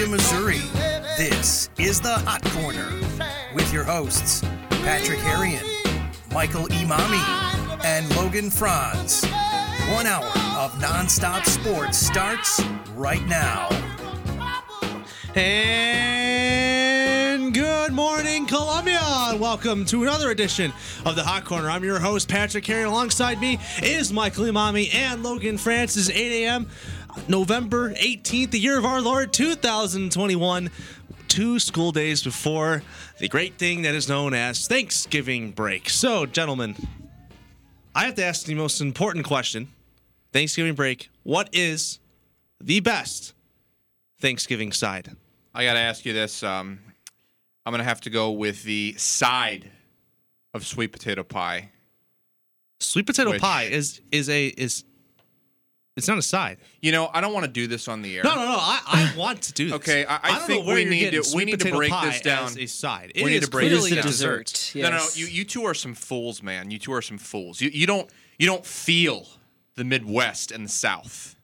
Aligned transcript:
Columbia, 0.00 0.16
Missouri. 0.16 0.62
This 1.18 1.68
is 1.78 2.00
the 2.00 2.14
Hot 2.20 2.42
Corner 2.52 2.88
with 3.54 3.70
your 3.70 3.84
hosts, 3.84 4.40
Patrick 4.70 5.18
Harrion, 5.18 5.62
Michael 6.32 6.68
Imami, 6.68 7.84
and 7.84 8.08
Logan 8.16 8.48
Franz. 8.48 9.26
One 9.92 10.06
hour 10.06 10.24
of 10.24 10.72
nonstop 10.80 11.44
sports 11.44 11.98
starts 11.98 12.62
right 12.94 13.22
now. 13.26 13.68
And 15.34 17.52
good 17.52 17.92
morning, 17.92 18.46
Columbia. 18.46 19.36
Welcome 19.38 19.84
to 19.86 20.02
another 20.02 20.30
edition 20.30 20.72
of 21.04 21.14
the 21.14 21.24
Hot 21.24 21.44
Corner. 21.44 21.68
I'm 21.68 21.84
your 21.84 22.00
host, 22.00 22.28
Patrick 22.28 22.64
Carey. 22.64 22.84
Alongside 22.84 23.38
me 23.38 23.58
is 23.82 24.12
Michael 24.12 24.44
Imami 24.44 24.94
and 24.94 25.22
Logan 25.22 25.58
Francis. 25.58 26.08
8 26.08 26.44
a.m. 26.44 26.68
November 27.28 27.92
18th, 27.94 28.50
the 28.50 28.58
year 28.58 28.78
of 28.78 28.84
our 28.84 29.00
Lord 29.00 29.32
2021. 29.32 30.70
Two 31.28 31.60
school 31.60 31.92
days 31.92 32.24
before 32.24 32.82
the 33.18 33.28
great 33.28 33.54
thing 33.56 33.82
that 33.82 33.94
is 33.94 34.08
known 34.08 34.34
as 34.34 34.66
Thanksgiving 34.66 35.52
break. 35.52 35.88
So, 35.88 36.26
gentlemen, 36.26 36.74
I 37.94 38.04
have 38.06 38.16
to 38.16 38.24
ask 38.24 38.46
the 38.46 38.54
most 38.54 38.80
important 38.80 39.24
question 39.24 39.68
Thanksgiving 40.32 40.74
break. 40.74 41.08
What 41.22 41.48
is 41.52 42.00
the 42.60 42.80
best 42.80 43.32
Thanksgiving 44.20 44.72
side? 44.72 45.14
I 45.54 45.64
got 45.64 45.74
to 45.74 45.78
ask 45.80 46.04
you 46.04 46.12
this. 46.12 46.42
Um, 46.42 46.80
I'm 47.64 47.72
going 47.72 47.78
to 47.78 47.84
have 47.84 48.00
to 48.02 48.10
go 48.10 48.32
with 48.32 48.64
the 48.64 48.94
side 48.94 49.70
of 50.52 50.66
sweet 50.66 50.90
potato 50.90 51.22
pie. 51.22 51.70
Sweet 52.80 53.06
potato 53.06 53.30
Which- 53.30 53.40
pie 53.40 53.64
is 53.64 54.00
is 54.10 54.28
a 54.28 54.46
is 54.48 54.82
it's 56.00 56.08
not 56.08 56.18
a 56.18 56.22
side. 56.22 56.58
You 56.80 56.90
know, 56.92 57.08
I 57.14 57.20
don't 57.20 57.32
want 57.32 57.46
to 57.46 57.50
do 57.52 57.66
this 57.66 57.86
on 57.88 58.02
the 58.02 58.16
air. 58.16 58.24
No, 58.24 58.34
no, 58.34 58.44
no. 58.44 58.56
I, 58.58 58.80
I 58.86 59.12
want 59.16 59.42
to 59.42 59.52
do 59.52 59.66
this. 59.66 59.74
Okay, 59.74 60.04
I- 60.04 60.18
I 60.22 60.28
don't 60.38 60.46
think 60.46 60.60
know 60.62 60.66
where 60.66 60.74
we 60.76 60.82
you're 60.82 60.90
need 60.90 61.00
getting 61.10 61.22
to- 61.22 61.36
we 61.36 61.44
need 61.44 61.60
to 61.60 61.70
break 61.70 61.90
pie 61.92 62.06
this 62.10 62.20
down. 62.20 62.46
as 62.46 62.58
a 62.58 62.66
side. 62.66 63.12
We 63.14 63.24
need 63.26 63.36
is 63.36 63.44
to 63.44 63.50
break 63.50 63.68
clearly 63.68 63.90
this 63.90 63.92
a 63.92 63.94
down. 63.96 64.06
dessert. 64.06 64.72
No, 64.74 64.90
no, 64.90 65.06
you, 65.14 65.26
you 65.26 65.44
two 65.44 65.64
are 65.64 65.74
some 65.74 65.94
fools, 65.94 66.42
man. 66.42 66.70
You 66.70 66.78
two 66.78 66.92
are 66.92 67.02
some 67.02 67.18
fools. 67.18 67.60
You, 67.60 67.70
you 67.72 67.86
don't 67.86 68.10
you 68.38 68.46
don't 68.46 68.66
feel 68.66 69.26
the 69.76 69.84
Midwest 69.84 70.50
and 70.50 70.64
the 70.64 70.68
South. 70.70 71.36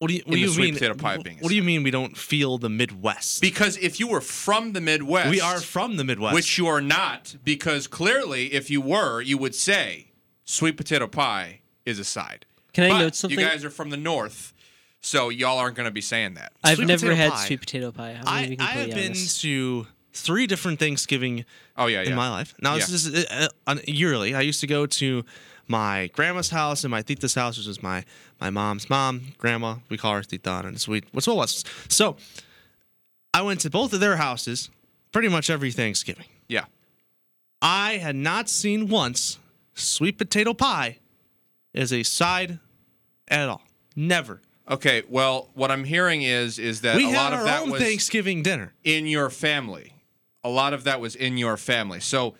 What 0.00 0.08
do 0.08 0.14
you, 0.14 0.22
what 0.26 0.34
do 0.34 0.40
you 0.40 0.48
sweet 0.48 0.64
mean? 0.64 0.74
potato 0.74 0.94
pie 0.94 1.16
being 1.18 1.38
what 1.38 1.48
do 1.48 1.54
you 1.54 1.62
mean 1.62 1.82
we 1.82 1.90
don't 1.90 2.16
feel 2.16 2.58
the 2.58 2.68
Midwest? 2.68 3.40
Because 3.40 3.76
if 3.78 3.98
you 4.00 4.08
were 4.08 4.20
from 4.20 4.72
the 4.72 4.80
Midwest, 4.80 5.30
we 5.30 5.40
are 5.40 5.60
from 5.60 5.96
the 5.96 6.04
Midwest. 6.04 6.34
which 6.34 6.58
you 6.58 6.66
are 6.66 6.80
not. 6.82 7.36
Because 7.44 7.86
clearly, 7.86 8.52
if 8.52 8.68
you 8.70 8.80
were, 8.80 9.22
you 9.22 9.38
would 9.38 9.54
say 9.54 10.08
sweet 10.44 10.76
potato 10.76 11.06
pie 11.06 11.60
is 11.86 11.98
a 11.98 12.04
side. 12.04 12.44
Can 12.74 12.84
I 12.84 12.88
But 12.90 12.98
note 12.98 13.14
something? 13.14 13.38
You 13.38 13.44
guys 13.44 13.64
are 13.64 13.70
from 13.70 13.88
the 13.90 13.96
North, 13.96 14.52
so 15.00 15.30
y'all 15.30 15.58
aren't 15.58 15.76
going 15.76 15.86
to 15.86 15.90
be 15.92 16.00
saying 16.02 16.34
that. 16.34 16.52
I've 16.62 16.76
Sweet 16.76 16.86
never 16.88 17.00
potato 17.06 17.16
had 17.16 17.32
pie. 17.32 17.46
sweet 17.46 17.60
potato 17.60 17.90
pie. 17.92 18.18
I'm 18.20 18.26
I, 18.28 18.56
I 18.60 18.64
have 18.72 18.90
been 18.90 19.06
honest. 19.12 19.40
to 19.42 19.86
three 20.12 20.46
different 20.46 20.78
Thanksgiving 20.78 21.44
Oh 21.76 21.86
yeah, 21.86 22.02
yeah. 22.02 22.10
in 22.10 22.14
my 22.16 22.28
life. 22.28 22.54
Now 22.60 22.74
this 22.76 22.88
Yeah. 23.08 23.18
is 23.20 23.26
uh, 23.26 23.48
uh, 23.66 23.76
yearly. 23.86 24.34
I 24.34 24.42
used 24.42 24.60
to 24.60 24.66
go 24.66 24.86
to 24.86 25.24
my 25.66 26.08
grandma's 26.12 26.50
house 26.50 26.84
and 26.84 26.90
my 26.90 27.00
tita's 27.02 27.34
house, 27.34 27.56
which 27.56 27.66
is 27.66 27.82
my 27.82 28.04
my 28.40 28.50
mom's 28.50 28.90
mom, 28.90 29.28
grandma. 29.38 29.76
We 29.88 29.96
call 29.96 30.14
her 30.14 30.22
tita, 30.22 30.62
and 30.64 30.74
it's 30.76 30.86
we. 30.86 31.02
What's 31.12 31.26
what 31.26 31.36
was 31.36 31.64
so. 31.88 32.16
I 33.32 33.42
went 33.42 33.60
to 33.60 33.70
both 33.70 33.92
of 33.92 34.00
their 34.00 34.16
houses 34.16 34.70
pretty 35.10 35.28
much 35.28 35.50
every 35.50 35.72
Thanksgiving. 35.72 36.26
Yeah. 36.48 36.64
I 37.62 37.94
had 37.96 38.14
not 38.14 38.48
seen 38.48 38.88
once 38.88 39.38
sweet 39.74 40.18
potato 40.18 40.54
pie 40.54 40.98
as 41.74 41.92
a 41.92 42.02
side 42.04 42.60
at 43.28 43.48
all. 43.48 43.62
Never. 43.96 44.40
Okay. 44.68 45.02
Well, 45.08 45.50
what 45.54 45.70
I'm 45.70 45.84
hearing 45.84 46.22
is 46.22 46.58
is 46.58 46.80
that 46.82 46.96
we 46.96 47.04
a 47.04 47.08
had 47.08 47.16
lot 47.16 47.32
our 47.32 47.40
of 47.40 47.44
that 47.46 47.62
own 47.62 47.70
was 47.70 47.82
Thanksgiving 47.82 48.42
dinner. 48.42 48.72
in 48.82 49.06
your 49.06 49.30
family. 49.30 49.92
A 50.42 50.48
lot 50.48 50.72
of 50.72 50.84
that 50.84 51.00
was 51.00 51.14
in 51.14 51.36
your 51.38 51.56
family. 51.56 52.00
So 52.00 52.34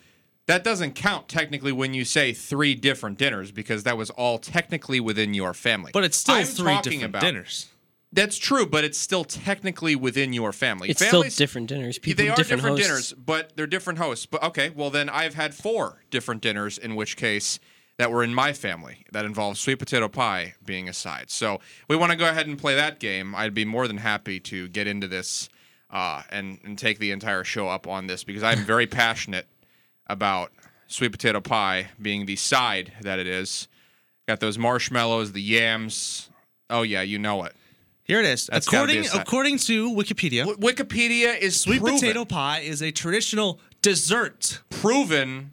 that 0.46 0.62
doesn't 0.62 0.94
count 0.94 1.28
technically 1.28 1.72
when 1.72 1.94
you 1.94 2.04
say 2.04 2.32
three 2.32 2.74
different 2.74 3.18
dinners 3.18 3.50
because 3.50 3.84
that 3.84 3.96
was 3.96 4.10
all 4.10 4.38
technically 4.38 5.00
within 5.00 5.32
your 5.32 5.54
family. 5.54 5.90
But 5.92 6.04
it's 6.04 6.16
still 6.18 6.34
I'm 6.34 6.44
three 6.44 6.74
talking 6.74 6.92
different 6.92 7.04
about, 7.04 7.22
dinners. 7.22 7.68
That's 8.12 8.38
true, 8.38 8.64
but 8.64 8.84
it's 8.84 8.98
still 8.98 9.24
technically 9.24 9.96
within 9.96 10.32
your 10.32 10.52
family. 10.52 10.88
It's 10.88 11.02
Families, 11.02 11.34
still 11.34 11.46
different 11.46 11.68
dinners. 11.68 11.98
People 11.98 12.24
they 12.24 12.30
are 12.30 12.36
different, 12.36 12.62
different 12.62 12.78
hosts. 12.78 12.86
dinners, 12.86 13.12
but 13.14 13.56
they're 13.56 13.66
different 13.66 13.98
hosts. 13.98 14.26
But 14.26 14.42
okay, 14.44 14.70
well 14.70 14.90
then 14.90 15.08
I've 15.08 15.34
had 15.34 15.52
four 15.54 16.02
different 16.10 16.40
dinners, 16.40 16.78
in 16.78 16.94
which 16.94 17.16
case 17.16 17.58
that 17.96 18.10
were 18.10 18.24
in 18.24 18.34
my 18.34 18.52
family 18.52 19.04
that 19.12 19.24
involved 19.24 19.58
sweet 19.58 19.78
potato 19.78 20.08
pie 20.08 20.54
being 20.64 20.88
a 20.88 20.92
side. 20.92 21.30
So 21.30 21.60
we 21.88 21.96
want 21.96 22.12
to 22.12 22.18
go 22.18 22.28
ahead 22.28 22.46
and 22.46 22.58
play 22.58 22.74
that 22.74 22.98
game. 22.98 23.34
I'd 23.34 23.54
be 23.54 23.64
more 23.64 23.86
than 23.86 23.98
happy 23.98 24.40
to 24.40 24.68
get 24.68 24.86
into 24.86 25.06
this 25.06 25.48
uh, 25.90 26.22
and 26.30 26.58
and 26.64 26.78
take 26.78 26.98
the 26.98 27.12
entire 27.12 27.44
show 27.44 27.68
up 27.68 27.86
on 27.86 28.06
this 28.06 28.24
because 28.24 28.42
I'm 28.42 28.64
very 28.64 28.86
passionate 29.02 29.46
about 30.06 30.52
sweet 30.86 31.12
potato 31.12 31.40
pie 31.40 31.88
being 32.00 32.26
the 32.26 32.36
side 32.36 32.92
that 33.02 33.18
it 33.18 33.26
is. 33.26 33.68
Got 34.26 34.40
those 34.40 34.58
marshmallows, 34.58 35.32
the 35.32 35.42
yams. 35.42 36.30
Oh 36.70 36.82
yeah, 36.82 37.02
you 37.02 37.18
know 37.18 37.44
it. 37.44 37.54
Here 38.02 38.20
it 38.20 38.26
is. 38.26 38.48
That's 38.48 38.66
according 38.66 39.06
according 39.14 39.58
to 39.58 39.90
Wikipedia, 39.90 40.44
W- 40.46 40.58
Wikipedia 40.58 41.38
is 41.38 41.58
sweet 41.60 41.80
proven, 41.80 41.98
potato 41.98 42.24
pie 42.24 42.60
is 42.60 42.82
a 42.82 42.90
traditional 42.90 43.60
dessert 43.82 44.60
proven 44.70 45.52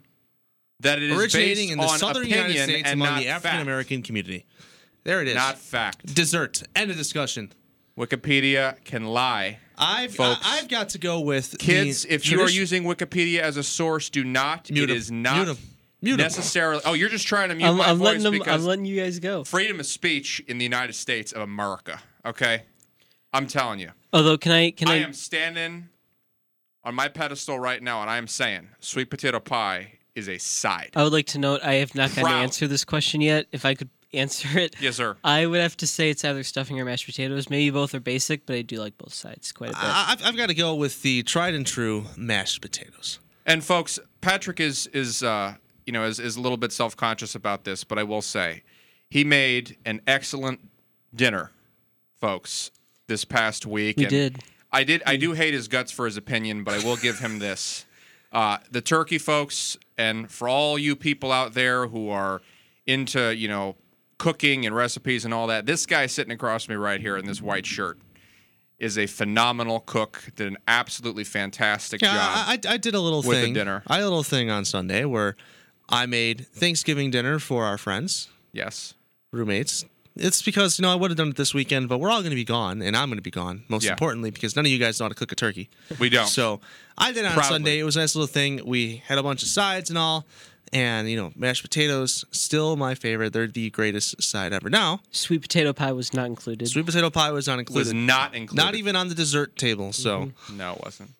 that 0.82 0.98
it 0.98 1.10
is 1.10 1.18
originating 1.18 1.68
based 1.68 1.72
in 1.72 1.78
the 1.78 1.84
on 1.84 1.98
southern 1.98 2.22
opinion 2.24 2.50
United 2.50 2.62
States 2.64 2.88
and 2.90 3.00
among 3.02 3.18
the 3.18 3.28
African 3.28 3.60
American 3.60 4.02
community. 4.02 4.46
There 5.04 5.20
it 5.22 5.28
is. 5.28 5.34
Not 5.34 5.58
fact. 5.58 6.14
dessert. 6.14 6.62
End 6.76 6.90
of 6.90 6.96
discussion. 6.96 7.52
Wikipedia 7.98 8.82
can 8.84 9.04
lie. 9.04 9.58
I've 9.76 10.14
Folks. 10.14 10.40
I, 10.44 10.56
have 10.56 10.68
got 10.68 10.90
to 10.90 10.98
go 10.98 11.20
with 11.20 11.56
Kids, 11.58 12.02
the 12.04 12.14
if 12.14 12.30
you 12.30 12.40
are 12.40 12.48
using 12.48 12.84
Wikipedia 12.84 13.40
as 13.40 13.56
a 13.56 13.62
source, 13.62 14.10
do 14.10 14.22
not. 14.24 14.70
Mute 14.70 14.84
it 14.88 14.92
'em. 14.92 14.96
is 14.96 15.10
not 15.10 15.36
Mute 15.36 15.48
'em. 15.48 15.58
Mute 16.02 16.12
'em. 16.14 16.18
necessarily. 16.18 16.82
Oh, 16.84 16.92
you're 16.94 17.08
just 17.08 17.26
trying 17.26 17.48
to 17.48 17.54
mute 17.54 17.66
I'm, 17.66 17.76
my 17.76 17.88
I'm 17.88 17.98
voice 17.98 18.04
letting 18.06 18.22
them. 18.22 18.32
because 18.34 18.62
I'm 18.62 18.66
letting 18.68 18.84
you 18.84 19.00
guys 19.00 19.18
go. 19.18 19.44
freedom 19.44 19.80
of 19.80 19.86
speech 19.86 20.40
in 20.46 20.58
the 20.58 20.64
United 20.64 20.94
States 20.94 21.32
of 21.32 21.42
America. 21.42 22.00
Okay, 22.24 22.62
I'm 23.32 23.46
telling 23.46 23.80
you. 23.80 23.90
Although, 24.12 24.38
can 24.38 24.52
I? 24.52 24.70
Can 24.70 24.88
I 24.88 24.94
I? 24.94 24.96
am 24.98 25.12
standing 25.12 25.88
on 26.84 26.94
my 26.94 27.08
pedestal 27.08 27.58
right 27.58 27.82
now, 27.82 28.00
and 28.02 28.10
I 28.10 28.18
am 28.18 28.26
saying 28.28 28.68
sweet 28.80 29.10
potato 29.10 29.40
pie 29.40 29.98
is 30.14 30.28
a 30.28 30.38
side. 30.38 30.90
I 30.94 31.02
would 31.02 31.12
like 31.12 31.26
to 31.28 31.38
note 31.38 31.60
I 31.62 31.74
have 31.74 31.94
not 31.94 32.10
gotten 32.10 32.24
to 32.24 32.30
Proud. 32.30 32.42
answer 32.42 32.68
this 32.68 32.84
question 32.84 33.20
yet. 33.20 33.46
If 33.52 33.64
I 33.64 33.74
could 33.74 33.88
answer 34.12 34.58
it, 34.58 34.76
yes, 34.80 34.96
sir. 34.96 35.16
I 35.24 35.46
would 35.46 35.60
have 35.60 35.76
to 35.78 35.86
say 35.86 36.10
it's 36.10 36.24
either 36.24 36.42
stuffing 36.42 36.78
or 36.78 36.84
mashed 36.84 37.06
potatoes. 37.06 37.48
Maybe 37.48 37.70
both 37.70 37.94
are 37.94 38.00
basic, 38.00 38.44
but 38.46 38.56
I 38.56 38.62
do 38.62 38.78
like 38.78 38.98
both 38.98 39.14
sides 39.14 39.52
quite 39.52 39.70
a 39.70 39.72
bit. 39.72 39.82
I- 39.82 40.12
I've, 40.12 40.26
I've 40.26 40.36
got 40.36 40.48
to 40.48 40.54
go 40.54 40.74
with 40.74 41.02
the 41.02 41.22
tried 41.22 41.54
and 41.54 41.66
true 41.66 42.04
mashed 42.16 42.60
potatoes. 42.60 43.18
And 43.46 43.64
folks, 43.64 43.98
Patrick 44.20 44.60
is 44.60 44.86
is 44.88 45.22
uh, 45.22 45.54
you 45.86 45.92
know 45.92 46.04
is, 46.04 46.20
is 46.20 46.36
a 46.36 46.40
little 46.40 46.58
bit 46.58 46.72
self 46.72 46.96
conscious 46.96 47.34
about 47.34 47.64
this, 47.64 47.82
but 47.84 47.98
I 47.98 48.02
will 48.04 48.22
say 48.22 48.62
he 49.10 49.24
made 49.24 49.76
an 49.84 50.00
excellent 50.06 50.60
dinner, 51.14 51.50
folks, 52.20 52.70
this 53.08 53.24
past 53.24 53.66
week. 53.66 53.96
We 53.96 54.06
did. 54.06 54.42
I 54.70 54.84
did. 54.84 55.02
I 55.06 55.16
do 55.16 55.32
hate 55.32 55.54
his 55.54 55.68
guts 55.68 55.90
for 55.90 56.06
his 56.06 56.16
opinion, 56.16 56.62
but 56.64 56.74
I 56.74 56.84
will 56.84 56.96
give 56.96 57.18
him 57.18 57.40
this: 57.40 57.84
uh, 58.32 58.58
the 58.70 58.80
turkey, 58.80 59.18
folks, 59.18 59.76
and 59.98 60.30
for 60.30 60.48
all 60.48 60.78
you 60.78 60.96
people 60.96 61.30
out 61.32 61.54
there 61.54 61.86
who 61.88 62.08
are 62.10 62.40
into 62.86 63.34
you 63.34 63.48
know 63.48 63.76
cooking 64.18 64.64
and 64.66 64.74
recipes 64.74 65.24
and 65.24 65.34
all 65.34 65.46
that, 65.48 65.66
this 65.66 65.84
guy 65.86 66.06
sitting 66.06 66.32
across 66.32 66.68
me 66.68 66.74
right 66.74 67.00
here 67.00 67.16
in 67.16 67.26
this 67.26 67.42
white 67.42 67.66
shirt 67.66 67.98
is 68.78 68.96
a 68.98 69.06
phenomenal 69.06 69.80
cook. 69.80 70.24
Did 70.36 70.48
an 70.48 70.58
absolutely 70.66 71.24
fantastic 71.24 72.00
Yeah, 72.02 72.12
job. 72.14 72.18
I, 72.18 72.58
I, 72.70 72.74
I 72.74 72.76
did 72.78 72.94
a 72.94 73.00
little 73.00 73.22
with 73.22 73.36
the 73.38 73.44
thing. 73.44 73.54
dinner. 73.54 73.82
I 73.86 73.96
did 73.98 74.02
a 74.02 74.08
little 74.08 74.22
thing 74.22 74.50
on 74.50 74.64
Sunday 74.64 75.04
where 75.04 75.36
I 75.88 76.06
made 76.06 76.46
Thanksgiving 76.48 77.10
dinner 77.10 77.38
for 77.38 77.64
our 77.64 77.78
friends, 77.78 78.28
yes. 78.52 78.94
roommates. 79.30 79.84
It's 80.14 80.42
because 80.42 80.78
you 80.78 80.82
know 80.82 80.92
I 80.92 80.94
would 80.94 81.10
have 81.10 81.16
done 81.16 81.28
it 81.28 81.36
this 81.36 81.54
weekend, 81.54 81.88
but 81.88 81.98
we're 81.98 82.10
all 82.10 82.20
going 82.20 82.30
to 82.30 82.36
be 82.36 82.44
gone, 82.44 82.82
and 82.82 82.96
I'm 82.96 83.08
going 83.08 83.16
to 83.18 83.22
be 83.22 83.30
gone. 83.30 83.64
Most 83.68 83.84
Yeah. 83.84 83.92
importantly, 83.92 84.30
because 84.30 84.54
none 84.56 84.66
of 84.66 84.70
you 84.70 84.78
guys 84.78 85.00
know 85.00 85.04
how 85.04 85.08
to 85.08 85.14
cook 85.14 85.32
a 85.32 85.34
turkey. 85.34 85.70
We 85.98 86.08
don't. 86.10 86.26
So 86.26 86.60
I 86.98 87.12
did 87.12 87.20
it 87.24 87.26
on 87.28 87.32
Proudly. 87.32 87.48
Sunday. 87.54 87.78
It 87.78 87.84
was 87.84 87.96
a 87.96 88.00
nice 88.00 88.14
little 88.14 88.26
thing. 88.26 88.60
We 88.66 89.02
had 89.06 89.16
a 89.18 89.22
bunch 89.22 89.42
of 89.42 89.48
sides 89.48 89.88
and 89.88 89.98
all, 89.98 90.26
and 90.72 91.08
you 91.08 91.16
know 91.16 91.32
mashed 91.34 91.62
potatoes 91.62 92.24
still 92.30 92.76
my 92.76 92.94
favorite. 92.94 93.32
They're 93.32 93.46
the 93.46 93.70
greatest 93.70 94.22
side 94.22 94.52
ever. 94.52 94.68
Now 94.68 95.00
Sweet 95.12 95.40
potato 95.42 95.72
pie 95.72 95.92
was 95.92 96.12
not 96.12 96.26
included. 96.26 96.68
sweet 96.68 96.84
potato 96.84 97.08
pie 97.08 97.30
was 97.30 97.46
not 97.46 97.58
included. 97.58 97.78
was 97.86 97.94
not 97.94 98.34
included. 98.34 98.62
Not 98.62 98.74
even 98.74 98.96
on 98.96 99.08
the 99.08 99.14
dessert 99.14 99.56
table. 99.56 99.92
So 99.94 100.32
No, 100.52 100.74
it 100.74 100.80
wasn't. 100.84 101.10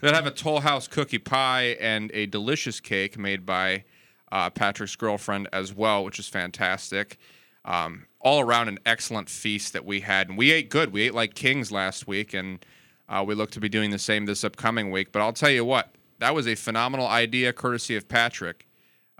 They'll 0.00 0.14
have 0.14 0.26
a 0.26 0.32
Toll 0.32 0.60
House 0.60 0.88
cookie 0.88 1.18
pie 1.18 1.76
and 1.80 2.10
a 2.12 2.26
delicious 2.26 2.80
cake 2.80 3.16
made 3.16 3.46
by 3.46 3.84
uh, 4.32 4.50
Patrick's 4.50 4.96
girlfriend 4.96 5.48
as 5.52 5.72
well, 5.72 6.04
which 6.04 6.18
is 6.18 6.26
fantastic. 6.28 7.18
Um, 7.64 8.06
all 8.20 8.40
around 8.40 8.68
an 8.68 8.78
excellent 8.86 9.28
feast 9.28 9.72
that 9.74 9.84
we 9.84 10.00
had, 10.00 10.28
and 10.28 10.36
we 10.38 10.50
ate 10.50 10.68
good. 10.70 10.92
We 10.92 11.02
ate 11.02 11.14
like 11.14 11.34
kings 11.34 11.70
last 11.72 12.06
week, 12.06 12.32
and 12.34 12.64
uh, 13.08 13.24
we 13.26 13.34
look 13.34 13.50
to 13.52 13.60
be 13.60 13.68
doing 13.68 13.90
the 13.90 13.98
same 13.98 14.26
this 14.26 14.44
upcoming 14.44 14.90
week. 14.90 15.12
But 15.12 15.20
I'll 15.22 15.32
tell 15.32 15.50
you 15.50 15.64
what, 15.64 15.94
that 16.20 16.34
was 16.34 16.46
a 16.46 16.54
phenomenal 16.54 17.06
idea, 17.06 17.52
courtesy 17.52 17.96
of 17.96 18.08
Patrick. 18.08 18.66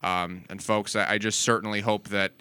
Um, 0.03 0.45
and 0.51 0.63
folks, 0.63 0.95
I, 0.97 1.13
I 1.15 1.19
just 1.19 1.41
certainly 1.41 1.81
hope 1.81 2.09
that 2.09 2.33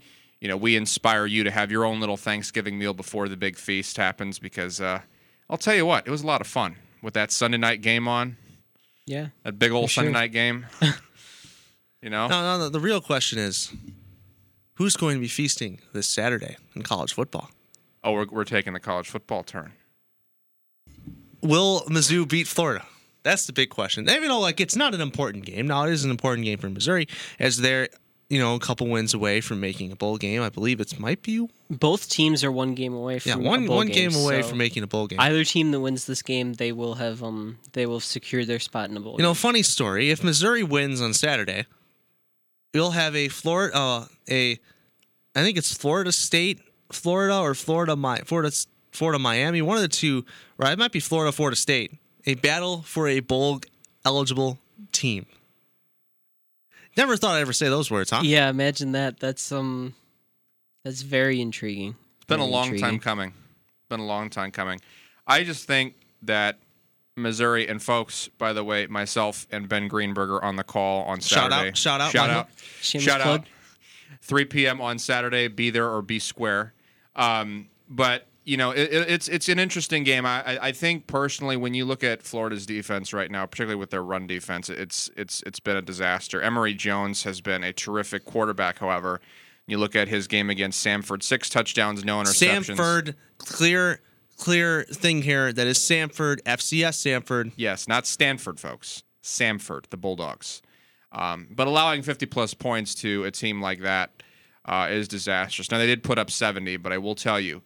you 0.41 0.47
know 0.49 0.57
we 0.57 0.75
inspire 0.75 1.25
you 1.25 1.43
to 1.45 1.51
have 1.51 1.71
your 1.71 1.85
own 1.85 1.99
little 1.99 2.17
Thanksgiving 2.17 2.77
meal 2.77 2.93
before 2.93 3.29
the 3.29 3.37
big 3.37 3.57
feast 3.57 3.95
happens, 3.97 4.39
because 4.39 4.81
uh, 4.81 5.01
I'll 5.49 5.57
tell 5.57 5.75
you 5.75 5.85
what, 5.85 6.05
it 6.07 6.11
was 6.11 6.21
a 6.23 6.27
lot 6.27 6.41
of 6.41 6.47
fun 6.47 6.75
with 7.01 7.13
that 7.13 7.31
Sunday 7.31 7.57
night 7.57 7.81
game 7.81 8.07
on, 8.07 8.37
Yeah. 9.05 9.27
that 9.43 9.59
big 9.59 9.71
old 9.71 9.89
Sunday 9.91 10.11
sure. 10.11 10.19
night 10.19 10.31
game. 10.31 10.65
you 12.01 12.09
know, 12.09 12.27
No, 12.27 12.41
no, 12.41 12.57
no. 12.59 12.69
The 12.69 12.79
real 12.79 13.01
question 13.01 13.39
is, 13.39 13.71
who's 14.75 14.95
going 14.95 15.15
to 15.15 15.21
be 15.21 15.27
feasting 15.27 15.79
this 15.93 16.07
Saturday 16.07 16.57
in 16.75 16.81
college 16.83 17.13
football? 17.13 17.49
oh, 18.03 18.11
we're, 18.11 18.25
we're 18.29 18.43
taking 18.43 18.73
the 18.73 18.79
college 18.79 19.09
football 19.09 19.43
turn. 19.43 19.71
Will 21.41 21.81
Mizzou 21.87 22.27
beat 22.27 22.47
Florida? 22.47 22.85
That's 23.23 23.45
the 23.45 23.53
big 23.53 23.69
question. 23.69 24.09
Even 24.09 24.27
though, 24.29 24.39
like, 24.39 24.59
it's 24.59 24.75
not 24.75 24.93
an 24.93 25.01
important 25.01 25.45
game. 25.45 25.67
Now, 25.67 25.85
it 25.85 25.91
is 25.93 26.03
an 26.03 26.11
important 26.11 26.45
game 26.45 26.57
for 26.59 26.69
Missouri, 26.69 27.07
as 27.39 27.57
they're, 27.57 27.87
you 28.29 28.39
know, 28.39 28.55
a 28.55 28.59
couple 28.59 28.87
wins 28.87 29.13
away 29.13 29.39
from 29.39 29.61
making 29.61 29.91
a 29.91 29.95
bowl 29.95 30.17
game. 30.17 30.41
I 30.41 30.49
believe 30.49 30.81
it 30.81 30.99
might 30.99 31.21
be, 31.21 31.47
Both 31.69 32.09
teams 32.09 32.43
are 32.43 32.51
one 32.51 32.75
game 32.75 32.93
away 32.93 33.19
from 33.19 33.29
yeah, 33.29 33.47
a 33.47 33.49
one 33.49 33.65
bowl 33.67 33.77
one 33.77 33.87
game, 33.87 34.13
away 34.13 34.41
so 34.41 34.49
from 34.49 34.57
making 34.57 34.83
a 34.83 34.87
bowl 34.87 35.07
game. 35.07 35.19
Either 35.19 35.43
team 35.45 35.71
that 35.71 35.79
wins 35.79 36.05
this 36.05 36.21
game, 36.21 36.53
they 36.53 36.71
will 36.73 36.95
have 36.95 37.23
um 37.23 37.59
they 37.71 37.85
will 37.85 37.99
secure 38.01 38.43
their 38.43 38.59
spot 38.59 38.89
in 38.89 38.97
a 38.97 38.99
bowl. 38.99 39.15
You 39.17 39.23
know, 39.23 39.33
funny 39.33 39.63
story. 39.63 40.11
If 40.11 40.23
Missouri 40.23 40.63
wins 40.63 40.99
on 41.01 41.13
Saturday, 41.13 41.65
you'll 42.73 42.91
have 42.91 43.15
a 43.15 43.27
Florida, 43.27 43.75
uh, 43.77 44.05
a, 44.29 44.59
I 45.35 45.41
think 45.43 45.57
it's 45.57 45.73
Florida 45.73 46.11
State, 46.11 46.59
Florida 46.91 47.39
or 47.39 47.53
Florida, 47.55 47.95
Mi- 47.95 48.21
Florida, 48.25 48.51
Florida, 48.91 49.19
Miami. 49.19 49.61
One 49.61 49.77
of 49.77 49.81
the 49.83 49.87
two, 49.87 50.25
right? 50.57 50.73
It 50.73 50.79
might 50.79 50.91
be 50.91 50.99
Florida, 50.99 51.31
Florida 51.31 51.55
State. 51.55 51.93
A 52.25 52.35
battle 52.35 52.81
for 52.83 53.07
a 53.07 53.19
bowl 53.19 53.61
eligible 54.05 54.57
team. 54.91 55.25
Never 56.95 57.17
thought 57.17 57.35
I'd 57.35 57.41
ever 57.41 57.53
say 57.53 57.69
those 57.69 57.89
words, 57.89 58.11
huh? 58.11 58.21
Yeah, 58.23 58.49
imagine 58.49 58.91
that. 58.93 59.19
That's 59.19 59.51
um, 59.51 59.95
that's 60.83 61.01
very 61.01 61.41
intriguing. 61.41 61.95
It's 62.17 62.25
been 62.25 62.39
a 62.39 62.43
Very 62.43 62.51
long 62.51 62.77
time 62.77 62.99
coming. 62.99 63.33
Been 63.89 63.99
a 63.99 64.05
long 64.05 64.29
time 64.29 64.51
coming. 64.51 64.79
I 65.25 65.43
just 65.43 65.65
think 65.65 65.95
that 66.23 66.59
Missouri 67.15 67.67
and 67.67 67.81
folks, 67.81 68.27
by 68.37 68.53
the 68.53 68.63
way, 68.63 68.87
myself 68.87 69.45
and 69.51 69.69
Ben 69.69 69.87
Greenberger 69.89 70.41
on 70.41 70.55
the 70.55 70.63
call 70.63 71.03
on 71.03 71.21
Saturday. 71.21 71.71
Shout 71.75 72.01
out, 72.01 72.11
shout 72.11 72.11
out, 72.11 72.11
shout 72.11 72.29
out, 72.29 72.49
Shameless 72.81 73.05
shout 73.05 73.21
plug. 73.21 73.39
out. 73.41 73.47
3 74.21 74.45
p.m. 74.45 74.81
on 74.81 74.97
Saturday. 74.99 75.47
Be 75.47 75.69
there 75.69 75.89
or 75.89 76.01
be 76.01 76.17
square. 76.19 76.73
Um, 77.15 77.67
but 77.89 78.25
you 78.45 78.57
know, 78.57 78.71
it, 78.71 78.91
it- 78.91 79.09
it's 79.09 79.27
it's 79.27 79.47
an 79.49 79.59
interesting 79.59 80.03
game. 80.03 80.25
I, 80.25 80.41
I 80.55 80.67
I 80.67 80.71
think 80.71 81.07
personally, 81.07 81.55
when 81.55 81.73
you 81.73 81.85
look 81.85 82.03
at 82.03 82.23
Florida's 82.23 82.65
defense 82.65 83.13
right 83.13 83.29
now, 83.29 83.45
particularly 83.45 83.79
with 83.79 83.89
their 83.91 84.03
run 84.03 84.25
defense, 84.27 84.69
it's 84.69 85.09
it's 85.15 85.43
it's 85.45 85.59
been 85.59 85.77
a 85.77 85.81
disaster. 85.81 86.41
Emory 86.41 86.73
Jones 86.73 87.23
has 87.23 87.41
been 87.41 87.63
a 87.63 87.71
terrific 87.73 88.25
quarterback. 88.25 88.79
However, 88.79 89.21
you 89.67 89.77
look 89.77 89.95
at 89.95 90.07
his 90.07 90.27
game 90.27 90.49
against 90.49 90.85
Samford, 90.85 91.21
six 91.23 91.49
touchdowns, 91.49 92.03
no 92.03 92.17
interceptions. 92.21 92.75
Samford, 92.75 93.15
clear, 93.37 94.01
clear 94.37 94.83
thing 94.83 95.21
here. 95.21 95.53
That 95.53 95.67
is 95.67 95.79
Samford, 95.79 96.41
FCS 96.43 97.23
Samford. 97.23 97.51
Yes, 97.55 97.87
not 97.87 98.05
Stanford, 98.05 98.59
folks. 98.59 99.03
Samford, 99.23 99.89
the 99.89 99.97
Bulldogs. 99.97 100.61
Um, 101.11 101.47
but 101.51 101.67
allowing 101.67 102.01
50 102.01 102.25
plus 102.25 102.53
points 102.53 102.95
to 102.95 103.23
a 103.23 103.31
team 103.31 103.61
like 103.61 103.81
that 103.81 104.23
uh, 104.65 104.87
is 104.89 105.07
disastrous. 105.07 105.69
Now, 105.71 105.77
they 105.77 105.87
did 105.87 106.03
put 106.03 106.17
up 106.17 106.31
70, 106.31 106.77
but 106.77 106.91
I 106.91 106.97
will 106.97 107.15
tell 107.15 107.39
you, 107.39 107.61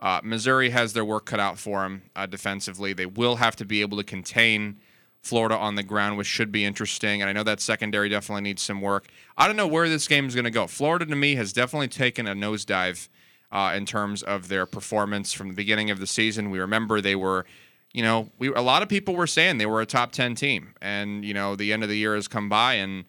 uh, 0.00 0.20
Missouri 0.22 0.70
has 0.70 0.92
their 0.92 1.04
work 1.04 1.26
cut 1.26 1.40
out 1.40 1.58
for 1.58 1.82
them 1.82 2.02
uh, 2.16 2.26
defensively. 2.26 2.92
They 2.92 3.06
will 3.06 3.36
have 3.36 3.56
to 3.56 3.64
be 3.64 3.80
able 3.80 3.98
to 3.98 4.04
contain 4.04 4.80
Florida 5.22 5.56
on 5.56 5.74
the 5.74 5.82
ground, 5.82 6.16
which 6.16 6.26
should 6.26 6.50
be 6.50 6.64
interesting. 6.64 7.20
And 7.20 7.28
I 7.28 7.32
know 7.32 7.42
that 7.42 7.60
secondary 7.60 8.08
definitely 8.08 8.42
needs 8.42 8.62
some 8.62 8.80
work. 8.80 9.08
I 9.36 9.46
don't 9.46 9.56
know 9.56 9.66
where 9.66 9.88
this 9.88 10.08
game 10.08 10.26
is 10.26 10.34
going 10.34 10.46
to 10.46 10.50
go. 10.50 10.66
Florida, 10.66 11.04
to 11.04 11.16
me, 11.16 11.34
has 11.34 11.52
definitely 11.52 11.88
taken 11.88 12.26
a 12.26 12.34
nosedive 12.34 13.08
uh, 13.52 13.72
in 13.76 13.86
terms 13.86 14.22
of 14.22 14.48
their 14.48 14.66
performance 14.66 15.32
from 15.32 15.48
the 15.48 15.54
beginning 15.54 15.90
of 15.90 16.00
the 16.00 16.06
season. 16.06 16.50
We 16.50 16.58
remember 16.58 17.00
they 17.00 17.16
were, 17.16 17.46
you 17.92 18.02
know, 18.02 18.30
we 18.38 18.48
a 18.48 18.62
lot 18.62 18.82
of 18.82 18.88
people 18.88 19.14
were 19.14 19.26
saying 19.26 19.58
they 19.58 19.66
were 19.66 19.80
a 19.80 19.86
top 19.86 20.12
ten 20.12 20.34
team, 20.34 20.74
and 20.80 21.24
you 21.24 21.34
know 21.34 21.56
the 21.56 21.72
end 21.72 21.82
of 21.82 21.88
the 21.88 21.96
year 21.96 22.14
has 22.14 22.28
come 22.28 22.48
by, 22.48 22.74
and 22.74 23.04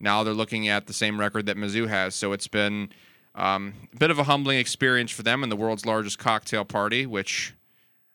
now 0.00 0.22
they're 0.22 0.34
looking 0.34 0.68
at 0.68 0.86
the 0.86 0.92
same 0.92 1.18
record 1.18 1.46
that 1.46 1.56
Mizzou 1.56 1.88
has. 1.88 2.14
So 2.14 2.32
it's 2.32 2.48
been 2.48 2.90
um, 3.34 3.74
a 3.92 3.96
bit 3.96 4.10
of 4.10 4.18
a 4.18 4.24
humbling 4.24 4.58
experience 4.58 5.10
for 5.10 5.22
them 5.22 5.42
in 5.42 5.48
the 5.48 5.56
world's 5.56 5.86
largest 5.86 6.18
cocktail 6.18 6.64
party, 6.64 7.06
which 7.06 7.54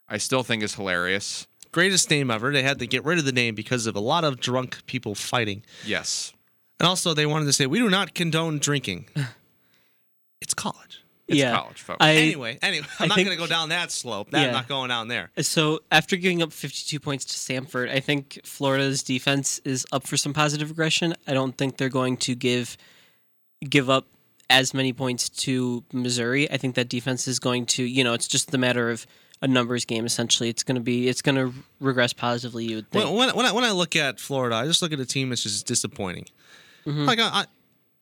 I 0.07 0.18
still 0.18 0.44
think 0.44 0.63
is 0.63 0.75
hilarious. 0.75 1.48
Greatest 1.72 2.10
name 2.10 2.30
ever. 2.30 2.51
They 2.51 2.63
had 2.63 2.80
to 2.80 2.88
get 2.88 3.06
rid 3.06 3.18
of 3.18 3.25
the 3.25 3.31
name 3.31 3.56
because 3.56 3.88
of 3.88 3.95
a 3.95 4.00
lot 4.00 4.24
of 4.24 4.42
drunk 4.42 4.86
people 4.88 5.16
fighting. 5.16 5.63
Yes. 5.86 6.33
And 6.80 6.88
also, 6.88 7.13
they 7.13 7.25
wanted 7.25 7.45
to 7.45 7.54
say, 7.54 7.66
we 7.66 7.80
do 7.80 7.89
not 7.89 8.13
condone 8.13 8.60
drinking. 8.60 9.06
it's 10.42 10.54
college. 10.54 11.00
It's 11.31 11.39
yeah, 11.39 11.56
college, 11.56 11.81
folks. 11.81 11.98
I, 12.01 12.12
Anyway, 12.12 12.60
anyway, 12.62 12.86
I'm 13.00 13.06
I 13.06 13.07
not 13.07 13.16
going 13.16 13.30
to 13.30 13.36
go 13.36 13.48
down 13.48 13.69
that 13.69 13.92
slope. 13.92 14.31
That, 14.31 14.48
I'm 14.48 14.54
not 14.54 14.68
going 14.68 14.89
down 14.89 15.07
there. 15.07 15.31
So 15.39 15.80
after 15.92 16.18
giving 16.18 16.42
up 16.42 16.51
52 16.51 17.00
points 17.00 17.25
to 17.25 17.33
Samford, 17.33 17.89
I 17.89 18.00
think 18.00 18.42
Florida's 18.44 19.01
defense 19.01 19.60
is 19.63 19.86
up 19.92 20.06
for 20.06 20.18
some 20.18 20.33
positive 20.33 20.69
regression. 20.69 21.16
I 21.28 21.33
don't 21.33 21.57
think 21.57 21.78
they're 21.78 21.89
going 21.89 22.18
to 22.18 22.36
give 22.36 22.78
give 23.68 23.89
up 23.89 24.07
as 24.50 24.74
many 24.74 24.92
points 24.92 25.30
to 25.30 25.83
Missouri. 25.94 26.51
I 26.51 26.57
think 26.57 26.75
that 26.75 26.89
defense 26.89 27.28
is 27.28 27.39
going 27.39 27.66
to, 27.68 27.83
you 27.83 28.04
know, 28.04 28.13
it's 28.13 28.28
just 28.28 28.51
the 28.51 28.57
matter 28.57 28.89
of 28.89 29.07
a 29.42 29.48
numbers 29.48 29.86
game. 29.86 30.06
Essentially, 30.06 30.50
it's 30.50 30.63
going 30.63 30.75
to 30.75 30.81
be 30.81 31.07
it's 31.07 31.22
going 31.22 31.36
to 31.36 31.54
regress 31.80 32.13
positively. 32.13 32.66
You 32.66 32.75
would 32.78 32.92
think. 32.92 33.06
When, 33.06 33.16
when, 33.16 33.36
when, 33.36 33.45
I, 33.45 33.51
when 33.54 33.63
I 33.63 33.72
look 33.72 33.95
at 33.95 34.19
Florida, 34.19 34.56
I 34.56 34.66
just 34.66 34.81
look 34.81 34.92
at 34.92 35.00
a 35.00 35.06
team 35.06 35.30
that's 35.30 35.44
just 35.44 35.66
disappointing. 35.66 36.25
Mm-hmm. 36.86 37.06
Like, 37.06 37.19
I, 37.19 37.24
I, 37.24 37.45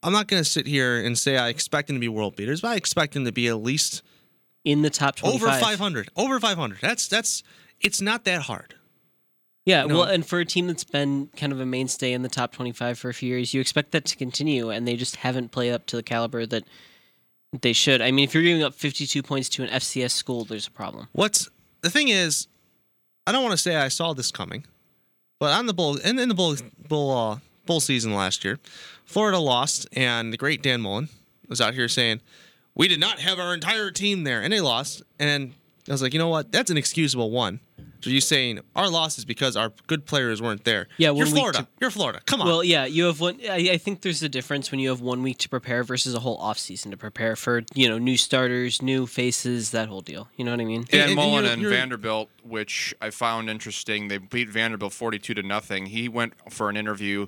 I'm 0.02 0.14
not 0.14 0.28
going 0.28 0.42
to 0.42 0.50
sit 0.50 0.66
here 0.66 1.04
and 1.04 1.18
say 1.18 1.38
I 1.38 1.50
expect 1.50 1.88
them 1.88 1.98
to 1.98 2.00
be 2.00 2.08
world 2.08 2.36
beaters, 2.36 2.62
but 2.62 2.70
I 2.70 2.76
expect 2.76 3.14
them 3.14 3.26
to 3.26 3.32
be 3.32 3.48
at 3.48 3.62
least 3.62 4.02
in 4.64 4.82
the 4.82 4.90
top 4.90 5.16
25. 5.16 5.42
over 5.42 5.60
500. 5.60 6.10
Over 6.16 6.40
500. 6.40 6.80
That's, 6.82 7.08
that's, 7.08 7.44
it's 7.82 8.02
not 8.02 8.24
that 8.26 8.44
hard. 8.44 8.76
Yeah, 9.66 9.84
you 9.84 9.90
know? 9.90 10.00
well, 10.00 10.08
and 10.08 10.26
for 10.26 10.40
a 10.40 10.46
team 10.46 10.68
that's 10.68 10.84
been 10.84 11.28
kind 11.36 11.52
of 11.52 11.60
a 11.60 11.66
mainstay 11.66 12.14
in 12.14 12.22
the 12.22 12.30
top 12.30 12.54
25 12.54 12.98
for 12.98 13.10
a 13.10 13.14
few 13.14 13.30
years, 13.30 13.54
you 13.54 13.62
expect 13.62 13.92
that 13.92 14.06
to 14.06 14.16
continue, 14.16 14.70
and 14.70 14.88
they 14.88 14.96
just 14.96 15.18
haven't 15.18 15.52
played 15.52 15.74
up 15.74 15.86
to 15.88 15.96
the 15.96 16.04
caliber 16.04 16.46
that 16.46 16.64
they 17.62 17.74
should. 17.74 18.02
I 18.02 18.12
mean, 18.12 18.24
if 18.24 18.34
you're 18.34 18.44
giving 18.44 18.64
up 18.64 18.74
52 18.74 19.22
points 19.22 19.50
to 19.50 19.64
an 19.64 19.70
FCS 19.70 20.12
school, 20.12 20.46
there's 20.46 20.68
a 20.68 20.72
problem. 20.72 21.08
What's 21.12 21.50
the 21.82 21.90
thing 21.90 22.10
is, 22.10 22.48
I 23.28 23.32
don't 23.32 23.44
want 23.44 23.54
to 23.54 23.58
say 23.58 23.76
I 23.76 23.90
saw 23.90 24.14
this 24.14 24.32
coming, 24.32 24.66
but 25.40 25.52
on 25.52 25.66
the 25.66 25.74
bowl 25.74 25.98
in, 25.98 26.20
in 26.20 26.30
the 26.30 26.36
bowl 26.36 26.56
bowl 26.88 27.12
uh, 27.16 27.40
bowl 27.70 27.80
season 27.80 28.14
last 28.14 28.44
year, 28.44 28.58
Florida 29.06 29.38
lost, 29.40 29.88
and 29.94 30.34
the 30.34 30.38
great 30.38 30.62
Dan 30.64 30.82
Mullen 30.82 31.08
was 31.48 31.62
out 31.62 31.74
here 31.76 31.88
saying, 31.88 32.20
"We 32.76 32.88
did 32.88 33.00
not 33.00 33.20
have 33.20 33.38
our 33.40 33.54
entire 33.54 33.92
team 33.92 34.24
there," 34.24 34.42
and 34.42 34.52
they 34.52 34.60
lost. 34.60 35.04
And 35.20 35.54
I 35.88 35.92
was 35.92 36.02
like, 36.02 36.14
you 36.14 36.20
know 36.20 36.28
what? 36.30 36.52
That's 36.52 36.70
an 36.72 36.78
excusable 36.78 37.32
one. 37.32 37.60
So 38.02 38.10
you're 38.10 38.22
saying 38.22 38.62
our 38.78 38.90
loss 38.90 39.18
is 39.18 39.26
because 39.26 39.58
our 39.58 39.74
good 39.88 40.06
players 40.06 40.42
weren't 40.42 40.64
there? 40.64 40.88
Yeah, 40.98 41.12
you're 41.12 41.26
Florida. 41.26 41.60
to- 41.60 41.68
You're 41.82 41.92
Florida. 41.92 42.22
Come 42.26 42.40
on. 42.42 42.48
Well, 42.48 42.64
yeah, 42.64 42.86
you 42.86 43.04
have 43.06 43.20
one. 43.20 43.40
I, 43.44 43.72
I 43.74 43.78
think 43.78 44.02
there's 44.02 44.24
a 44.24 44.30
difference 44.30 44.72
when 44.72 44.80
you 44.80 44.88
have 44.90 45.02
one 45.02 45.22
week 45.22 45.38
to 45.40 45.50
prepare 45.50 45.84
versus 45.84 46.14
a 46.16 46.20
whole 46.20 46.40
offseason 46.40 46.92
to 46.92 46.98
prepare 46.98 47.36
for, 47.36 47.64
you 47.74 47.90
know, 47.90 47.98
new 47.98 48.16
starters, 48.16 48.82
new 48.82 49.06
faces, 49.06 49.72
that 49.72 49.90
whole 49.90 50.00
deal. 50.00 50.30
You 50.38 50.46
know 50.46 50.52
what 50.52 50.62
I 50.62 50.66
mean? 50.66 50.86
Dan 50.90 51.08
and 51.08 51.16
Mullen 51.16 51.44
you're- 51.44 51.54
and 51.54 51.62
you're- 51.62 51.76
Vanderbilt, 51.76 52.30
which 52.42 52.94
I 53.02 53.10
found 53.10 53.50
interesting, 53.50 54.08
they 54.08 54.18
beat 54.18 54.48
Vanderbilt 54.50 54.94
42 54.94 55.34
to 55.34 55.44
nothing. 55.44 55.88
He 55.88 56.08
went 56.08 56.34
for 56.50 56.70
an 56.70 56.78
interview 56.78 57.28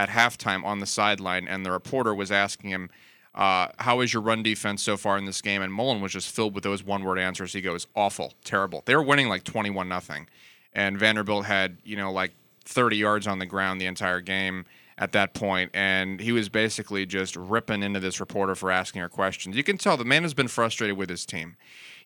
at 0.00 0.08
halftime 0.08 0.64
on 0.64 0.78
the 0.78 0.86
sideline, 0.86 1.46
and 1.46 1.64
the 1.64 1.70
reporter 1.70 2.14
was 2.14 2.32
asking 2.32 2.70
him, 2.70 2.90
uh, 3.34 3.68
"How 3.78 4.00
is 4.00 4.14
your 4.14 4.22
run 4.22 4.42
defense 4.42 4.82
so 4.82 4.96
far 4.96 5.18
in 5.18 5.26
this 5.26 5.42
game?" 5.42 5.60
And 5.60 5.72
Mullen 5.72 6.00
was 6.00 6.12
just 6.12 6.34
filled 6.34 6.54
with 6.54 6.64
those 6.64 6.82
one-word 6.82 7.18
answers. 7.18 7.52
He 7.52 7.60
goes, 7.60 7.86
"Awful, 7.94 8.32
terrible." 8.42 8.82
They 8.86 8.96
were 8.96 9.02
winning 9.02 9.28
like 9.28 9.44
21 9.44 9.90
nothing, 9.90 10.26
and 10.72 10.98
Vanderbilt 10.98 11.44
had 11.44 11.76
you 11.84 11.96
know 11.96 12.10
like 12.10 12.32
30 12.64 12.96
yards 12.96 13.26
on 13.26 13.38
the 13.38 13.46
ground 13.46 13.78
the 13.78 13.86
entire 13.86 14.22
game 14.22 14.64
at 14.96 15.12
that 15.12 15.34
point, 15.34 15.70
and 15.74 16.18
he 16.18 16.32
was 16.32 16.48
basically 16.48 17.04
just 17.04 17.36
ripping 17.36 17.82
into 17.82 18.00
this 18.00 18.20
reporter 18.20 18.54
for 18.54 18.70
asking 18.70 19.02
her 19.02 19.08
questions. 19.08 19.54
You 19.54 19.64
can 19.64 19.76
tell 19.76 19.98
the 19.98 20.04
man 20.04 20.22
has 20.22 20.34
been 20.34 20.48
frustrated 20.48 20.96
with 20.96 21.10
his 21.10 21.26
team, 21.26 21.56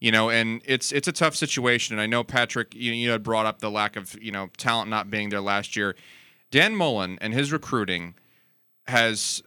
you 0.00 0.10
know, 0.10 0.30
and 0.30 0.62
it's 0.64 0.90
it's 0.90 1.06
a 1.06 1.12
tough 1.12 1.36
situation. 1.36 1.94
And 1.94 2.00
I 2.00 2.06
know 2.06 2.24
Patrick, 2.24 2.74
you 2.74 2.92
you 2.92 3.10
had 3.10 3.22
brought 3.22 3.46
up 3.46 3.60
the 3.60 3.70
lack 3.70 3.94
of 3.94 4.20
you 4.20 4.32
know 4.32 4.48
talent 4.56 4.90
not 4.90 5.10
being 5.10 5.28
there 5.28 5.40
last 5.40 5.76
year. 5.76 5.94
Dan 6.54 6.76
Mullen 6.76 7.18
and 7.20 7.34
his 7.34 7.50
recruiting 7.50 8.14
has 8.86 9.42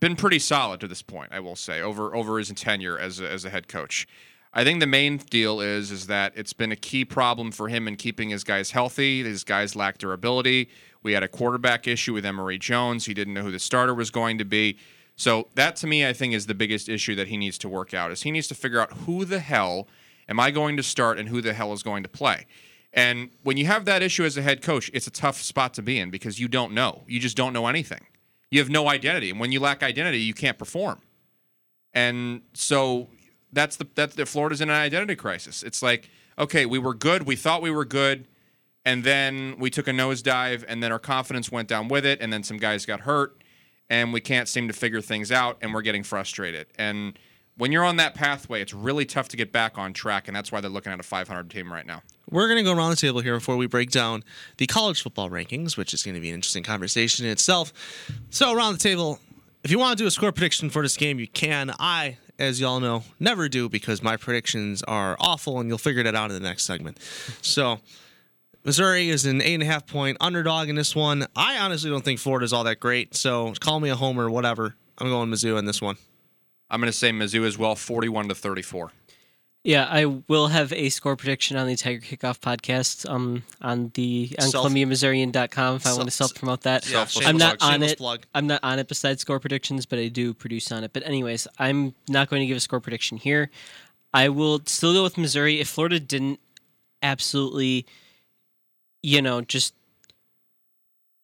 been 0.00 0.16
pretty 0.16 0.38
solid 0.38 0.80
to 0.80 0.88
this 0.88 1.02
point, 1.02 1.30
I 1.30 1.40
will 1.40 1.56
say, 1.56 1.82
over 1.82 2.16
over 2.16 2.38
his 2.38 2.48
tenure 2.52 2.98
as 2.98 3.20
a, 3.20 3.30
as 3.30 3.44
a 3.44 3.50
head 3.50 3.68
coach. 3.68 4.08
I 4.54 4.64
think 4.64 4.80
the 4.80 4.86
main 4.86 5.18
deal 5.18 5.60
is 5.60 5.90
is 5.90 6.06
that 6.06 6.32
it's 6.34 6.54
been 6.54 6.72
a 6.72 6.76
key 6.76 7.04
problem 7.04 7.52
for 7.52 7.68
him 7.68 7.86
in 7.86 7.96
keeping 7.96 8.30
his 8.30 8.44
guys 8.44 8.70
healthy. 8.70 9.22
His 9.22 9.44
guys 9.44 9.76
lack 9.76 9.98
durability. 9.98 10.70
We 11.02 11.12
had 11.12 11.22
a 11.22 11.28
quarterback 11.28 11.86
issue 11.86 12.14
with 12.14 12.24
Emory 12.24 12.56
Jones. 12.56 13.04
He 13.04 13.12
didn't 13.12 13.34
know 13.34 13.42
who 13.42 13.52
the 13.52 13.58
starter 13.58 13.94
was 13.94 14.10
going 14.10 14.38
to 14.38 14.46
be. 14.46 14.78
So 15.16 15.48
that 15.56 15.76
to 15.76 15.86
me, 15.86 16.06
I 16.06 16.14
think, 16.14 16.32
is 16.32 16.46
the 16.46 16.54
biggest 16.54 16.88
issue 16.88 17.14
that 17.16 17.28
he 17.28 17.36
needs 17.36 17.58
to 17.58 17.68
work 17.68 17.92
out. 17.92 18.10
Is 18.10 18.22
he 18.22 18.30
needs 18.30 18.48
to 18.48 18.54
figure 18.54 18.80
out 18.80 18.90
who 19.04 19.26
the 19.26 19.40
hell 19.40 19.86
am 20.30 20.40
I 20.40 20.50
going 20.50 20.78
to 20.78 20.82
start 20.82 21.18
and 21.18 21.28
who 21.28 21.42
the 21.42 21.52
hell 21.52 21.74
is 21.74 21.82
going 21.82 22.02
to 22.04 22.08
play. 22.08 22.46
And 22.92 23.30
when 23.42 23.56
you 23.56 23.66
have 23.66 23.84
that 23.86 24.02
issue 24.02 24.24
as 24.24 24.36
a 24.36 24.42
head 24.42 24.62
coach, 24.62 24.90
it's 24.92 25.06
a 25.06 25.10
tough 25.10 25.40
spot 25.40 25.74
to 25.74 25.82
be 25.82 25.98
in 25.98 26.10
because 26.10 26.38
you 26.38 26.48
don't 26.48 26.72
know. 26.72 27.02
You 27.06 27.20
just 27.20 27.36
don't 27.36 27.52
know 27.52 27.66
anything. 27.66 28.06
You 28.50 28.58
have 28.58 28.68
no 28.68 28.88
identity, 28.88 29.30
and 29.30 29.40
when 29.40 29.50
you 29.50 29.60
lack 29.60 29.82
identity, 29.82 30.18
you 30.18 30.34
can't 30.34 30.58
perform. 30.58 31.00
And 31.94 32.42
so 32.52 33.08
that's 33.52 33.76
the 33.76 33.86
that's 33.94 34.14
the 34.14 34.26
Florida's 34.26 34.60
in 34.60 34.68
an 34.68 34.76
identity 34.76 35.16
crisis. 35.16 35.62
It's 35.62 35.82
like 35.82 36.10
okay, 36.38 36.66
we 36.66 36.78
were 36.78 36.94
good. 36.94 37.26
We 37.26 37.36
thought 37.36 37.62
we 37.62 37.70
were 37.70 37.84
good. 37.84 38.26
And 38.84 39.04
then 39.04 39.56
we 39.58 39.70
took 39.70 39.86
a 39.86 39.92
nosedive, 39.92 40.64
and 40.66 40.82
then 40.82 40.90
our 40.90 40.98
confidence 40.98 41.52
went 41.52 41.68
down 41.68 41.88
with 41.88 42.04
it. 42.04 42.20
And 42.20 42.32
then 42.32 42.42
some 42.42 42.56
guys 42.56 42.84
got 42.84 43.00
hurt, 43.00 43.42
and 43.88 44.12
we 44.12 44.20
can't 44.20 44.48
seem 44.48 44.66
to 44.66 44.74
figure 44.74 45.00
things 45.00 45.30
out, 45.30 45.58
and 45.60 45.72
we're 45.72 45.82
getting 45.82 46.02
frustrated. 46.02 46.66
And 46.76 47.16
when 47.56 47.70
you're 47.72 47.84
on 47.84 47.96
that 47.96 48.14
pathway, 48.14 48.62
it's 48.62 48.72
really 48.72 49.04
tough 49.04 49.28
to 49.28 49.36
get 49.36 49.52
back 49.52 49.76
on 49.78 49.92
track, 49.92 50.26
and 50.26 50.36
that's 50.36 50.50
why 50.50 50.60
they're 50.60 50.70
looking 50.70 50.92
at 50.92 51.00
a 51.00 51.02
500 51.02 51.50
team 51.50 51.72
right 51.72 51.86
now. 51.86 52.02
We're 52.30 52.48
going 52.48 52.58
to 52.58 52.64
go 52.64 52.76
around 52.76 52.90
the 52.90 52.96
table 52.96 53.20
here 53.20 53.34
before 53.34 53.56
we 53.56 53.66
break 53.66 53.90
down 53.90 54.24
the 54.56 54.66
college 54.66 55.02
football 55.02 55.28
rankings, 55.28 55.76
which 55.76 55.92
is 55.92 56.02
going 56.02 56.14
to 56.14 56.20
be 56.20 56.30
an 56.30 56.36
interesting 56.36 56.62
conversation 56.62 57.26
in 57.26 57.32
itself. 57.32 57.72
So, 58.30 58.54
around 58.54 58.74
the 58.74 58.78
table, 58.78 59.18
if 59.62 59.70
you 59.70 59.78
want 59.78 59.98
to 59.98 60.02
do 60.02 60.08
a 60.08 60.10
score 60.10 60.32
prediction 60.32 60.70
for 60.70 60.82
this 60.82 60.96
game, 60.96 61.18
you 61.18 61.28
can. 61.28 61.72
I, 61.78 62.16
as 62.38 62.60
y'all 62.60 62.80
know, 62.80 63.04
never 63.20 63.48
do 63.48 63.68
because 63.68 64.02
my 64.02 64.16
predictions 64.16 64.82
are 64.84 65.16
awful, 65.20 65.60
and 65.60 65.68
you'll 65.68 65.78
figure 65.78 66.02
that 66.04 66.14
out 66.14 66.30
in 66.30 66.34
the 66.34 66.48
next 66.48 66.64
segment. 66.64 66.98
So, 67.42 67.80
Missouri 68.64 69.10
is 69.10 69.26
an 69.26 69.42
eight 69.42 69.54
and 69.54 69.62
a 69.62 69.66
half 69.66 69.86
point 69.86 70.16
underdog 70.20 70.68
in 70.68 70.76
this 70.76 70.96
one. 70.96 71.26
I 71.36 71.58
honestly 71.58 71.90
don't 71.90 72.04
think 72.04 72.18
Florida's 72.18 72.52
all 72.52 72.64
that 72.64 72.80
great, 72.80 73.14
so 73.14 73.52
call 73.60 73.78
me 73.78 73.90
a 73.90 73.96
homer, 73.96 74.30
whatever. 74.30 74.74
I'm 74.98 75.08
going 75.08 75.30
Mizzou 75.30 75.58
in 75.58 75.64
this 75.64 75.82
one. 75.82 75.96
I'm 76.72 76.80
going 76.80 76.90
to 76.90 76.96
say 76.96 77.10
Mizzou 77.10 77.44
as 77.46 77.58
well, 77.58 77.76
41 77.76 78.28
to 78.30 78.34
34. 78.34 78.90
Yeah, 79.64 79.86
I 79.88 80.06
will 80.06 80.48
have 80.48 80.72
a 80.72 80.88
score 80.88 81.14
prediction 81.14 81.56
on 81.56 81.68
the 81.68 81.76
Tiger 81.76 82.00
Kickoff 82.00 82.40
podcast 82.40 83.08
um, 83.08 83.44
on 83.60 83.92
the 83.94 84.34
on 84.40 84.48
Self- 84.48 84.66
ColumbiaMissourian.com 84.66 85.76
if 85.76 85.86
I 85.86 85.92
want 85.92 86.06
to 86.06 86.10
Self- 86.10 86.30
self 86.30 86.34
promote 86.38 86.62
that. 86.62 86.90
Yeah, 86.90 87.06
I'm 87.24 87.36
not 87.36 87.60
plug, 87.60 87.72
on 87.74 87.82
it. 87.84 87.98
plug. 87.98 88.26
I'm 88.34 88.48
not 88.48 88.58
on 88.64 88.80
it 88.80 88.88
besides 88.88 89.20
score 89.20 89.38
predictions, 89.38 89.86
but 89.86 90.00
I 90.00 90.08
do 90.08 90.34
produce 90.34 90.72
on 90.72 90.82
it. 90.82 90.92
But 90.92 91.06
anyways, 91.06 91.46
I'm 91.60 91.94
not 92.08 92.28
going 92.28 92.40
to 92.40 92.46
give 92.46 92.56
a 92.56 92.60
score 92.60 92.80
prediction 92.80 93.18
here. 93.18 93.50
I 94.12 94.30
will 94.30 94.62
still 94.66 94.94
go 94.94 95.04
with 95.04 95.16
Missouri. 95.16 95.60
If 95.60 95.68
Florida 95.68 96.00
didn't 96.00 96.40
absolutely, 97.02 97.86
you 99.02 99.22
know, 99.22 99.42
just 99.42 99.74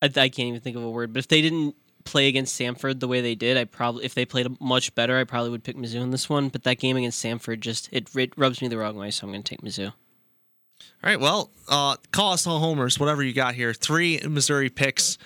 I, 0.01 0.07
I 0.07 0.29
can't 0.29 0.41
even 0.41 0.61
think 0.61 0.77
of 0.77 0.85
a 0.85 0.91
word, 0.91 1.13
but 1.13 1.19
if 1.19 1.29
they 1.29 1.43
didn't 1.43 1.75
play 2.09 2.29
against 2.29 2.59
Samford 2.59 3.01
the 3.01 3.09
way 3.09 3.21
they 3.21 3.35
did, 3.35 3.57
I 3.57 3.65
probably 3.65 4.05
if 4.05 4.15
they 4.15 4.25
played 4.25 4.61
much 4.61 4.95
better, 4.95 5.19
I 5.19 5.25
probably 5.25 5.51
would 5.51 5.63
pick 5.63 5.77
Mizzou 5.77 6.01
in 6.01 6.11
this 6.11 6.29
one. 6.29 6.49
But 6.49 6.65
that 6.65 6.79
game 6.79 6.97
against 6.97 7.23
Samford 7.23 7.61
just 7.61 7.89
it, 7.93 8.09
it 8.17 8.33
rubs 8.37 8.63
me 8.63 8.69
the 8.69 8.79
wrong 8.79 8.97
way, 8.97 9.11
so 9.11 9.27
I'm 9.27 9.33
going 9.33 9.43
to 9.43 9.49
take 9.49 9.63
Mizzou. 9.63 9.89
All 9.89 11.11
right, 11.11 11.21
well, 11.21 11.51
uh, 11.69 11.97
call 12.13 12.33
us 12.33 12.47
all 12.47 12.59
homers, 12.59 12.99
whatever 12.99 13.23
you 13.23 13.33
got 13.33 13.55
here. 13.55 13.75
Three 13.75 14.21
Missouri 14.27 14.71
picks. 14.71 15.19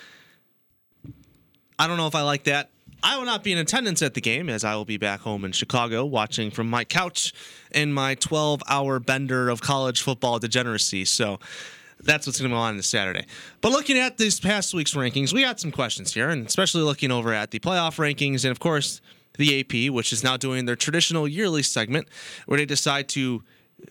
I 1.79 1.87
don't 1.87 1.97
know 1.97 2.07
if 2.07 2.15
I 2.15 2.23
like 2.23 2.45
that. 2.45 2.71
I 3.03 3.17
will 3.17 3.25
not 3.25 3.43
be 3.43 3.53
in 3.53 3.59
attendance 3.59 4.01
at 4.03 4.15
the 4.15 4.21
game 4.21 4.49
as 4.49 4.65
I 4.65 4.77
will 4.77 4.85
be 4.85 4.97
back 4.97 5.21
home 5.21 5.45
in 5.45 5.53
Chicago 5.53 6.05
watching 6.05 6.51
from 6.51 6.71
my 6.71 6.85
couch 6.85 7.33
in 7.73 7.93
my 7.93 8.15
12 8.15 8.63
hour 8.69 9.01
bender 9.01 9.49
of 9.49 9.61
college 9.61 10.03
football 10.03 10.39
degeneracy. 10.39 11.05
So 11.05 11.41
that's 12.03 12.27
what's 12.27 12.41
going 12.41 12.51
to 12.51 12.57
go 12.57 12.61
on 12.61 12.77
this 12.77 12.87
Saturday. 12.87 13.27
But 13.61 13.73
looking 13.73 13.99
at 13.99 14.19
this 14.19 14.41
past 14.41 14.75
week's 14.75 14.95
rankings, 14.95 15.33
we 15.33 15.43
got 15.43 15.61
some 15.61 15.71
questions 15.71 16.15
here, 16.15 16.29
and 16.29 16.47
especially 16.47 16.83
looking 16.83 17.11
over 17.11 17.33
at 17.33 17.51
the 17.51 17.61
playoff 17.61 17.97
rankings 17.97 18.45
and, 18.45 18.51
of 18.51 18.61
course, 18.61 19.01
the 19.39 19.61
AP, 19.61 19.93
which 19.93 20.13
is 20.13 20.23
now 20.23 20.37
doing 20.37 20.67
their 20.67 20.77
traditional 20.77 21.27
yearly 21.27 21.63
segment 21.63 22.09
where 22.47 22.59
they 22.59 22.67
decide 22.67 23.09
to 23.11 23.43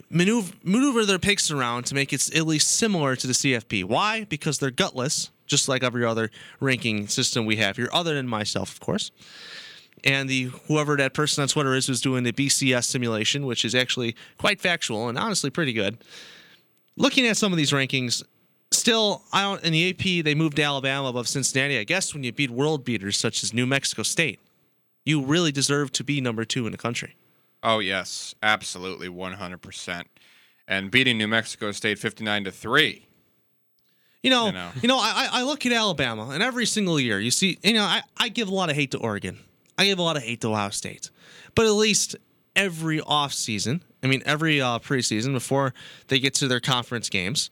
maneuver, 0.09 0.53
maneuver 0.63 1.05
their 1.05 1.19
picks 1.19 1.49
around 1.49 1.85
to 1.85 1.95
make 1.95 2.13
it 2.13 2.35
at 2.35 2.45
least 2.45 2.71
similar 2.71 3.15
to 3.15 3.27
the 3.27 3.33
CFP. 3.33 3.83
Why? 3.83 4.25
Because 4.25 4.59
they're 4.59 4.71
gutless, 4.71 5.31
just 5.45 5.67
like 5.67 5.83
every 5.83 6.05
other 6.05 6.29
ranking 6.59 7.07
system 7.07 7.45
we 7.45 7.57
have 7.57 7.77
here, 7.77 7.89
other 7.91 8.13
than 8.13 8.27
myself, 8.27 8.71
of 8.71 8.79
course. 8.79 9.11
And 10.03 10.29
the 10.29 10.45
whoever 10.67 10.97
that 10.97 11.13
person 11.13 11.41
on 11.41 11.47
Twitter 11.47 11.75
is 11.75 11.87
who's 11.87 12.01
doing 12.01 12.23
the 12.23 12.33
BCS 12.33 12.85
simulation, 12.85 13.45
which 13.45 13.63
is 13.63 13.75
actually 13.75 14.15
quite 14.37 14.59
factual 14.59 15.07
and 15.07 15.17
honestly 15.17 15.49
pretty 15.49 15.73
good. 15.73 15.97
Looking 16.97 17.25
at 17.27 17.37
some 17.37 17.51
of 17.51 17.57
these 17.57 17.71
rankings, 17.71 18.23
still 18.71 19.23
I 19.33 19.43
don't 19.43 19.63
in 19.63 19.71
the 19.73 19.89
AP 19.89 20.23
they 20.23 20.35
moved 20.35 20.59
Alabama 20.59 21.07
above 21.07 21.27
Cincinnati. 21.27 21.77
I 21.79 21.83
guess 21.83 22.13
when 22.13 22.23
you 22.23 22.31
beat 22.31 22.49
world 22.51 22.83
beaters 22.85 23.17
such 23.17 23.43
as 23.43 23.53
New 23.53 23.65
Mexico 23.65 24.03
State, 24.03 24.39
you 25.05 25.21
really 25.23 25.51
deserve 25.51 25.91
to 25.93 26.03
be 26.03 26.21
number 26.21 26.45
two 26.45 26.65
in 26.65 26.71
the 26.71 26.77
country. 26.77 27.15
Oh 27.63 27.79
yes, 27.79 28.33
absolutely, 28.43 29.07
100%. 29.07 30.03
And 30.67 30.89
beating 30.91 31.17
New 31.17 31.27
Mexico 31.27 31.71
State 31.71 31.99
59 31.99 32.45
to 32.45 32.51
3. 32.51 33.05
You 34.23 34.29
know, 34.29 34.47
You 34.47 34.51
you 34.83 34.87
know. 34.87 34.95
know, 34.95 34.97
I, 34.99 35.29
I 35.31 35.43
look 35.43 35.65
at 35.65 35.71
Alabama, 35.71 36.29
and 36.29 36.43
every 36.43 36.65
single 36.65 36.99
year 36.99 37.19
you 37.19 37.31
see, 37.31 37.57
you 37.63 37.73
know, 37.73 37.83
I, 37.83 38.01
I 38.17 38.29
give 38.29 38.47
a 38.47 38.53
lot 38.53 38.69
of 38.69 38.75
hate 38.75 38.91
to 38.91 38.99
Oregon. 38.99 39.39
I 39.77 39.85
give 39.85 39.97
a 39.99 40.03
lot 40.03 40.15
of 40.17 40.23
hate 40.23 40.41
to 40.41 40.49
Ohio 40.49 40.69
State. 40.69 41.09
But 41.55 41.65
at 41.65 41.71
least 41.71 42.15
every 42.55 42.99
offseason, 42.99 43.81
I 44.03 44.07
mean, 44.07 44.23
every 44.25 44.61
uh, 44.61 44.79
preseason 44.79 45.33
before 45.33 45.73
they 46.07 46.19
get 46.19 46.33
to 46.35 46.47
their 46.47 46.59
conference 46.59 47.09
games, 47.09 47.49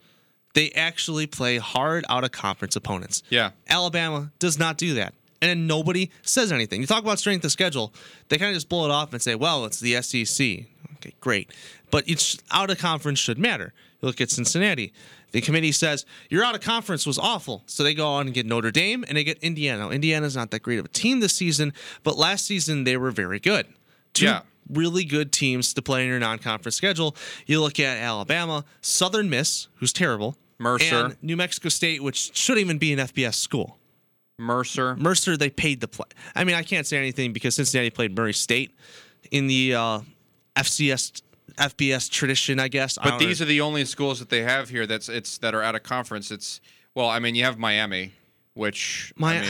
they 0.54 0.72
actually 0.72 1.28
play 1.28 1.58
hard 1.58 2.06
out 2.10 2.24
of 2.24 2.32
conference 2.32 2.76
opponents. 2.76 3.22
Yeah. 3.30 3.52
Alabama 3.68 4.32
does 4.40 4.58
not 4.58 4.78
do 4.78 4.96
that. 4.96 5.14
And 5.42 5.50
then 5.50 5.68
nobody 5.68 6.12
says 6.22 6.52
anything. 6.52 6.82
You 6.82 6.88
talk 6.88 7.04
about 7.04 7.20
strength 7.20 7.46
of 7.46 7.52
schedule, 7.52 7.94
they 8.28 8.38
kind 8.38 8.50
of 8.50 8.56
just 8.56 8.68
blow 8.68 8.86
it 8.86 8.92
off 8.92 9.14
and 9.14 9.22
say, 9.22 9.36
well, 9.36 9.66
it's 9.66 9.80
the 9.80 10.02
SEC. 10.02 10.66
Okay, 10.96 11.14
great. 11.22 11.52
But 11.92 12.10
it's 12.10 12.38
out 12.52 12.70
of 12.70 12.78
conference 12.78 13.20
should 13.20 13.38
matter. 13.40 13.74
You 14.02 14.08
look 14.08 14.20
at 14.20 14.30
Cincinnati. 14.32 14.92
The 15.32 15.42
committee 15.42 15.72
says 15.72 16.06
your 16.30 16.44
out 16.44 16.56
of 16.56 16.62
conference 16.62 17.06
was 17.06 17.18
awful. 17.20 17.64
So 17.68 17.84
they 17.84 17.94
go 17.94 18.08
on 18.08 18.26
and 18.26 18.34
get 18.34 18.46
Notre 18.46 18.72
Dame 18.72 19.06
and 19.08 19.16
they 19.16 19.24
get 19.24 19.38
Indiana. 19.40 19.90
Indiana's 19.90 20.36
not 20.36 20.52
that 20.52 20.64
great 20.64 20.80
of 20.80 20.86
a 20.86 20.90
team 20.90 21.20
this 21.20 21.36
season, 21.36 21.74
but 22.04 22.18
last 22.18 22.46
season 22.46 22.84
they 22.84 22.98
were 22.98 23.12
very 23.12 23.40
good. 23.40 23.68
Two 24.14 24.26
Yeah. 24.26 24.42
Really 24.70 25.04
good 25.04 25.32
teams 25.32 25.74
to 25.74 25.82
play 25.82 26.04
in 26.04 26.10
your 26.10 26.20
non 26.20 26.38
conference 26.40 26.76
schedule. 26.76 27.16
You 27.46 27.62
look 27.62 27.80
at 27.80 27.98
Alabama, 27.98 28.66
Southern 28.82 29.30
Miss, 29.30 29.68
who's 29.76 29.94
terrible, 29.94 30.38
Mercer. 30.58 31.06
and 31.06 31.18
New 31.22 31.38
Mexico 31.38 31.70
State, 31.70 32.04
which 32.04 32.36
shouldn't 32.38 32.64
even 32.64 32.78
be 32.78 32.94
an 32.94 33.00
FBS 33.00 33.36
school. 33.36 33.78
Mercer. 34.38 34.96
Mercer, 34.96 35.36
they 35.36 35.50
paid 35.50 35.82
the 35.82 35.88
play. 35.88 36.08
I 36.34 36.44
mean, 36.46 36.56
I 36.56 36.64
can't 36.64 36.88
say 36.88 36.98
anything 36.98 37.34
because 37.34 37.56
Cincinnati 37.56 37.90
played 37.90 38.16
Murray 38.16 38.34
State 38.34 38.74
in 39.32 39.48
the 39.48 39.76
uh, 39.76 40.00
FCS 40.56 41.22
FBS 41.58 42.10
tradition, 42.10 42.60
I 42.60 42.70
guess. 42.70 42.98
But 42.98 43.12
don't 43.12 43.20
these 43.20 43.40
know. 43.42 43.46
are 43.46 43.48
the 43.48 43.62
only 43.62 43.84
schools 43.84 44.20
that 44.20 44.30
they 44.30 44.44
have 44.44 44.70
here 44.70 44.88
that's 44.88 45.10
it's 45.10 45.38
that 45.40 45.54
are 45.54 45.62
out 45.62 45.76
of 45.76 45.84
conference. 45.84 46.32
It's 46.32 46.62
well, 46.96 47.10
I 47.10 47.20
mean, 47.20 47.36
you 47.36 47.44
have 47.44 47.58
Miami, 47.58 48.14
which 48.54 49.14
My- 49.18 49.40
I 49.40 49.42
mean, 49.42 49.50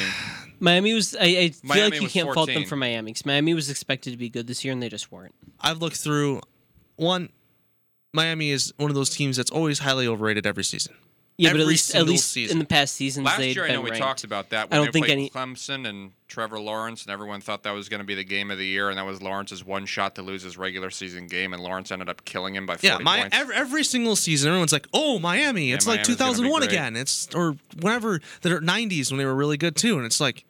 Miami 0.60 0.94
was. 0.94 1.16
I, 1.16 1.24
I 1.24 1.50
feel 1.50 1.60
Miami 1.64 1.90
like 1.92 2.02
you 2.02 2.10
can't 2.10 2.34
fault 2.34 2.48
them 2.48 2.66
for 2.66 2.76
Miami 2.76 3.12
because 3.12 3.26
Miami 3.26 3.54
was 3.54 3.70
expected 3.70 4.12
to 4.12 4.18
be 4.18 4.30
good 4.30 4.48
this 4.48 4.64
year 4.64 4.72
and 4.74 4.82
they 4.82 4.90
just 4.90 5.12
weren't. 5.12 5.36
I've 5.60 5.80
looked 5.80 5.98
through 5.98 6.42
one. 6.96 7.30
Miami 8.14 8.50
is 8.50 8.74
one 8.78 8.90
of 8.90 8.96
those 8.96 9.12
teams 9.12 9.38
that's 9.38 9.52
always 9.52 9.80
highly 9.80 10.08
overrated 10.08 10.46
every 10.46 10.64
season. 10.64 10.96
Yeah, 11.42 11.52
but 11.54 11.62
at 11.62 11.68
least 11.68 11.96
at 11.96 12.06
least 12.06 12.32
season. 12.32 12.56
in 12.56 12.60
the 12.60 12.66
past 12.66 12.96
seasons 12.96 13.26
last 13.26 13.38
they'd 13.38 13.56
year 13.56 13.64
I 13.64 13.68
been 13.68 13.76
know 13.78 13.82
we 13.82 13.92
ranked. 13.92 14.04
talked 14.04 14.24
about 14.26 14.50
that 14.50 14.68
I 14.72 14.76
don't 14.76 14.88
they 14.88 14.92
think 14.92 15.06
played 15.06 15.14
any- 15.18 15.30
Clemson 15.30 15.88
and 15.88 16.12
Trevor 16.28 16.60
Lawrence, 16.60 17.04
and 17.04 17.12
everyone 17.12 17.40
thought 17.40 17.64
that 17.64 17.72
was 17.72 17.88
going 17.88 18.02
to 18.02 18.06
be 18.06 18.14
the 18.14 18.26
game 18.26 18.52
of 18.52 18.58
the 18.58 18.66
year, 18.66 18.90
and 18.90 18.98
that 18.98 19.06
was 19.06 19.22
Lawrence's 19.22 19.64
one 19.64 19.86
shot 19.86 20.16
to 20.16 20.22
lose 20.22 20.44
his 20.44 20.58
regular 20.58 20.90
season 20.90 21.28
game, 21.28 21.54
and 21.54 21.64
Lawrence 21.64 21.92
ended 21.92 22.10
up 22.10 22.26
killing 22.26 22.56
him 22.56 22.66
by 22.66 22.74
40 22.76 22.88
Yeah, 22.88 22.98
my 22.98 23.22
points. 23.22 23.38
every, 23.38 23.56
every 23.56 23.84
single 23.86 24.18
season, 24.18 24.50
everyone's 24.50 24.74
like, 24.74 24.88
"Oh, 24.94 25.18
Miami! 25.18 25.72
It's 25.72 25.88
like 25.88 26.00
Miami's 26.00 26.08
gonna 26.18 26.32
be 26.32 26.36
2001 26.36 26.60
great. 26.62 26.70
again." 26.72 26.96
It's 26.98 27.34
or 27.34 27.56
whenever 27.82 28.20
the 28.42 28.50
90s 28.60 29.10
when 29.10 29.18
they 29.18 29.26
were 29.26 29.34
really 29.36 29.56
good 29.58 29.76
too, 29.78 29.96
and 29.98 30.06
it's 30.06 30.20
like 30.20 30.44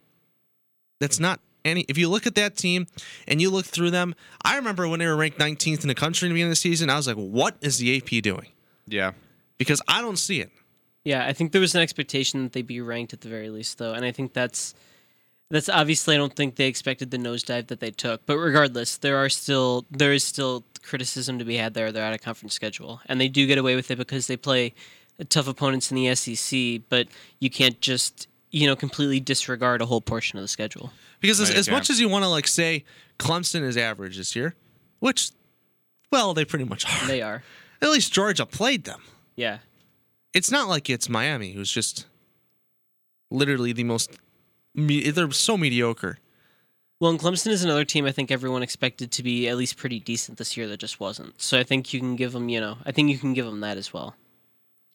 that's 0.99 1.19
not 1.19 1.39
any. 1.63 1.85
If 1.87 1.97
you 1.99 2.09
look 2.09 2.25
at 2.25 2.33
that 2.35 2.57
team 2.57 2.87
and 3.27 3.39
you 3.41 3.49
look 3.51 3.65
through 3.65 3.91
them, 3.91 4.15
I 4.41 4.55
remember 4.55 4.87
when 4.87 4.99
they 4.99 5.05
were 5.07 5.15
ranked 5.15 5.37
19th 5.37 5.83
in 5.83 5.87
the 5.87 5.95
country 5.95 6.25
in 6.27 6.31
the 6.31 6.35
beginning 6.35 6.47
of 6.49 6.53
the 6.53 6.55
season. 6.57 6.89
I 6.89 6.95
was 6.97 7.05
like, 7.07 7.15
"What 7.15 7.57
is 7.61 7.77
the 7.77 7.95
AP 7.95 8.21
doing?" 8.21 8.47
yeah, 8.87 9.11
Because 9.59 9.81
I 9.87 10.01
don't 10.01 10.17
see 10.17 10.41
it. 10.41 10.51
Yeah, 11.09 11.25
I 11.25 11.33
think 11.33 11.53
there 11.53 11.61
was 11.61 11.73
an 11.73 11.81
expectation 11.81 12.43
that 12.43 12.53
they'd 12.53 12.67
be 12.67 12.81
ranked 12.81 13.13
at 13.13 13.21
the 13.21 13.29
very 13.29 13.49
least, 13.49 13.79
though, 13.79 13.93
and 13.93 14.05
I 14.05 14.11
think 14.11 14.33
that's 14.33 14.75
that's 15.49 15.67
obviously 15.67 16.13
I 16.13 16.19
don't 16.19 16.35
think 16.35 16.55
they 16.55 16.67
expected 16.67 17.09
the 17.09 17.17
nosedive 17.17 17.65
that 17.69 17.79
they 17.79 17.89
took. 17.89 18.27
But 18.27 18.37
regardless, 18.37 18.95
there 18.97 19.17
are 19.17 19.27
still 19.27 19.87
there 19.89 20.13
is 20.13 20.23
still 20.23 20.65
criticism 20.83 21.39
to 21.39 21.45
be 21.45 21.55
had 21.55 21.73
there. 21.73 21.91
They're 21.91 22.05
out 22.05 22.13
of 22.13 22.21
conference 22.21 22.53
schedule, 22.53 23.01
and 23.07 23.19
they 23.19 23.27
do 23.27 23.47
get 23.47 23.57
away 23.57 23.75
with 23.75 23.89
it 23.89 23.97
because 23.97 24.27
they 24.27 24.37
play 24.37 24.75
tough 25.29 25.47
opponents 25.47 25.89
in 25.91 25.95
the 25.95 26.13
SEC. 26.13 26.81
But 26.89 27.07
you 27.39 27.49
can't 27.49 27.81
just 27.81 28.27
you 28.51 28.67
know 28.67 28.75
completely 28.75 29.19
disregard 29.19 29.81
a 29.81 29.87
whole 29.87 30.01
portion 30.01 30.37
of 30.37 30.43
the 30.43 30.47
schedule. 30.47 30.93
Because 31.21 31.39
as, 31.39 31.49
as 31.49 31.67
yeah. 31.67 31.73
much 31.73 31.89
as 31.89 31.99
you 31.99 32.07
want 32.07 32.23
to 32.23 32.29
like 32.29 32.45
say 32.45 32.85
Clemson 33.17 33.63
is 33.63 33.77
average 33.77 34.15
this 34.17 34.35
year, 34.35 34.53
which, 34.99 35.31
well, 36.11 36.35
they 36.35 36.45
pretty 36.45 36.65
much 36.65 36.85
are. 36.85 37.07
They 37.07 37.23
are, 37.23 37.41
At 37.81 37.89
least 37.89 38.13
Georgia 38.13 38.45
played 38.45 38.83
them. 38.83 39.01
yeah. 39.35 39.57
It's 40.33 40.51
not 40.51 40.67
like 40.67 40.89
it's 40.89 41.09
Miami, 41.09 41.53
who's 41.53 41.71
just 41.71 42.05
literally 43.31 43.73
the 43.73 43.83
most. 43.83 44.17
Me- 44.75 45.09
they're 45.09 45.31
so 45.31 45.57
mediocre. 45.57 46.19
Well, 46.99 47.11
and 47.11 47.19
Clemson 47.19 47.47
is 47.47 47.63
another 47.63 47.85
team 47.85 48.05
I 48.05 48.11
think 48.11 48.29
everyone 48.29 48.61
expected 48.61 49.11
to 49.13 49.23
be 49.23 49.47
at 49.47 49.55
least 49.55 49.77
pretty 49.77 49.99
decent 49.99 50.37
this 50.37 50.57
year 50.57 50.67
that 50.67 50.77
just 50.81 50.99
wasn't. 50.99 51.41
So 51.41 51.57
I 51.57 51.63
think 51.63 51.93
you 51.93 51.99
can 51.99 52.15
give 52.17 52.33
them, 52.33 52.49
you 52.49 52.59
know, 52.59 52.77
I 52.85 52.91
think 52.91 53.09
you 53.09 53.17
can 53.17 53.33
give 53.33 53.45
them 53.45 53.61
that 53.61 53.77
as 53.77 53.93
well. 53.93 54.15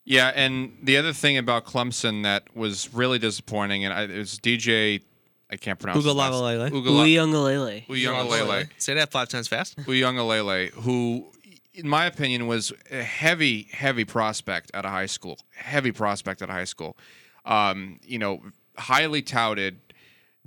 yeah. 0.05 0.31
And 0.35 0.77
the 0.83 0.97
other 0.97 1.13
thing 1.13 1.37
about 1.37 1.65
Clemson 1.65 2.23
that 2.23 2.43
was 2.55 2.93
really 2.93 3.17
disappointing, 3.17 3.85
and 3.85 3.93
I, 3.93 4.03
it 4.03 4.17
was 4.17 4.39
DJ. 4.39 5.01
I 5.51 5.57
can't 5.57 5.79
pronounce 5.79 6.03
his 6.03 6.13
last- 6.13 6.33
Uiagalelei. 6.33 6.69
Ugala- 6.71 7.05
Uyunglele. 7.07 7.87
Uyunglele. 7.87 8.69
Say 8.77 8.93
that 8.95 9.11
five 9.11 9.29
times 9.29 9.47
fast. 9.47 9.77
Uyunglele, 9.79 10.69
who 10.71 11.25
in 11.75 11.87
my 11.87 12.05
opinion, 12.05 12.47
was 12.47 12.71
a 12.91 13.03
heavy, 13.03 13.67
heavy 13.71 14.05
prospect 14.05 14.71
at 14.73 14.85
a 14.85 14.89
high 14.89 15.05
school. 15.05 15.37
Heavy 15.55 15.91
prospect 15.91 16.41
at 16.41 16.49
a 16.49 16.53
high 16.53 16.63
school. 16.63 16.97
Um, 17.45 17.99
you 18.03 18.17
know, 18.17 18.41
highly 18.77 19.21
touted. 19.21 19.79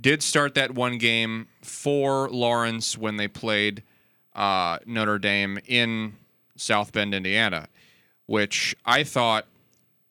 Did 0.01 0.23
start 0.23 0.55
that 0.55 0.73
one 0.73 0.97
game 0.97 1.47
for 1.61 2.29
Lawrence 2.29 2.97
when 2.97 3.17
they 3.17 3.27
played 3.27 3.83
uh, 4.33 4.79
Notre 4.85 5.19
Dame 5.19 5.59
in 5.67 6.13
South 6.55 6.93
Bend, 6.93 7.13
Indiana, 7.13 7.67
which 8.25 8.75
I 8.85 9.03
thought, 9.03 9.45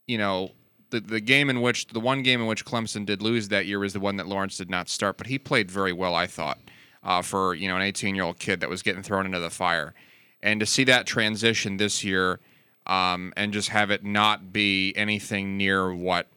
you 0.06 0.18
know, 0.18 0.52
the, 0.90 1.00
the 1.00 1.20
game 1.20 1.50
in 1.50 1.60
which 1.60 1.87
the 1.88 2.00
one 2.00 2.22
game 2.22 2.40
in 2.40 2.46
which 2.46 2.64
Clemson 2.64 3.04
did 3.04 3.22
lose 3.22 3.48
that 3.48 3.66
year 3.66 3.78
was 3.78 3.92
the 3.92 4.00
one 4.00 4.16
that 4.16 4.26
Lawrence 4.26 4.56
did 4.56 4.70
not 4.70 4.88
start, 4.88 5.18
but 5.18 5.26
he 5.26 5.38
played 5.38 5.70
very 5.70 5.92
well, 5.92 6.14
I 6.14 6.26
thought, 6.26 6.58
uh, 7.02 7.22
for 7.22 7.54
you 7.54 7.68
know 7.68 7.76
an 7.76 7.82
18 7.82 8.14
year 8.14 8.25
old 8.25 8.38
kid 8.38 8.60
that 8.60 8.68
was 8.68 8.82
getting 8.82 9.02
thrown 9.02 9.26
into 9.26 9.38
the 9.38 9.50
fire, 9.50 9.94
and 10.42 10.61
to 10.61 10.66
see 10.66 10.85
that 10.85 11.07
transition 11.07 11.76
this 11.76 12.04
year, 12.04 12.40
um, 12.87 13.33
and 13.37 13.52
just 13.52 13.68
have 13.71 13.90
it 13.90 14.04
not 14.04 14.52
be 14.52 14.95
anything 14.97 15.57
near 15.57 15.92
what 15.92 16.28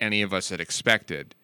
any 0.00 0.22
of 0.22 0.32
us 0.32 0.50
had 0.50 0.60
expected, 0.60 1.34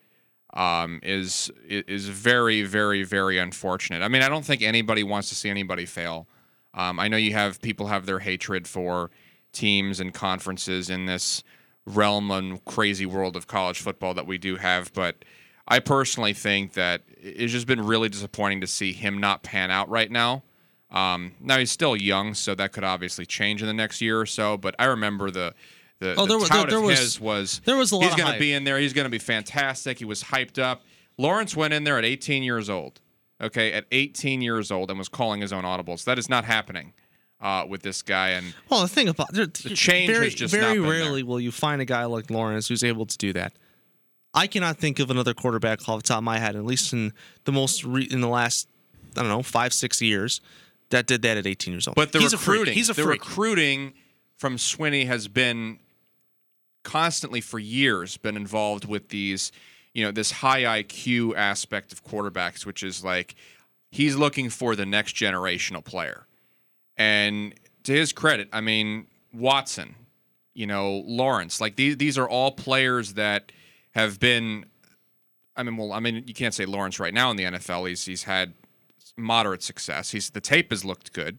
um, 0.54 1.00
is 1.02 1.50
is 1.68 2.08
very 2.08 2.62
very 2.62 3.02
very 3.02 3.38
unfortunate. 3.38 4.02
I 4.02 4.08
mean, 4.08 4.22
I 4.22 4.28
don't 4.28 4.44
think 4.44 4.62
anybody 4.62 5.02
wants 5.02 5.28
to 5.28 5.34
see 5.34 5.48
anybody 5.48 5.86
fail. 5.86 6.26
Um, 6.74 7.00
I 7.00 7.08
know 7.08 7.16
you 7.16 7.32
have 7.32 7.60
people 7.62 7.88
have 7.88 8.06
their 8.06 8.20
hatred 8.20 8.68
for 8.68 9.10
teams 9.52 10.00
and 10.00 10.14
conferences 10.14 10.90
in 10.90 11.06
this 11.06 11.42
realm 11.86 12.30
and 12.30 12.64
crazy 12.64 13.06
world 13.06 13.36
of 13.36 13.46
college 13.46 13.80
football 13.80 14.14
that 14.14 14.26
we 14.26 14.38
do 14.38 14.56
have. 14.56 14.92
But 14.92 15.24
I 15.66 15.78
personally 15.78 16.32
think 16.32 16.74
that 16.74 17.02
it's 17.16 17.52
just 17.52 17.66
been 17.66 17.84
really 17.84 18.08
disappointing 18.08 18.60
to 18.60 18.66
see 18.66 18.92
him 18.92 19.18
not 19.18 19.42
pan 19.42 19.70
out 19.70 19.88
right 19.88 20.10
now. 20.10 20.42
Um, 20.92 21.32
now 21.40 21.58
he's 21.58 21.70
still 21.70 21.96
young, 21.96 22.34
so 22.34 22.54
that 22.54 22.72
could 22.72 22.84
obviously 22.84 23.24
change 23.26 23.60
in 23.62 23.68
the 23.68 23.74
next 23.74 24.00
year 24.00 24.20
or 24.20 24.26
so. 24.26 24.56
But 24.56 24.74
I 24.78 24.86
remember 24.86 25.30
the 25.30 25.54
the, 26.00 26.14
Oh, 26.16 26.22
the 26.22 26.28
there 26.28 26.38
was- 26.38 26.48
there- 26.48 26.64
there 26.66 26.80
was- 26.80 27.20
was 27.20 27.60
there 27.66 27.76
was 27.76 27.92
a 27.92 27.96
lot 27.96 28.06
he's 28.06 28.14
going 28.14 28.32
to 28.32 28.38
be 28.38 28.52
in 28.54 28.64
there. 28.64 28.78
He's 28.78 28.94
going 28.94 29.04
to 29.04 29.10
be 29.10 29.18
fantastic. 29.18 29.98
He 29.98 30.06
was 30.06 30.24
hyped 30.24 30.58
up. 30.58 30.82
Lawrence 31.18 31.54
went 31.54 31.74
in 31.74 31.84
there 31.84 31.98
at 31.98 32.04
18 32.06 32.42
years 32.42 32.70
old. 32.70 33.00
Okay, 33.42 33.72
at 33.72 33.84
18 33.92 34.40
years 34.42 34.70
old 34.70 34.88
and 34.90 34.98
was 34.98 35.08
calling 35.10 35.40
his 35.42 35.52
own 35.52 35.64
audibles. 35.64 36.04
That 36.04 36.18
is 36.18 36.28
not 36.28 36.44
happening 36.46 36.92
uh, 37.40 37.64
with 37.68 37.82
this 37.82 38.00
guy. 38.02 38.30
And 38.30 38.54
Well, 38.70 38.80
the 38.82 38.88
thing 38.88 39.08
about 39.08 39.32
the 39.34 39.46
change 39.46 40.10
very, 40.10 40.28
just 40.30 40.52
very 40.54 40.78
rarely 40.78 41.20
there. 41.22 41.26
will 41.26 41.40
you 41.40 41.50
find 41.52 41.80
a 41.82 41.86
guy 41.86 42.04
like 42.06 42.30
Lawrence 42.30 42.68
who's 42.68 42.82
able 42.84 43.04
to 43.06 43.16
do 43.18 43.32
that. 43.34 43.52
I 44.34 44.46
cannot 44.46 44.76
think 44.78 44.98
of 45.00 45.10
another 45.10 45.34
quarterback 45.34 45.86
off 45.88 46.02
the 46.02 46.08
top 46.08 46.18
of 46.18 46.24
my 46.24 46.38
head, 46.38 46.54
at 46.56 46.64
least 46.64 46.92
in 46.92 47.12
the 47.44 47.52
most 47.52 47.82
re- 47.84 48.08
in 48.10 48.20
the 48.20 48.28
last 48.28 48.68
I 49.16 49.20
don't 49.20 49.28
know 49.28 49.42
five 49.42 49.72
six 49.74 50.00
years, 50.00 50.40
that 50.90 51.06
did 51.06 51.22
that 51.22 51.36
at 51.36 51.46
18 51.46 51.72
years 51.72 51.88
old. 51.88 51.94
But 51.94 52.12
the 52.12 52.18
He's 52.18 52.32
a 52.32 52.36
recruiting, 52.36 52.74
He's 52.74 52.90
a 52.90 52.94
the 52.94 53.02
freak. 53.02 53.24
recruiting 53.24 53.94
from 54.36 54.56
Swinney 54.56 55.06
has 55.06 55.28
been 55.28 55.78
constantly 56.82 57.40
for 57.40 57.58
years 57.58 58.16
been 58.16 58.36
involved 58.36 58.86
with 58.86 59.08
these, 59.08 59.52
you 59.92 60.04
know, 60.04 60.10
this 60.10 60.30
high 60.30 60.82
IQ 60.82 61.36
aspect 61.36 61.92
of 61.92 62.04
quarterbacks, 62.04 62.64
which 62.64 62.82
is 62.82 63.04
like 63.04 63.34
he's 63.90 64.16
looking 64.16 64.50
for 64.50 64.76
the 64.76 64.86
next 64.86 65.14
generational 65.14 65.84
player. 65.84 66.26
And 66.96 67.54
to 67.84 67.92
his 67.92 68.12
credit, 68.12 68.48
I 68.52 68.60
mean 68.60 69.06
Watson, 69.32 69.94
you 70.54 70.66
know 70.66 71.02
Lawrence, 71.06 71.60
like 71.60 71.76
these 71.76 71.96
these 71.96 72.18
are 72.18 72.28
all 72.28 72.52
players 72.52 73.14
that 73.14 73.52
have 73.92 74.18
been. 74.18 74.66
I 75.56 75.62
mean, 75.62 75.76
well, 75.76 75.92
I 75.92 76.00
mean, 76.00 76.24
you 76.26 76.32
can't 76.32 76.54
say 76.54 76.64
Lawrence 76.64 76.98
right 76.98 77.12
now 77.12 77.30
in 77.30 77.36
the 77.36 77.44
NFL. 77.44 77.88
He's 77.88 78.04
he's 78.04 78.22
had 78.22 78.54
moderate 79.22 79.62
success. 79.62 80.10
He's 80.10 80.30
the 80.30 80.40
tape 80.40 80.70
has 80.70 80.84
looked 80.84 81.12
good, 81.12 81.38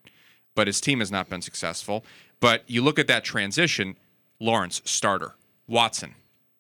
but 0.56 0.68
his 0.68 0.82
team 0.82 1.00
has 1.00 1.12
not 1.12 1.30
been 1.30 1.42
successful. 1.42 2.06
But 2.40 2.64
you 2.68 2.82
look 2.82 3.00
at 3.00 3.08
that 3.08 3.24
transition, 3.24 3.98
Lawrence 4.40 4.82
starter, 4.86 5.36
Watson 5.68 6.16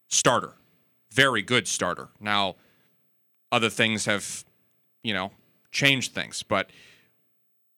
starter, 0.07 0.53
very 1.11 1.41
good 1.41 1.67
starter. 1.67 2.09
Now, 2.19 2.55
other 3.51 3.69
things 3.69 4.05
have, 4.05 4.45
you 5.03 5.13
know, 5.13 5.31
changed 5.71 6.13
things, 6.13 6.43
but 6.43 6.69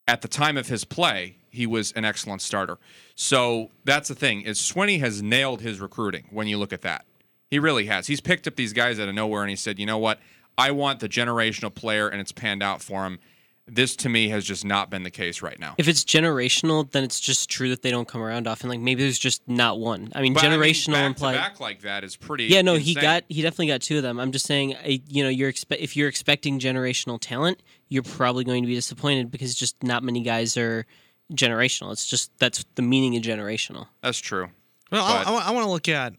at 0.07 0.21
the 0.21 0.27
time 0.27 0.57
of 0.57 0.67
his 0.67 0.83
play, 0.83 1.37
he 1.49 1.65
was 1.65 1.91
an 1.93 2.03
excellent 2.03 2.41
starter. 2.41 2.77
So 3.15 3.69
that's 3.85 4.09
the 4.09 4.15
thing 4.15 4.41
is 4.41 4.57
Swinney 4.57 4.99
has 4.99 5.21
nailed 5.21 5.61
his 5.61 5.79
recruiting 5.79 6.25
when 6.31 6.47
you 6.47 6.57
look 6.57 6.73
at 6.73 6.81
that. 6.81 7.05
He 7.49 7.59
really 7.59 7.85
has. 7.85 8.07
He's 8.07 8.19
picked 8.19 8.47
up 8.47 8.55
these 8.55 8.73
guys 8.73 8.99
out 8.99 9.07
of 9.07 9.15
nowhere 9.15 9.43
and 9.43 9.49
he 9.49 9.55
said, 9.55 9.77
you 9.77 9.85
know 9.85 9.99
what? 9.99 10.19
I 10.57 10.71
want 10.71 10.99
the 10.99 11.07
generational 11.07 11.73
player 11.73 12.07
and 12.07 12.19
it's 12.19 12.31
panned 12.31 12.63
out 12.63 12.81
for 12.81 13.05
him. 13.05 13.19
This 13.65 13.95
to 13.97 14.09
me 14.09 14.27
has 14.27 14.43
just 14.43 14.65
not 14.65 14.89
been 14.89 15.03
the 15.03 15.09
case 15.09 15.41
right 15.41 15.57
now. 15.57 15.75
If 15.77 15.87
it's 15.87 16.03
generational, 16.03 16.91
then 16.91 17.05
it's 17.05 17.19
just 17.19 17.49
true 17.49 17.69
that 17.69 17.81
they 17.81 17.91
don't 17.91 18.07
come 18.07 18.21
around 18.21 18.45
often. 18.45 18.69
Like 18.69 18.81
maybe 18.81 19.03
there's 19.03 19.17
just 19.17 19.41
not 19.47 19.79
one. 19.79 20.11
I 20.13 20.21
mean, 20.21 20.33
But, 20.33 20.43
I 20.43 20.49
mean, 20.49 20.59
generational 20.59 20.93
back 20.93 21.05
implied. 21.05 21.33
to 21.33 21.39
back 21.39 21.59
like 21.61 21.81
that 21.83 22.03
is 22.03 22.17
pretty. 22.17 22.45
Yeah, 22.45 22.61
no, 22.61 22.75
he 22.75 22.93
got 22.93 23.23
he 23.29 23.41
definitely 23.41 23.67
got 23.67 23.81
two 23.81 23.97
of 23.97 24.03
them. 24.03 24.19
I'm 24.19 24.33
just 24.33 24.45
saying, 24.45 24.75
I, 24.75 25.01
you 25.07 25.23
know, 25.23 25.29
you're 25.29 25.51
expe- 25.51 25.77
if 25.79 25.95
you're 25.95 26.09
expecting 26.09 26.59
generational 26.59 27.17
talent, 27.21 27.63
you're 27.87 28.03
probably 28.03 28.43
going 28.43 28.63
to 28.63 28.67
be 28.67 28.75
disappointed 28.75 29.31
because 29.31 29.55
just 29.55 29.81
not 29.81 30.03
many 30.03 30.21
guys 30.23 30.57
are 30.57 30.85
generational. 31.31 31.93
It's 31.93 32.05
just 32.05 32.37
that's 32.39 32.65
the 32.75 32.81
meaning 32.81 33.15
of 33.15 33.23
generational. 33.23 33.87
That's 34.01 34.19
true. 34.19 34.49
Well, 34.91 35.05
I, 35.05 35.23
but- 35.23 35.47
I, 35.47 35.51
want 35.51 35.65
to 35.65 35.71
look 35.71 35.87
at 35.87 36.13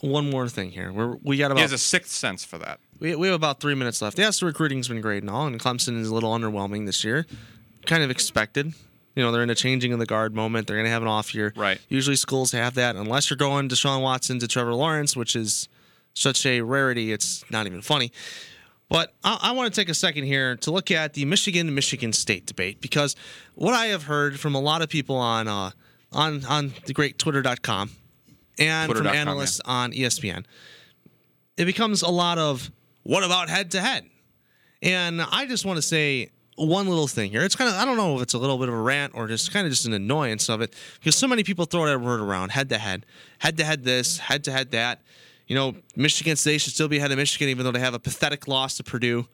one 0.00 0.30
more 0.30 0.48
thing 0.48 0.70
here. 0.70 0.92
We're, 0.92 1.16
we 1.22 1.36
got 1.36 1.48
He 1.48 1.52
about 1.52 1.60
has 1.62 1.72
a 1.72 1.78
sixth 1.78 2.12
sense 2.12 2.44
for 2.44 2.58
that. 2.58 2.80
we, 2.98 3.14
we 3.16 3.26
have 3.28 3.34
about 3.34 3.60
three 3.60 3.74
minutes 3.74 4.00
left. 4.00 4.18
Yes, 4.18 4.40
the 4.40 4.46
recruiting's 4.46 4.88
been 4.88 5.00
great 5.00 5.22
and 5.22 5.30
all, 5.30 5.46
and 5.46 5.58
Clemson 5.58 5.98
is 6.00 6.08
a 6.08 6.14
little 6.14 6.32
underwhelming 6.32 6.86
this 6.86 7.02
year. 7.04 7.26
Kind 7.86 8.02
of 8.02 8.10
expected. 8.10 8.74
You 9.16 9.24
know, 9.24 9.32
they're 9.32 9.42
in 9.42 9.50
a 9.50 9.54
changing 9.54 9.92
of 9.92 9.98
the 9.98 10.06
guard 10.06 10.34
moment. 10.34 10.68
They're 10.68 10.76
going 10.76 10.84
to 10.86 10.90
have 10.92 11.02
an 11.02 11.08
off 11.08 11.34
year. 11.34 11.52
Right. 11.56 11.80
Usually 11.88 12.14
schools 12.14 12.52
have 12.52 12.74
that, 12.74 12.94
unless 12.94 13.30
you're 13.30 13.36
going 13.36 13.68
to 13.68 13.74
Deshaun 13.74 14.00
Watson 14.02 14.38
to 14.38 14.46
Trevor 14.46 14.74
Lawrence, 14.74 15.16
which 15.16 15.34
is 15.34 15.68
such 16.14 16.46
a 16.46 16.60
rarity. 16.60 17.10
It's 17.12 17.44
not 17.50 17.66
even 17.66 17.82
funny. 17.82 18.12
But 18.88 19.14
I, 19.24 19.38
I 19.42 19.52
want 19.52 19.72
to 19.72 19.80
take 19.80 19.88
a 19.88 19.94
second 19.94 20.24
here 20.24 20.56
to 20.56 20.70
look 20.70 20.90
at 20.90 21.14
the 21.14 21.24
Michigan 21.24 21.74
Michigan 21.74 22.12
State 22.12 22.46
debate 22.46 22.80
because 22.80 23.16
what 23.54 23.74
I 23.74 23.86
have 23.86 24.04
heard 24.04 24.38
from 24.38 24.54
a 24.54 24.60
lot 24.60 24.80
of 24.82 24.88
people 24.88 25.16
on 25.16 25.48
uh, 25.48 25.72
on 26.12 26.44
on 26.44 26.72
the 26.86 26.94
great 26.94 27.18
Twitter.com 27.18 27.90
and 28.58 28.90
from 28.90 29.02
Twitter.com, 29.02 29.28
analysts 29.28 29.60
on 29.64 29.92
E 29.92 30.00
ESPN, 30.00 30.44
it 31.56 31.64
becomes 31.64 32.02
a 32.02 32.08
lot 32.10 32.38
of 32.38 32.70
what 33.02 33.24
about 33.24 33.48
head 33.48 33.70
to 33.72 33.80
head? 33.80 34.04
And 34.82 35.20
I 35.20 35.46
just 35.46 35.64
want 35.64 35.76
to 35.78 35.82
say 35.82 36.30
one 36.56 36.88
little 36.88 37.06
thing 37.06 37.30
here. 37.30 37.42
It's 37.42 37.56
kind 37.56 37.70
of 37.70 37.76
I 37.76 37.84
don't 37.84 37.96
know 37.96 38.16
if 38.16 38.22
it's 38.22 38.34
a 38.34 38.38
little 38.38 38.58
bit 38.58 38.68
of 38.68 38.74
a 38.74 38.80
rant 38.80 39.14
or 39.14 39.28
just 39.28 39.52
kind 39.52 39.66
of 39.66 39.72
just 39.72 39.86
an 39.86 39.92
annoyance 39.92 40.48
of 40.48 40.60
it 40.60 40.74
because 40.98 41.16
so 41.16 41.26
many 41.26 41.42
people 41.44 41.64
throw 41.64 41.86
that 41.86 42.00
word 42.00 42.20
around 42.20 42.50
head 42.50 42.68
to 42.70 42.78
head, 42.78 43.06
head 43.38 43.56
to 43.58 43.64
head 43.64 43.84
this, 43.84 44.18
head 44.18 44.44
to 44.44 44.52
head 44.52 44.72
that. 44.72 45.00
You 45.46 45.54
know, 45.54 45.74
Michigan 45.96 46.36
State 46.36 46.60
should 46.60 46.74
still 46.74 46.88
be 46.88 46.98
ahead 46.98 47.10
of 47.10 47.16
Michigan 47.16 47.48
even 47.48 47.64
though 47.64 47.72
they 47.72 47.78
have 47.80 47.94
a 47.94 47.98
pathetic 47.98 48.46
loss 48.46 48.76
to 48.76 48.84
Purdue. 48.84 49.26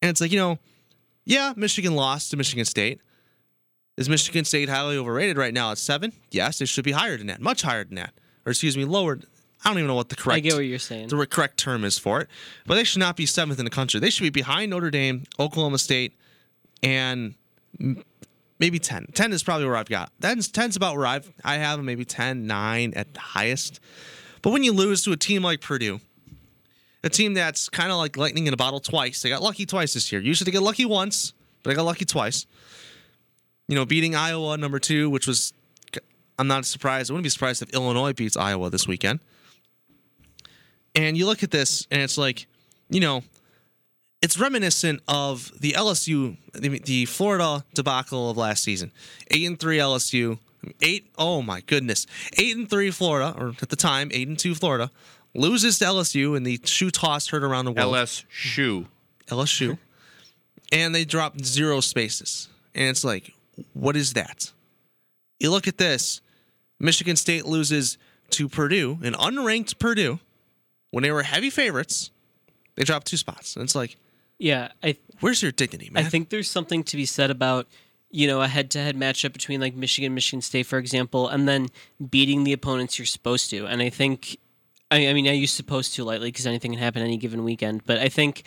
And 0.00 0.10
it's 0.10 0.20
like, 0.20 0.30
you 0.30 0.38
know, 0.38 0.58
yeah, 1.24 1.52
Michigan 1.56 1.94
lost 1.94 2.30
to 2.30 2.36
Michigan 2.36 2.64
State. 2.64 3.00
Is 3.98 4.08
Michigan 4.08 4.44
State 4.44 4.68
highly 4.68 4.96
overrated 4.96 5.36
right 5.36 5.52
now 5.52 5.72
at 5.72 5.78
seven? 5.78 6.12
Yes, 6.30 6.60
they 6.60 6.66
should 6.66 6.84
be 6.84 6.92
higher 6.92 7.16
than 7.16 7.26
that, 7.26 7.40
much 7.40 7.62
higher 7.62 7.82
than 7.82 7.96
that. 7.96 8.14
Or 8.46 8.50
excuse 8.50 8.76
me, 8.76 8.84
lower. 8.84 9.18
I 9.64 9.68
don't 9.68 9.78
even 9.78 9.88
know 9.88 9.96
what 9.96 10.08
the 10.08 10.14
correct 10.14 10.36
I 10.36 10.40
get 10.40 10.54
what 10.54 10.60
you're 10.60 10.78
saying. 10.78 11.08
the 11.08 11.26
correct 11.26 11.58
term 11.58 11.84
is 11.84 11.98
for 11.98 12.20
it. 12.20 12.28
But 12.64 12.76
they 12.76 12.84
should 12.84 13.00
not 13.00 13.16
be 13.16 13.26
seventh 13.26 13.58
in 13.58 13.64
the 13.64 13.72
country. 13.72 13.98
They 13.98 14.10
should 14.10 14.22
be 14.22 14.30
behind 14.30 14.70
Notre 14.70 14.92
Dame, 14.92 15.24
Oklahoma 15.40 15.78
State, 15.78 16.16
and 16.80 17.34
maybe 18.60 18.78
10. 18.78 19.08
10 19.14 19.32
is 19.32 19.42
probably 19.42 19.66
where 19.66 19.74
I've 19.74 19.88
got. 19.88 20.12
10's, 20.20 20.48
10's 20.48 20.76
about 20.76 20.96
where 20.96 21.06
I've, 21.06 21.32
I 21.44 21.56
have 21.56 21.80
them, 21.80 21.86
maybe 21.86 22.04
10, 22.04 22.46
9 22.46 22.92
at 22.94 23.14
the 23.14 23.20
highest. 23.20 23.80
But 24.42 24.50
when 24.50 24.62
you 24.62 24.72
lose 24.72 25.02
to 25.04 25.12
a 25.12 25.16
team 25.16 25.42
like 25.42 25.60
Purdue, 25.60 26.00
a 27.02 27.08
team 27.08 27.34
that's 27.34 27.68
kind 27.68 27.90
of 27.90 27.98
like 27.98 28.16
lightning 28.16 28.46
in 28.46 28.54
a 28.54 28.56
bottle 28.56 28.78
twice, 28.78 29.22
they 29.22 29.28
got 29.28 29.42
lucky 29.42 29.66
twice 29.66 29.94
this 29.94 30.12
year. 30.12 30.20
Usually 30.20 30.44
they 30.44 30.52
get 30.52 30.62
lucky 30.62 30.84
once, 30.84 31.32
but 31.64 31.70
they 31.70 31.74
got 31.74 31.82
lucky 31.82 32.04
twice. 32.04 32.46
You 33.68 33.74
know, 33.74 33.84
beating 33.84 34.14
Iowa 34.14 34.56
number 34.56 34.78
two, 34.78 35.10
which 35.10 35.26
was, 35.26 35.52
I'm 36.38 36.46
not 36.48 36.64
surprised. 36.64 37.10
I 37.10 37.14
wouldn't 37.14 37.24
be 37.24 37.30
surprised 37.30 37.62
if 37.62 37.70
Illinois 37.70 38.12
beats 38.12 38.36
Iowa 38.36 38.70
this 38.70 38.88
weekend. 38.88 39.20
And 40.94 41.16
you 41.16 41.26
look 41.26 41.42
at 41.42 41.50
this, 41.50 41.86
and 41.90 42.00
it's 42.02 42.16
like, 42.16 42.46
you 42.88 43.00
know, 43.00 43.22
it's 44.22 44.38
reminiscent 44.38 45.00
of 45.06 45.52
the 45.60 45.72
LSU, 45.72 46.36
the, 46.52 46.78
the 46.80 47.04
Florida 47.04 47.64
debacle 47.74 48.30
of 48.30 48.36
last 48.36 48.64
season. 48.64 48.90
Eight 49.30 49.46
and 49.46 49.58
three 49.58 49.78
LSU, 49.78 50.38
eight. 50.82 51.10
Oh 51.16 51.42
my 51.42 51.60
goodness, 51.60 52.06
eight 52.36 52.56
and 52.56 52.68
three 52.68 52.90
Florida, 52.90 53.34
or 53.38 53.54
at 53.62 53.68
the 53.68 53.76
time 53.76 54.10
eight 54.12 54.26
and 54.26 54.38
two 54.38 54.54
Florida, 54.54 54.90
loses 55.34 55.78
to 55.78 55.84
LSU, 55.84 56.36
and 56.36 56.44
the 56.44 56.60
shoe 56.64 56.90
toss 56.90 57.28
heard 57.28 57.44
around 57.44 57.66
the 57.66 57.72
world. 57.72 57.94
LS 57.94 58.24
shoe. 58.28 58.86
LSU, 59.28 59.78
and 60.72 60.94
they 60.94 61.04
dropped 61.04 61.44
zero 61.44 61.80
spaces. 61.80 62.48
And 62.74 62.88
it's 62.88 63.04
like, 63.04 63.34
what 63.72 63.96
is 63.96 64.12
that? 64.14 64.52
You 65.38 65.50
look 65.50 65.68
at 65.68 65.78
this 65.78 66.20
Michigan 66.80 67.16
State 67.16 67.46
loses 67.46 67.98
to 68.30 68.48
Purdue, 68.48 68.98
an 69.02 69.14
unranked 69.14 69.78
Purdue, 69.78 70.20
when 70.90 71.02
they 71.02 71.12
were 71.12 71.22
heavy 71.22 71.50
favorites. 71.50 72.10
They 72.74 72.84
dropped 72.84 73.06
two 73.06 73.16
spots. 73.16 73.56
And 73.56 73.64
it's 73.64 73.74
like, 73.74 73.96
yeah, 74.38 74.68
I 74.82 74.96
where's 75.20 75.42
your 75.42 75.52
dignity, 75.52 75.90
man? 75.90 76.04
I 76.04 76.08
think 76.08 76.28
there's 76.28 76.50
something 76.50 76.84
to 76.84 76.96
be 76.96 77.04
said 77.04 77.30
about 77.30 77.66
you 78.10 78.26
know, 78.26 78.40
a 78.40 78.48
head-to-head 78.48 78.96
matchup 78.96 79.32
between 79.32 79.60
like 79.60 79.74
Michigan, 79.74 80.14
Michigan 80.14 80.40
State, 80.40 80.66
for 80.66 80.78
example, 80.78 81.28
and 81.28 81.46
then 81.46 81.68
beating 82.10 82.44
the 82.44 82.52
opponents 82.52 82.98
you're 82.98 83.06
supposed 83.06 83.50
to. 83.50 83.66
And 83.66 83.82
I 83.82 83.90
think, 83.90 84.38
I, 84.90 85.08
I 85.08 85.12
mean, 85.12 85.28
I 85.28 85.32
use 85.32 85.52
supposed 85.52 85.94
to 85.94 86.04
lightly 86.04 86.28
because 86.28 86.46
anything 86.46 86.72
can 86.72 86.80
happen 86.80 87.02
any 87.02 87.18
given 87.18 87.44
weekend. 87.44 87.84
But 87.84 87.98
I 87.98 88.08
think, 88.08 88.44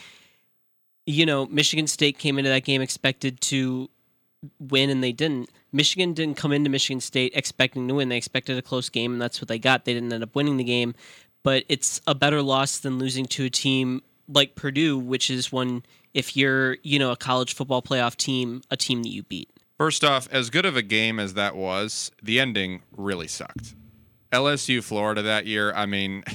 you 1.06 1.26
know, 1.26 1.46
Michigan 1.46 1.88
State 1.88 2.18
came 2.18 2.40
into 2.40 2.50
that 2.50 2.64
game 2.64 2.82
expected 2.82 3.40
to 3.42 3.90
win, 4.60 4.90
and 4.90 5.04
they 5.04 5.12
didn't. 5.12 5.50
Michigan 5.72 6.14
didn't 6.14 6.38
come 6.38 6.52
into 6.52 6.70
Michigan 6.70 7.00
State 7.02 7.32
expecting 7.36 7.88
to 7.88 7.94
win. 7.96 8.10
They 8.10 8.18
expected 8.18 8.58
a 8.58 8.62
close 8.62 8.90
game, 8.90 9.14
and 9.14 9.22
that's 9.22 9.42
what 9.42 9.48
they 9.48 9.60
got. 9.60 9.86
They 9.86 9.94
didn't 9.94 10.12
end 10.12 10.24
up 10.24 10.36
winning 10.36 10.58
the 10.58 10.64
game, 10.64 10.96
but 11.44 11.64
it's 11.70 12.02
a 12.08 12.16
better 12.16 12.42
loss 12.42 12.80
than 12.80 12.98
losing 13.00 13.26
to 13.28 13.46
a 13.46 13.50
team 13.50 14.02
like 14.28 14.56
Purdue, 14.56 14.98
which 14.98 15.30
is 15.30 15.52
one 15.52 15.84
if 16.14 16.36
you're, 16.36 16.78
you 16.84 17.00
know, 17.00 17.12
a 17.12 17.16
college 17.18 17.54
football 17.54 17.82
playoff 17.82 18.16
team, 18.16 18.62
a 18.70 18.78
team 18.78 19.04
that 19.04 19.10
you 19.10 19.24
beat. 19.24 19.50
First 19.78 20.04
off, 20.04 20.28
as 20.32 20.50
good 20.50 20.66
of 20.66 20.76
a 20.78 20.82
game 20.82 21.20
as 21.20 21.34
that 21.34 21.56
was, 21.56 22.12
the 22.22 22.40
ending 22.40 22.82
really 22.96 23.28
sucked. 23.28 23.74
LSU 24.32 24.84
Florida 24.84 25.22
that 25.24 25.46
year, 25.46 25.74
I 25.74 25.86
mean, 25.86 26.24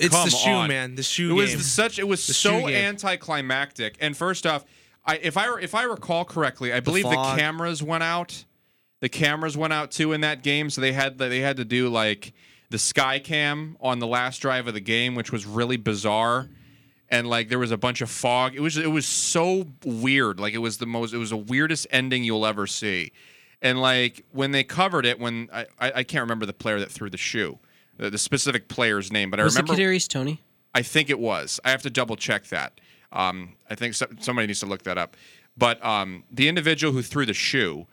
It's 0.00 0.14
Come 0.14 0.24
the 0.24 0.30
shoe, 0.30 0.50
on. 0.50 0.68
man. 0.68 0.94
The 0.94 1.02
shoe 1.02 1.30
it 1.30 1.34
was 1.34 1.66
such 1.66 1.98
it 1.98 2.08
was 2.08 2.26
The 2.26 2.32
so 2.32 2.66
anticlimactic. 2.68 3.96
And 4.00 4.16
first 4.16 4.46
off, 4.46 4.64
I 5.10 5.18
if 5.22 5.36
I 5.36 5.58
if 5.60 5.74
I 5.74 5.82
recall 5.82 6.24
correctly, 6.24 6.72
I 6.72 6.78
believe 6.78 7.04
the, 7.04 7.14
fog. 7.14 7.36
cameras 7.36 7.82
went 7.82 8.04
out. 8.04 8.44
The 9.00 9.08
cameras 9.08 9.56
went 9.56 9.72
out 9.72 9.90
too 9.90 10.12
in 10.12 10.20
that 10.20 10.44
game, 10.44 10.70
so 10.70 10.80
they 10.80 10.92
had 10.92 11.18
they 11.18 11.40
had 11.40 11.56
to 11.56 11.64
do 11.64 11.88
like 11.88 12.32
the 12.70 12.78
sky 12.78 13.18
cam 13.18 13.76
on 13.80 13.98
the 13.98 14.06
last 14.06 14.38
drive 14.38 14.68
of 14.68 14.74
the 14.74 14.80
game, 14.80 15.16
which 15.16 15.32
was 15.32 15.46
really 15.46 15.76
bizarre. 15.76 16.48
And 17.08 17.28
like 17.28 17.48
there 17.48 17.58
was 17.58 17.72
a 17.72 17.76
bunch 17.76 18.02
of 18.02 18.08
fog. 18.10 18.54
It 18.54 18.60
was 18.60 18.76
it 18.76 18.92
was 18.92 19.04
so 19.04 19.66
weird. 19.84 20.38
Like 20.38 20.54
it 20.54 20.58
was 20.58 20.78
the 20.78 20.86
most 20.86 21.12
it 21.12 21.18
was 21.18 21.30
the 21.30 21.36
weirdest 21.36 21.88
ending 21.90 22.22
you'll 22.22 22.46
ever 22.46 22.68
see. 22.68 23.10
And 23.60 23.80
like 23.80 24.24
when 24.30 24.52
they 24.52 24.62
covered 24.62 25.04
it, 25.04 25.18
when 25.18 25.48
I 25.52 25.66
I, 25.80 25.92
I 25.96 26.02
can't 26.04 26.22
remember 26.22 26.46
the 26.46 26.52
player 26.52 26.78
that 26.78 26.90
threw 26.92 27.10
the 27.10 27.16
shoe, 27.16 27.58
the, 27.96 28.10
the 28.10 28.18
specific 28.18 28.68
player's 28.68 29.10
name, 29.10 29.28
but 29.28 29.40
Was 29.40 29.56
I 29.56 29.58
it 29.58 29.62
remember 29.62 29.82
Kadarius 29.82 30.06
Toney? 30.06 30.40
I 30.72 30.82
think 30.82 31.10
it 31.10 31.18
was. 31.18 31.58
I 31.64 31.72
have 31.72 31.82
to 31.82 31.90
double 31.90 32.14
check 32.14 32.46
that. 32.48 32.80
Um, 33.12 33.56
I 33.68 33.74
think 33.74 33.94
so, 33.94 34.06
somebody 34.20 34.46
needs 34.46 34.60
to 34.60 34.66
look 34.66 34.82
that 34.84 34.98
up. 34.98 35.16
But 35.56 35.84
um, 35.84 36.24
the 36.30 36.48
individual 36.48 36.92
who 36.92 37.02
threw 37.02 37.26
the 37.26 37.34
shoe, 37.34 37.86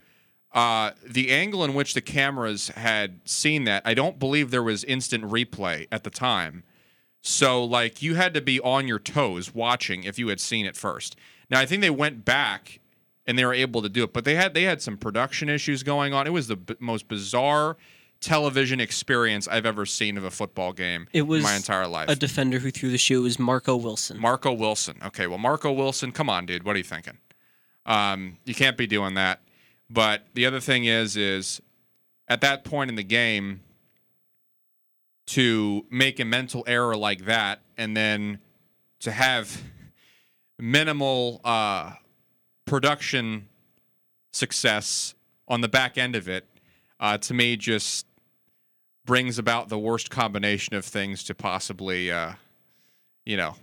uh, 0.53 0.91
the 1.05 1.31
angle 1.31 1.63
in 1.63 1.73
which 1.73 1.93
the 1.93 2.01
cameras 2.01 2.69
had 2.69 3.19
seen 3.25 3.65
that, 3.65 3.81
I 3.85 3.93
don't 3.93 4.19
believe 4.19 4.51
there 4.51 4.63
was 4.63 4.83
instant 4.83 5.23
replay 5.25 5.87
at 5.91 6.03
the 6.03 6.09
time. 6.09 6.63
So, 7.21 7.63
like, 7.63 8.01
you 8.01 8.15
had 8.15 8.33
to 8.35 8.41
be 8.41 8.59
on 8.61 8.87
your 8.87 8.99
toes 8.99 9.53
watching 9.53 10.03
if 10.03 10.17
you 10.17 10.29
had 10.29 10.39
seen 10.39 10.65
it 10.65 10.77
first. 10.77 11.15
Now, 11.49 11.59
I 11.59 11.65
think 11.65 11.81
they 11.81 11.89
went 11.89 12.23
back 12.23 12.79
and 13.25 13.37
they 13.37 13.43
were 13.43 13.53
able 13.53 13.81
to 13.81 13.89
do 13.89 14.03
it, 14.03 14.13
but 14.13 14.23
they 14.23 14.35
had 14.35 14.53
they 14.53 14.63
had 14.63 14.81
some 14.81 14.97
production 14.97 15.49
issues 15.49 15.83
going 15.83 16.13
on. 16.13 16.25
It 16.25 16.31
was 16.31 16.47
the 16.47 16.55
b- 16.55 16.75
most 16.79 17.07
bizarre 17.07 17.75
television 18.19 18.79
experience 18.79 19.47
I've 19.47 19.65
ever 19.65 19.85
seen 19.85 20.17
of 20.17 20.23
a 20.23 20.31
football 20.31 20.73
game 20.73 21.07
It 21.13 21.23
was 21.23 21.39
in 21.39 21.43
my 21.43 21.55
entire 21.55 21.87
life. 21.87 22.09
a 22.09 22.15
defender 22.15 22.59
who 22.59 22.71
threw 22.71 22.89
the 22.89 22.97
shoe. 22.97 23.21
Was 23.21 23.37
Marco 23.39 23.75
Wilson. 23.75 24.19
Marco 24.19 24.51
Wilson. 24.53 24.97
Okay, 25.05 25.27
well, 25.27 25.37
Marco 25.37 25.71
Wilson, 25.71 26.11
come 26.11 26.29
on, 26.29 26.45
dude. 26.45 26.63
What 26.63 26.75
are 26.75 26.79
you 26.79 26.83
thinking? 26.83 27.17
Um, 27.85 28.37
you 28.45 28.55
can't 28.55 28.75
be 28.77 28.87
doing 28.87 29.13
that. 29.13 29.41
But 29.89 30.27
the 30.33 30.45
other 30.45 30.59
thing 30.59 30.85
is, 30.85 31.15
is 31.15 31.61
at 32.27 32.41
that 32.41 32.63
point 32.65 32.89
in 32.89 32.95
the 32.95 33.03
game, 33.03 33.61
to 35.27 35.85
make 35.91 36.19
a 36.21 36.25
mental 36.25 36.63
error 36.67 36.95
like 36.95 37.25
that, 37.25 37.59
and 37.77 37.95
then 37.95 38.39
to 39.01 39.11
have 39.11 39.61
minimal 40.57 41.41
uh, 41.43 41.91
production 42.65 43.47
success 44.31 45.13
on 45.47 45.61
the 45.61 45.67
back 45.67 45.97
end 45.97 46.15
of 46.15 46.27
it, 46.27 46.47
uh, 46.99 47.17
to 47.17 47.33
me, 47.33 47.55
just 47.57 48.06
brings 49.07 49.39
about 49.39 49.69
the 49.69 49.79
worst 49.79 50.11
combination 50.11 50.75
of 50.75 50.85
things 50.85 51.23
to 51.23 51.33
possibly, 51.33 52.11
uh, 52.11 52.33
you 53.25 53.37
know, 53.37 53.55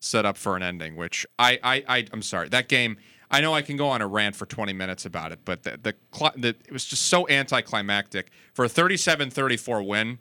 set 0.00 0.26
up 0.26 0.36
for 0.36 0.56
an 0.56 0.64
ending. 0.64 0.96
Which 0.96 1.24
I, 1.38 1.60
I, 1.62 1.84
I, 1.86 2.06
I'm 2.12 2.22
sorry, 2.22 2.48
that 2.48 2.68
game. 2.68 2.96
I 3.30 3.40
know 3.40 3.54
I 3.54 3.62
can 3.62 3.78
go 3.78 3.88
on 3.88 4.02
a 4.02 4.06
rant 4.06 4.36
for 4.36 4.44
20 4.44 4.74
minutes 4.74 5.06
about 5.06 5.32
it, 5.32 5.38
but 5.44 5.62
the 5.62 5.78
the, 5.82 5.94
the 6.36 6.48
it 6.48 6.72
was 6.72 6.84
just 6.84 7.04
so 7.04 7.26
anticlimactic 7.28 8.30
for 8.52 8.64
a 8.64 8.68
37-34 8.68 9.86
win. 9.86 10.18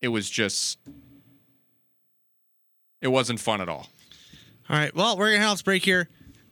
It 0.00 0.08
was 0.08 0.30
just, 0.30 0.78
it 3.02 3.08
wasn't 3.08 3.40
fun 3.40 3.60
at 3.60 3.68
all. 3.68 3.88
All 4.68 4.76
right. 4.76 4.94
Well, 4.94 5.18
we're 5.18 5.32
gonna 5.32 5.42
have 5.42 5.54
this 5.54 5.62
break 5.62 5.84
here. 5.84 6.08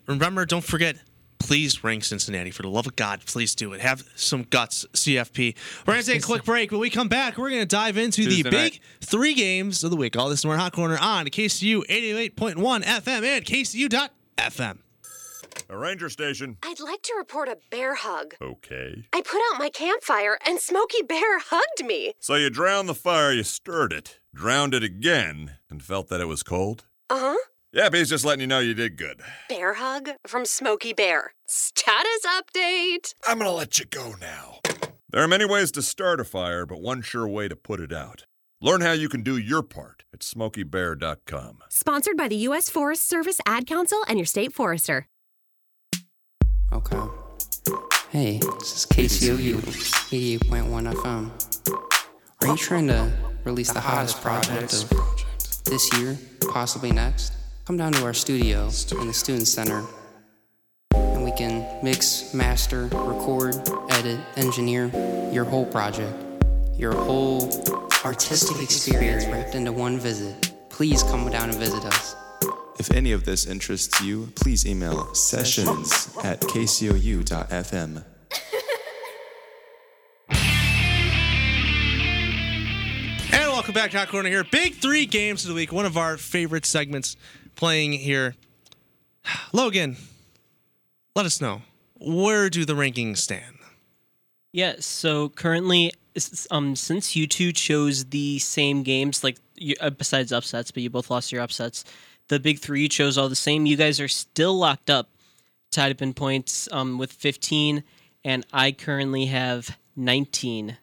Remember, 0.07 0.45
don't 0.45 0.65
forget. 0.65 0.97
Please 1.45 1.85
rank 1.85 2.05
Cincinnati 2.05 2.51
for 2.51 2.63
the 2.63 2.71
love 2.71 2.87
of 2.87 2.97
God. 2.97 3.21
Please 3.27 3.55
do 3.55 3.75
it. 3.75 3.81
Have 3.83 4.03
some 4.17 4.45
guts, 4.45 4.87
CFP. 4.95 5.55
We're 5.87 5.93
gonna 5.93 6.03
take 6.03 6.23
a 6.23 6.27
quick 6.27 6.43
break. 6.43 6.71
When 6.71 6.81
we 6.81 6.89
come 6.89 7.09
back, 7.09 7.37
we're 7.37 7.51
gonna 7.51 7.67
dive 7.67 7.99
into 7.99 8.23
Tuesday 8.25 8.43
the 8.43 8.51
night. 8.51 8.73
big 8.73 8.81
three 9.03 9.35
games 9.35 9.85
of 9.85 9.91
the 9.91 9.97
week. 9.99 10.17
All 10.17 10.31
this 10.31 10.43
in 10.43 10.49
our 10.49 10.57
hot 10.57 10.73
corner 10.73 10.97
on 10.99 11.27
KCOU 11.27 11.83
88.1 11.87 12.83
FM 12.83 13.25
and 13.25 13.45
KCOU.FM. 13.45 14.79
A 15.69 15.77
ranger 15.77 16.09
station. 16.09 16.57
I'd 16.63 16.81
like 16.81 17.03
to 17.03 17.15
report 17.19 17.49
a 17.51 17.59
bear 17.71 17.95
hug. 17.95 18.35
Okay. 18.41 19.05
I 19.13 19.21
put 19.21 19.43
out 19.53 19.59
my 19.59 19.69
campfire 19.69 20.39
and 20.47 20.59
Smokey 20.59 21.03
Bear 21.03 21.39
hugged 21.41 21.85
me. 21.87 22.15
So 22.21 22.37
you 22.37 22.49
drowned 22.49 22.89
the 22.89 22.95
fire, 22.95 23.33
you 23.33 23.43
stirred 23.43 23.93
it, 23.93 24.19
drowned 24.35 24.73
it 24.73 24.83
again, 24.83 25.57
and 25.69 25.83
felt 25.83 26.09
that 26.09 26.23
it 26.23 26.27
was 26.27 26.43
cold? 26.43 26.87
Uh 27.11 27.19
huh. 27.35 27.37
Yeah, 27.75 27.89
he's 27.91 28.09
just 28.09 28.25
letting 28.25 28.41
you 28.41 28.47
know 28.47 28.61
you 28.61 28.73
did 28.73 28.97
good. 28.97 29.21
Bear 29.49 29.75
hug 29.75 30.11
from 30.29 30.45
Smokey 30.45 30.93
Bear. 30.93 31.33
Status 31.49 32.25
update. 32.25 33.15
I'm 33.27 33.39
gonna 33.39 33.51
let 33.51 33.81
you 33.81 33.85
go 33.87 34.15
now. 34.21 34.61
There 35.11 35.21
are 35.21 35.27
many 35.27 35.45
ways 35.45 35.73
to 35.73 35.83
start 35.83 36.21
a 36.21 36.25
fire, 36.25 36.67
but 36.67 36.81
one 36.81 37.03
sure 37.03 37.27
way 37.27 37.49
to 37.49 37.57
put 37.57 37.81
it 37.81 37.93
out. 37.93 38.27
Learn 38.61 38.81
how 38.81 38.93
you 38.93 39.09
can 39.09 39.25
do 39.25 39.37
your 39.37 39.65
part 39.65 40.05
at 40.15 40.21
smokeybear.com. 40.21 41.59
Sponsored 41.69 42.17
by 42.17 42.29
the 42.29 42.37
U.S. 42.37 42.71
Forest 42.71 43.09
Service 43.09 43.41
Ad 43.45 43.67
Council 43.67 43.99
and 44.07 44.21
your 44.21 44.27
state 44.27 44.53
forester. 44.53 45.09
Okay. 46.73 47.03
Hey, 48.11 48.39
this 48.61 48.77
is 48.77 48.87
KCOU 48.87 49.57
88.1 50.39 50.93
FM. 50.95 51.31
Are 52.41 52.47
you 52.47 52.57
trying 52.57 52.87
to 52.87 53.13
release 53.43 53.73
the 53.73 53.81
hottest 53.81 54.21
project 54.23 54.73
of 54.75 55.65
this 55.65 55.93
year, 55.99 56.17
possibly 56.53 56.93
next? 56.93 57.33
Come 57.65 57.79
down 57.79 57.93
to 57.93 58.05
our 58.05 58.13
studio 58.13 58.69
in 59.01 59.07
the 59.07 59.15
Student 59.15 59.49
Center 59.49 59.83
and 60.93 61.25
we 61.25 61.33
can 61.33 61.67
mix, 61.83 62.35
master, 62.35 62.89
record, 62.93 63.57
edit, 63.89 64.21
engineer 64.37 64.91
your 65.33 65.45
whole 65.45 65.65
project. 65.65 66.15
Your 66.77 66.93
whole 66.93 67.51
artistic 68.05 68.63
experience 68.63 69.25
wrapped 69.25 69.55
into 69.55 69.73
one 69.73 69.99
visit. 69.99 70.53
Please 70.69 71.03
come 71.05 71.31
down 71.31 71.49
and 71.49 71.59
visit 71.59 71.87
us. 71.87 72.15
If 72.79 72.91
any 72.91 73.13
of 73.13 73.25
this 73.25 73.47
interests 73.47 73.99
you, 74.03 74.31
please 74.37 74.67
email 74.67 75.15
sessions 75.15 76.15
at 76.23 76.43
kcou.fm. 76.43 78.05
And 83.33 83.53
welcome 83.53 83.73
back 83.73 83.91
to 83.93 83.99
Hot 83.99 84.09
Corner 84.09 84.29
here. 84.29 84.45
Big 84.45 84.75
three 84.75 85.07
games 85.07 85.45
of 85.45 85.49
the 85.49 85.55
week. 85.55 85.73
One 85.73 85.87
of 85.87 85.97
our 85.97 86.19
favorite 86.19 86.67
segments 86.67 87.17
playing 87.55 87.93
here. 87.93 88.35
Logan, 89.53 89.97
let 91.15 91.27
us 91.27 91.41
know. 91.41 91.63
Where 91.99 92.51
do 92.51 92.65
the 92.65 92.75
rankings 92.75 93.19
stand? 93.19 93.57
Yeah, 94.53 94.77
so 94.79 95.31
currently, 95.31 95.93
um, 96.51 96.77
since 96.77 97.17
you 97.17 97.27
two 97.27 97.53
chose 97.53 98.05
the 98.07 98.39
same 98.39 98.83
games, 98.83 99.25
like 99.25 99.39
uh, 99.81 99.91
besides 99.91 100.33
upsets, 100.33 100.71
but 100.71 100.83
you 100.83 100.91
both 100.91 101.11
lost 101.11 101.33
your 101.33 101.43
upsets, 101.43 101.85
the 102.29 102.39
big 102.39 102.59
three 102.59 102.89
chose 102.89 103.19
all 103.19 103.29
the 103.29 103.37
same. 103.37 103.67
You 103.67 103.77
guys 103.77 104.01
are 104.01 104.09
still 104.09 104.55
locked 104.57 104.91
up, 104.91 105.09
tied 105.71 105.91
up 105.91 106.03
in 106.03 106.15
points 106.15 106.69
um, 106.73 106.99
with 106.99 107.13
15, 107.13 107.83
and 108.25 108.47
I 108.53 108.73
currently 108.73 109.27
have 109.27 109.77
19 109.97 110.77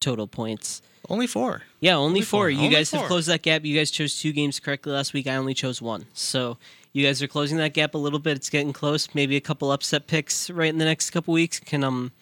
total 0.00 0.26
points. 0.26 0.82
Only 1.08 1.26
four. 1.26 1.62
Yeah, 1.80 1.96
only, 1.96 2.20
four. 2.20 2.42
four. 2.42 2.50
You 2.50 2.58
Only 2.64 2.70
guys 2.74 2.90
four. 2.90 3.00
have 3.00 3.08
closed 3.08 3.28
that 3.28 3.42
gap. 3.42 3.64
You 3.64 3.76
guys 3.76 3.90
chose 3.90 4.18
two 4.20 4.32
games 4.32 4.60
correctly 4.60 4.92
last 4.92 5.12
week. 5.12 5.26
I 5.26 5.34
only 5.36 5.54
chose 5.54 5.82
one. 5.82 6.06
So 6.14 6.58
you 6.92 7.04
guys 7.04 7.20
are 7.22 7.26
closing 7.28 7.58
that 7.58 7.74
gap 7.74 7.94
a 7.94 7.98
little 7.98 8.18
bit. 8.20 8.36
It's 8.36 8.48
getting 8.50 8.72
close. 8.72 9.08
Maybe 9.14 9.36
a 9.36 9.40
couple 9.40 9.72
upset 9.72 10.06
picks 10.06 10.48
right 10.50 10.68
in 10.70 10.78
the 10.78 10.84
next 10.84 11.10
couple 11.10 11.34
weeks 11.34 11.58
can 11.60 11.82
um 11.84 12.12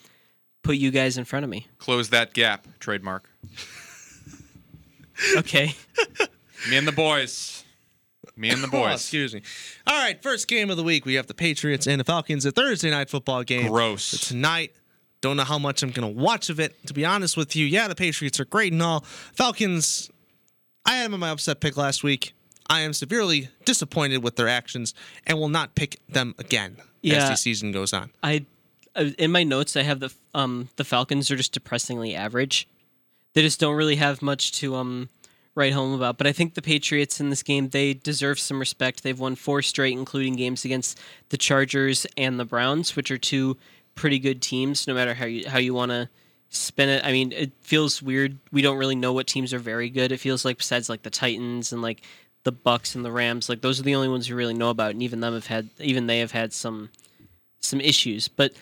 put 0.62 0.76
you 0.76 0.90
guys 0.90 1.18
in 1.18 1.24
front 1.24 1.44
of 1.44 1.50
me. 1.50 1.66
Close 1.78 2.08
that 2.10 2.32
gap, 2.32 2.66
trademark. 2.78 3.28
Okay. 5.36 5.74
Me 6.70 6.76
and 6.78 6.88
the 6.88 6.92
boys. 6.92 7.62
Me 8.36 8.48
and 8.48 8.62
the 8.62 8.68
Oh, 8.72 8.84
boys. 8.84 8.94
excuse 8.94 9.34
me. 9.34 9.42
All 9.86 9.94
right, 10.02 10.22
first 10.22 10.48
game 10.48 10.70
of 10.70 10.78
the 10.78 10.82
week. 10.82 11.04
We 11.04 11.14
have 11.14 11.26
the 11.26 11.34
Patriots 11.34 11.86
and 11.86 12.00
the 12.00 12.04
Falcons. 12.04 12.46
A 12.46 12.50
Thursday 12.52 12.90
night 12.90 13.10
football 13.10 13.42
game. 13.42 13.68
Gross. 13.68 14.28
Tonight. 14.28 14.72
Don't 15.20 15.36
know 15.36 15.44
how 15.44 15.58
much 15.58 15.82
I'm 15.82 15.90
going 15.90 16.14
to 16.14 16.20
watch 16.20 16.48
of 16.48 16.58
it. 16.58 16.74
To 16.86 16.94
be 16.94 17.04
honest 17.04 17.36
with 17.36 17.54
you, 17.54 17.66
yeah, 17.66 17.88
the 17.88 17.94
Patriots 17.94 18.40
are 18.40 18.44
great 18.44 18.72
and 18.72 18.82
all. 18.82 19.00
Falcons, 19.34 20.10
I 20.86 20.96
had 20.96 21.06
them 21.06 21.14
in 21.14 21.20
my 21.20 21.30
upset 21.30 21.60
pick 21.60 21.76
last 21.76 22.02
week. 22.02 22.32
I 22.68 22.80
am 22.80 22.92
severely 22.92 23.48
disappointed 23.64 24.22
with 24.22 24.36
their 24.36 24.48
actions 24.48 24.94
and 25.26 25.38
will 25.38 25.48
not 25.48 25.74
pick 25.74 26.00
them 26.08 26.34
again 26.38 26.76
as 27.04 27.28
the 27.28 27.36
season 27.36 27.72
goes 27.72 27.92
on. 27.92 28.10
I 28.22 28.46
uh, 28.94 29.10
in 29.18 29.32
my 29.32 29.42
notes 29.42 29.76
I 29.76 29.82
have 29.82 30.00
the 30.00 30.12
um 30.34 30.68
the 30.76 30.84
Falcons 30.84 31.30
are 31.30 31.36
just 31.36 31.52
depressingly 31.52 32.14
average. 32.14 32.68
They 33.34 33.42
just 33.42 33.60
don't 33.60 33.74
really 33.74 33.96
have 33.96 34.22
much 34.22 34.52
to 34.52 34.76
um 34.76 35.08
write 35.56 35.72
home 35.72 35.92
about. 35.94 36.16
But 36.16 36.28
I 36.28 36.32
think 36.32 36.54
the 36.54 36.62
Patriots 36.62 37.20
in 37.20 37.30
this 37.30 37.42
game 37.42 37.70
they 37.70 37.94
deserve 37.94 38.38
some 38.38 38.60
respect. 38.60 39.02
They've 39.02 39.18
won 39.18 39.34
four 39.34 39.62
straight, 39.62 39.96
including 39.98 40.36
games 40.36 40.64
against 40.64 40.98
the 41.30 41.36
Chargers 41.36 42.06
and 42.16 42.38
the 42.38 42.44
Browns, 42.44 42.94
which 42.94 43.10
are 43.10 43.18
two 43.18 43.56
pretty 44.00 44.18
good 44.18 44.40
teams. 44.40 44.86
No 44.88 44.94
matter 44.94 45.12
how 45.12 45.26
you 45.26 45.48
how 45.48 45.58
you 45.58 45.74
want 45.74 45.90
to 45.90 46.08
spin 46.48 46.88
it. 46.88 47.04
I 47.04 47.12
mean, 47.12 47.32
it 47.32 47.52
feels 47.60 48.02
weird. 48.02 48.38
We 48.50 48.62
don't 48.62 48.78
really 48.78 48.96
know 48.96 49.12
what 49.12 49.26
teams 49.26 49.52
are 49.54 49.58
very 49.58 49.90
good. 49.90 50.10
It 50.10 50.18
feels 50.18 50.44
like 50.44 50.56
besides 50.56 50.88
like 50.88 51.02
the 51.02 51.10
Titans 51.10 51.72
and 51.72 51.82
like 51.82 52.02
the 52.42 52.52
Bucs 52.52 52.94
and 52.96 53.04
the 53.04 53.12
Rams, 53.12 53.48
like 53.48 53.60
those 53.60 53.78
are 53.78 53.82
the 53.82 53.94
only 53.94 54.08
ones 54.08 54.28
we 54.28 54.34
really 54.34 54.54
know 54.54 54.70
about, 54.70 54.92
and 54.92 55.02
even 55.02 55.20
them 55.20 55.34
have 55.34 55.46
had 55.46 55.68
even 55.78 56.06
they 56.06 56.20
have 56.20 56.32
had 56.32 56.52
some 56.54 56.88
some 57.60 57.80
issues. 57.80 58.26
But 58.26 58.54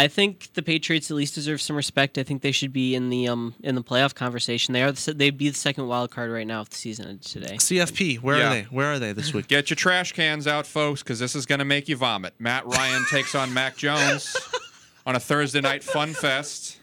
I 0.00 0.08
think 0.08 0.54
the 0.54 0.62
Patriots 0.62 1.10
at 1.10 1.16
least 1.18 1.34
deserve 1.34 1.60
some 1.60 1.76
respect. 1.76 2.16
I 2.16 2.22
think 2.22 2.40
they 2.40 2.52
should 2.52 2.72
be 2.72 2.94
in 2.94 3.10
the 3.10 3.28
um 3.28 3.54
in 3.62 3.74
the 3.74 3.82
playoff 3.82 4.14
conversation. 4.14 4.72
They 4.72 4.82
are 4.82 4.92
the, 4.92 5.12
they'd 5.12 5.36
be 5.36 5.50
the 5.50 5.54
second 5.54 5.88
wild 5.88 6.10
card 6.10 6.30
right 6.30 6.46
now 6.46 6.62
if 6.62 6.70
the 6.70 6.76
season 6.76 7.06
ended 7.06 7.22
today. 7.22 7.56
CFP, 7.56 8.16
where 8.22 8.38
Yeah. 8.38 8.46
are 8.46 8.54
they? 8.54 8.62
Where 8.62 8.86
are 8.94 8.98
they 8.98 9.12
this 9.12 9.34
week? 9.34 9.46
Get 9.46 9.68
your 9.68 9.76
trash 9.76 10.12
cans 10.12 10.46
out, 10.46 10.66
folks, 10.66 11.02
because 11.02 11.18
this 11.18 11.36
is 11.36 11.44
going 11.44 11.58
to 11.58 11.66
make 11.66 11.86
you 11.86 11.96
vomit. 11.96 12.32
Matt 12.38 12.64
Ryan 12.66 13.04
takes 13.10 13.34
on 13.34 13.52
Mac 13.52 13.76
Jones 13.76 14.34
on 15.06 15.16
a 15.16 15.20
Thursday 15.20 15.60
night 15.60 15.84
fun 15.84 16.14
fest. 16.14 16.79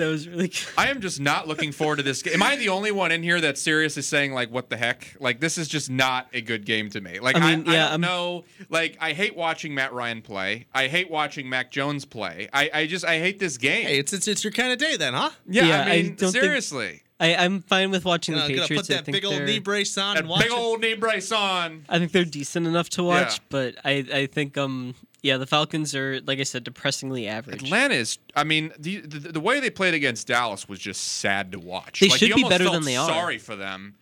That 0.00 0.08
was 0.08 0.26
really 0.28 0.48
good. 0.48 0.66
I 0.78 0.88
am 0.88 1.00
just 1.00 1.20
not 1.20 1.46
looking 1.46 1.72
forward 1.72 1.96
to 1.96 2.02
this 2.02 2.22
game. 2.22 2.34
Am 2.34 2.42
I 2.42 2.56
the 2.56 2.70
only 2.70 2.90
one 2.90 3.12
in 3.12 3.22
here 3.22 3.40
that's 3.40 3.60
seriously 3.60 4.02
saying 4.02 4.32
like, 4.32 4.50
"What 4.50 4.70
the 4.70 4.76
heck"? 4.76 5.14
Like, 5.20 5.40
this 5.40 5.58
is 5.58 5.68
just 5.68 5.90
not 5.90 6.28
a 6.32 6.40
good 6.40 6.64
game 6.64 6.88
to 6.90 7.00
me. 7.00 7.20
Like, 7.20 7.36
I 7.36 7.40
I, 7.52 7.56
mean, 7.56 7.68
I 7.68 7.72
yeah, 7.72 7.82
don't 7.82 7.90
I'm- 7.92 8.00
know. 8.00 8.44
Like, 8.70 8.96
I 9.00 9.12
hate 9.12 9.36
watching 9.36 9.74
Matt 9.74 9.92
Ryan 9.92 10.22
play. 10.22 10.66
I 10.74 10.88
hate 10.88 11.10
watching 11.10 11.48
Mac 11.48 11.70
Jones 11.70 12.04
play. 12.04 12.48
I, 12.52 12.70
I 12.72 12.86
just 12.86 13.04
I 13.04 13.18
hate 13.18 13.38
this 13.38 13.58
game. 13.58 13.86
Hey, 13.86 13.98
it's, 13.98 14.12
it's 14.12 14.26
it's 14.26 14.42
your 14.42 14.52
kind 14.52 14.72
of 14.72 14.78
day 14.78 14.96
then, 14.96 15.12
huh? 15.14 15.30
yeah, 15.46 15.64
Yeah, 15.66 15.80
I 15.80 15.82
I 15.82 15.96
mean, 16.02 16.06
don't 16.16 16.32
think- 16.32 16.44
seriously, 16.44 17.02
I, 17.20 17.34
I'm 17.36 17.60
fine 17.60 17.90
with 17.90 18.06
watching 18.06 18.34
You 18.34 18.40
know, 18.40 18.46
the 18.48 18.54
gonna 18.56 18.68
put 18.68 18.88
that 18.88 19.04
big 19.04 19.24
old 19.26 19.42
knee 19.42 19.58
brace 19.58 19.98
on 19.98 20.14
that 20.14 20.20
and 20.20 20.28
watch 20.30 20.42
big 20.44 20.50
it. 20.52 20.56
old 20.58 20.80
knee 20.80 20.94
brace 20.94 21.30
on. 21.30 21.84
I 21.88 21.98
think 21.98 22.12
they're 22.12 22.24
decent 22.24 22.66
enough 22.66 22.88
to 22.90 23.02
watch, 23.04 23.34
Yeah. 23.34 23.44
but 23.50 23.74
I, 23.84 24.04
I 24.12 24.26
think 24.26 24.56
um 24.56 24.94
yeah 25.22 25.36
the 25.36 25.46
Falcons 25.46 25.94
are 25.94 26.20
like 26.26 26.38
I 26.40 26.44
said 26.44 26.64
depressingly 26.64 27.28
average. 27.28 27.62
Atlanta 27.62 27.94
is. 27.94 28.18
I 28.34 28.44
mean, 28.44 28.72
the, 28.78 29.00
the 29.00 29.18
the 29.32 29.40
way 29.40 29.60
they 29.60 29.70
played 29.70 29.94
against 29.94 30.26
Dallas 30.26 30.68
was 30.68 30.78
just 30.78 31.02
sad 31.02 31.52
to 31.52 31.58
watch. 31.58 32.00
They 32.00 32.08
like, 32.08 32.18
should 32.18 32.34
be 32.34 32.44
better 32.44 32.70
than 32.70 32.84
they 32.84 32.96
are. 32.96 33.08
Sorry 33.08 33.38
for 33.38 33.56
them. 33.56 33.94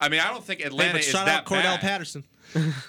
I 0.00 0.08
mean, 0.08 0.20
I 0.20 0.28
don't 0.30 0.44
think 0.44 0.60
Hey, 0.60 0.66
Atlanta 0.66 0.92
but 0.92 1.00
is 1.00 1.06
shout 1.06 1.26
that 1.26 1.40
out 1.40 1.46
Cordarrelle 1.46 1.62
bad. 1.62 1.80
Patterson, 1.80 2.24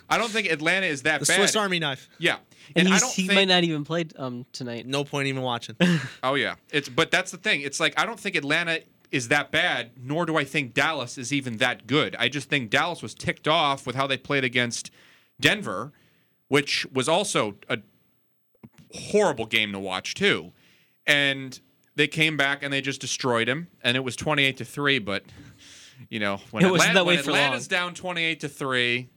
I 0.10 0.18
don't 0.18 0.30
think 0.30 0.48
Atlanta 0.50 0.86
is 0.86 1.04
that 1.04 1.20
the 1.22 1.26
bad. 1.26 1.38
Swiss 1.38 1.56
Army 1.56 1.80
knife. 1.80 2.08
Yeah, 2.20 2.38
and 2.76 2.88
I 2.88 2.92
he's, 2.92 3.02
don't 3.02 3.13
he 3.13 3.28
think, 3.28 3.36
might 3.36 3.48
not 3.48 3.63
even 3.63 3.84
play 3.84 4.06
um 4.18 4.46
tonight. 4.52 4.86
No 4.86 5.04
point 5.04 5.28
even 5.28 5.42
watching. 5.42 5.76
Oh 6.24 6.36
yeah, 6.36 6.56
it's 6.72 6.89
but 6.89 7.12
that's 7.12 7.32
the 7.32 7.38
thing. 7.38 7.62
It's 7.62 7.80
like 7.80 8.00
I 8.00 8.06
don't 8.06 8.20
think 8.20 8.36
Atlanta 8.36 8.82
is 9.12 9.30
that 9.30 9.52
bad, 9.52 9.92
nor 10.00 10.26
do 10.26 10.38
I 10.38 10.44
think 10.44 10.74
Dallas 10.74 11.18
is 11.18 11.34
even 11.34 11.58
that 11.58 11.88
good. 11.88 12.15
I 12.20 12.30
just 12.30 12.50
think 12.50 12.70
Dallas 12.70 13.02
was 13.02 13.15
ticked 13.15 13.48
off 13.48 13.88
with 13.88 13.96
how 13.96 14.06
they 14.06 14.18
played 14.18 14.44
against 14.44 14.92
Denver, 15.39 15.94
which 16.50 16.86
was 16.94 17.08
also 17.08 17.56
a 17.70 17.80
horrible 18.94 19.46
game 19.46 19.72
to 19.72 19.80
watch 19.80 20.14
too. 20.14 20.52
And 21.08 21.60
they 21.96 22.08
came 22.08 22.38
back 22.38 22.62
and 22.64 22.72
they 22.72 22.82
just 22.82 23.02
destroyed 23.02 23.48
him, 23.48 23.68
and 23.82 23.96
it 23.98 24.02
was 24.02 24.16
twenty-eight 24.16 24.58
to 24.58 24.66
three. 24.66 25.00
But 25.00 25.24
you 26.10 26.20
know, 26.20 26.40
when, 26.52 26.64
It 26.66 26.68
Atlanta, 26.68 26.94
that 26.94 27.06
way 27.06 27.16
when 27.16 27.20
Atlanta's 27.26 27.68
down 27.68 27.94
twenty-eight 27.94 28.42
to 28.42 28.50
three 28.50 29.10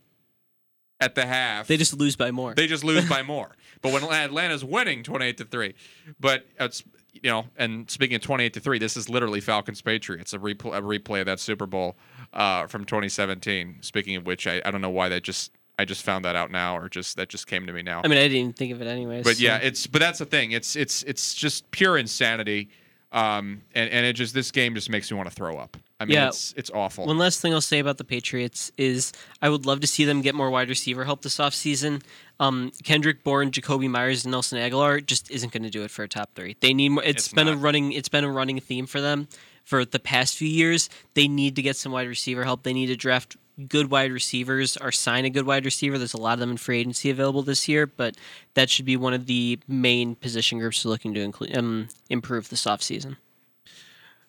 at 1.01 1.15
the 1.15 1.27
half, 1.27 1.67
They 1.67 1.77
just 1.77 1.99
lose 1.99 2.15
by 2.17 2.31
more. 2.31 2.55
they 2.55 2.67
just 2.69 2.85
lose 2.85 3.09
by 3.09 3.23
more. 3.25 3.51
But 3.83 3.93
when 3.93 4.05
Atlanta's 4.05 4.65
winning 4.65 5.03
28 5.03 5.39
to 5.39 5.45
3, 5.45 5.75
but 6.21 6.47
it's 6.61 6.85
you 7.13 7.29
know, 7.29 7.47
and 7.57 7.91
speaking 7.91 8.15
of 8.15 8.23
28 8.23 8.55
to 8.55 8.61
3, 8.61 8.79
this 8.79 8.97
is 8.97 9.09
literally 9.09 9.41
Falcons 9.41 9.83
Patriots, 9.83 10.33
a 10.33 10.39
replay, 10.39 10.77
a 10.77 10.81
replay 10.81 11.19
of 11.21 11.27
that 11.27 11.41
Super 11.41 11.67
Bowl 11.67 11.97
uh, 12.33 12.69
from 12.69 12.85
2017. 12.85 13.79
Speaking 13.81 14.15
of 14.15 14.25
which, 14.25 14.47
I, 14.47 14.63
I 14.65 14.71
don't 14.71 14.81
know 14.81 14.91
why 14.91 15.09
that 15.09 15.25
just 15.25 15.51
I 15.83 15.85
just 15.85 16.03
found 16.03 16.25
that 16.25 16.37
out 16.37 16.51
now 16.51 16.79
or 16.79 16.89
just 16.89 17.17
that 17.17 17.29
just 17.29 17.47
came 17.47 17.67
to 17.67 17.73
me 17.73 17.83
now. 17.83 18.01
I 18.05 18.09
mean, 18.09 18.19
I 18.19 18.23
didn't 18.23 18.37
even 18.39 18.53
think 18.53 18.73
of 18.73 18.81
it 18.81 18.87
anyways. 18.87 19.25
but 19.25 19.39
yeah, 19.41 19.57
it's 19.59 19.87
but 19.87 20.01
that's 20.01 20.19
the 20.21 20.25
thing. 20.27 20.53
It's 20.53 20.77
it's 20.77 21.03
it's 21.03 21.35
just 21.35 21.71
pure 21.73 21.99
insanity. 21.99 22.69
Um, 23.11 23.61
and, 23.75 23.91
and 23.91 24.07
it 24.07 24.15
just 24.15 24.33
this 24.33 24.51
game 24.51 24.75
just 24.75 24.89
makes 24.89 25.11
me 25.11 25.19
want 25.19 25.29
to 25.29 25.35
throw 25.35 25.59
up. 25.59 25.77
I 26.01 26.07
mean, 26.07 26.15
Yeah. 26.15 26.29
it's 26.29 26.55
it's 26.57 26.71
awful. 26.71 27.05
One 27.07 27.19
last 27.19 27.41
thing 27.43 27.53
I'll 27.53 27.61
say 27.61 27.79
about 27.79 27.99
the 27.99 28.05
Patriots 28.05 28.73
is 28.79 29.13
I 29.43 29.51
would 29.51 29.67
love 29.67 29.81
to 29.81 29.87
see 29.87 30.05
them 30.07 30.23
get 30.23 30.35
more 30.35 30.51
wide 30.51 30.71
receiver 30.71 31.05
help 31.05 31.21
this 31.21 31.37
offseason. 31.37 32.03
Um, 32.41 32.73
Kendrick 32.85 33.23
Bourne, 33.23 33.51
Jakobi 33.51 33.89
Meyers, 33.91 34.25
and 34.25 34.33
Nelson 34.33 34.59
Agholor 34.59 35.05
just 35.05 35.31
isn't 35.31 35.53
going 35.53 35.63
to 35.63 35.71
do 35.71 35.83
it 35.85 35.91
for 35.91 36.03
a 36.05 36.09
top 36.09 36.31
three. 36.35 36.57
They 36.61 36.73
need 36.73 36.89
more. 36.89 37.05
It's 37.05 37.27
it's 37.27 37.35
been 37.35 37.49
a 37.49 37.57
running. 37.57 37.93
It's 37.93 38.09
been 38.09 38.25
a 38.25 38.33
running 38.33 38.59
theme 38.61 38.87
for 38.87 39.01
them 39.03 39.29
for 39.65 39.85
the 39.85 40.01
past 40.01 40.37
few 40.39 40.49
years. 40.49 40.89
They 41.13 41.29
need 41.29 41.55
to 41.57 41.63
get 41.63 41.77
some 41.77 41.93
wide 41.93 42.09
receiver 42.09 42.45
help. 42.45 42.63
They 42.63 42.73
need 42.73 42.87
to 42.87 42.97
draft 42.97 43.37
good 43.69 43.91
wide 43.91 44.13
receivers 44.13 44.77
or 44.77 44.91
sign 44.93 45.25
a 45.25 45.31
good 45.31 45.47
wide 45.47 45.65
receiver. 45.65 45.99
There's 45.99 46.15
a 46.15 46.21
lot 46.21 46.35
of 46.35 46.41
them 46.41 46.51
in 46.53 46.57
free 46.57 46.81
agency 46.81 47.11
available 47.11 47.43
this 47.43 47.69
year, 47.69 47.87
but 47.87 48.17
that 48.55 48.71
should 48.71 48.85
be 48.87 48.97
one 48.97 49.13
of 49.15 49.27
the 49.27 49.59
main 49.69 50.15
position 50.15 50.59
groups 50.59 50.85
looking 50.85 51.15
to 51.15 51.21
include, 51.21 51.57
um, 51.57 51.89
improve 52.09 52.49
this 52.49 52.65
offseason. 52.65 53.17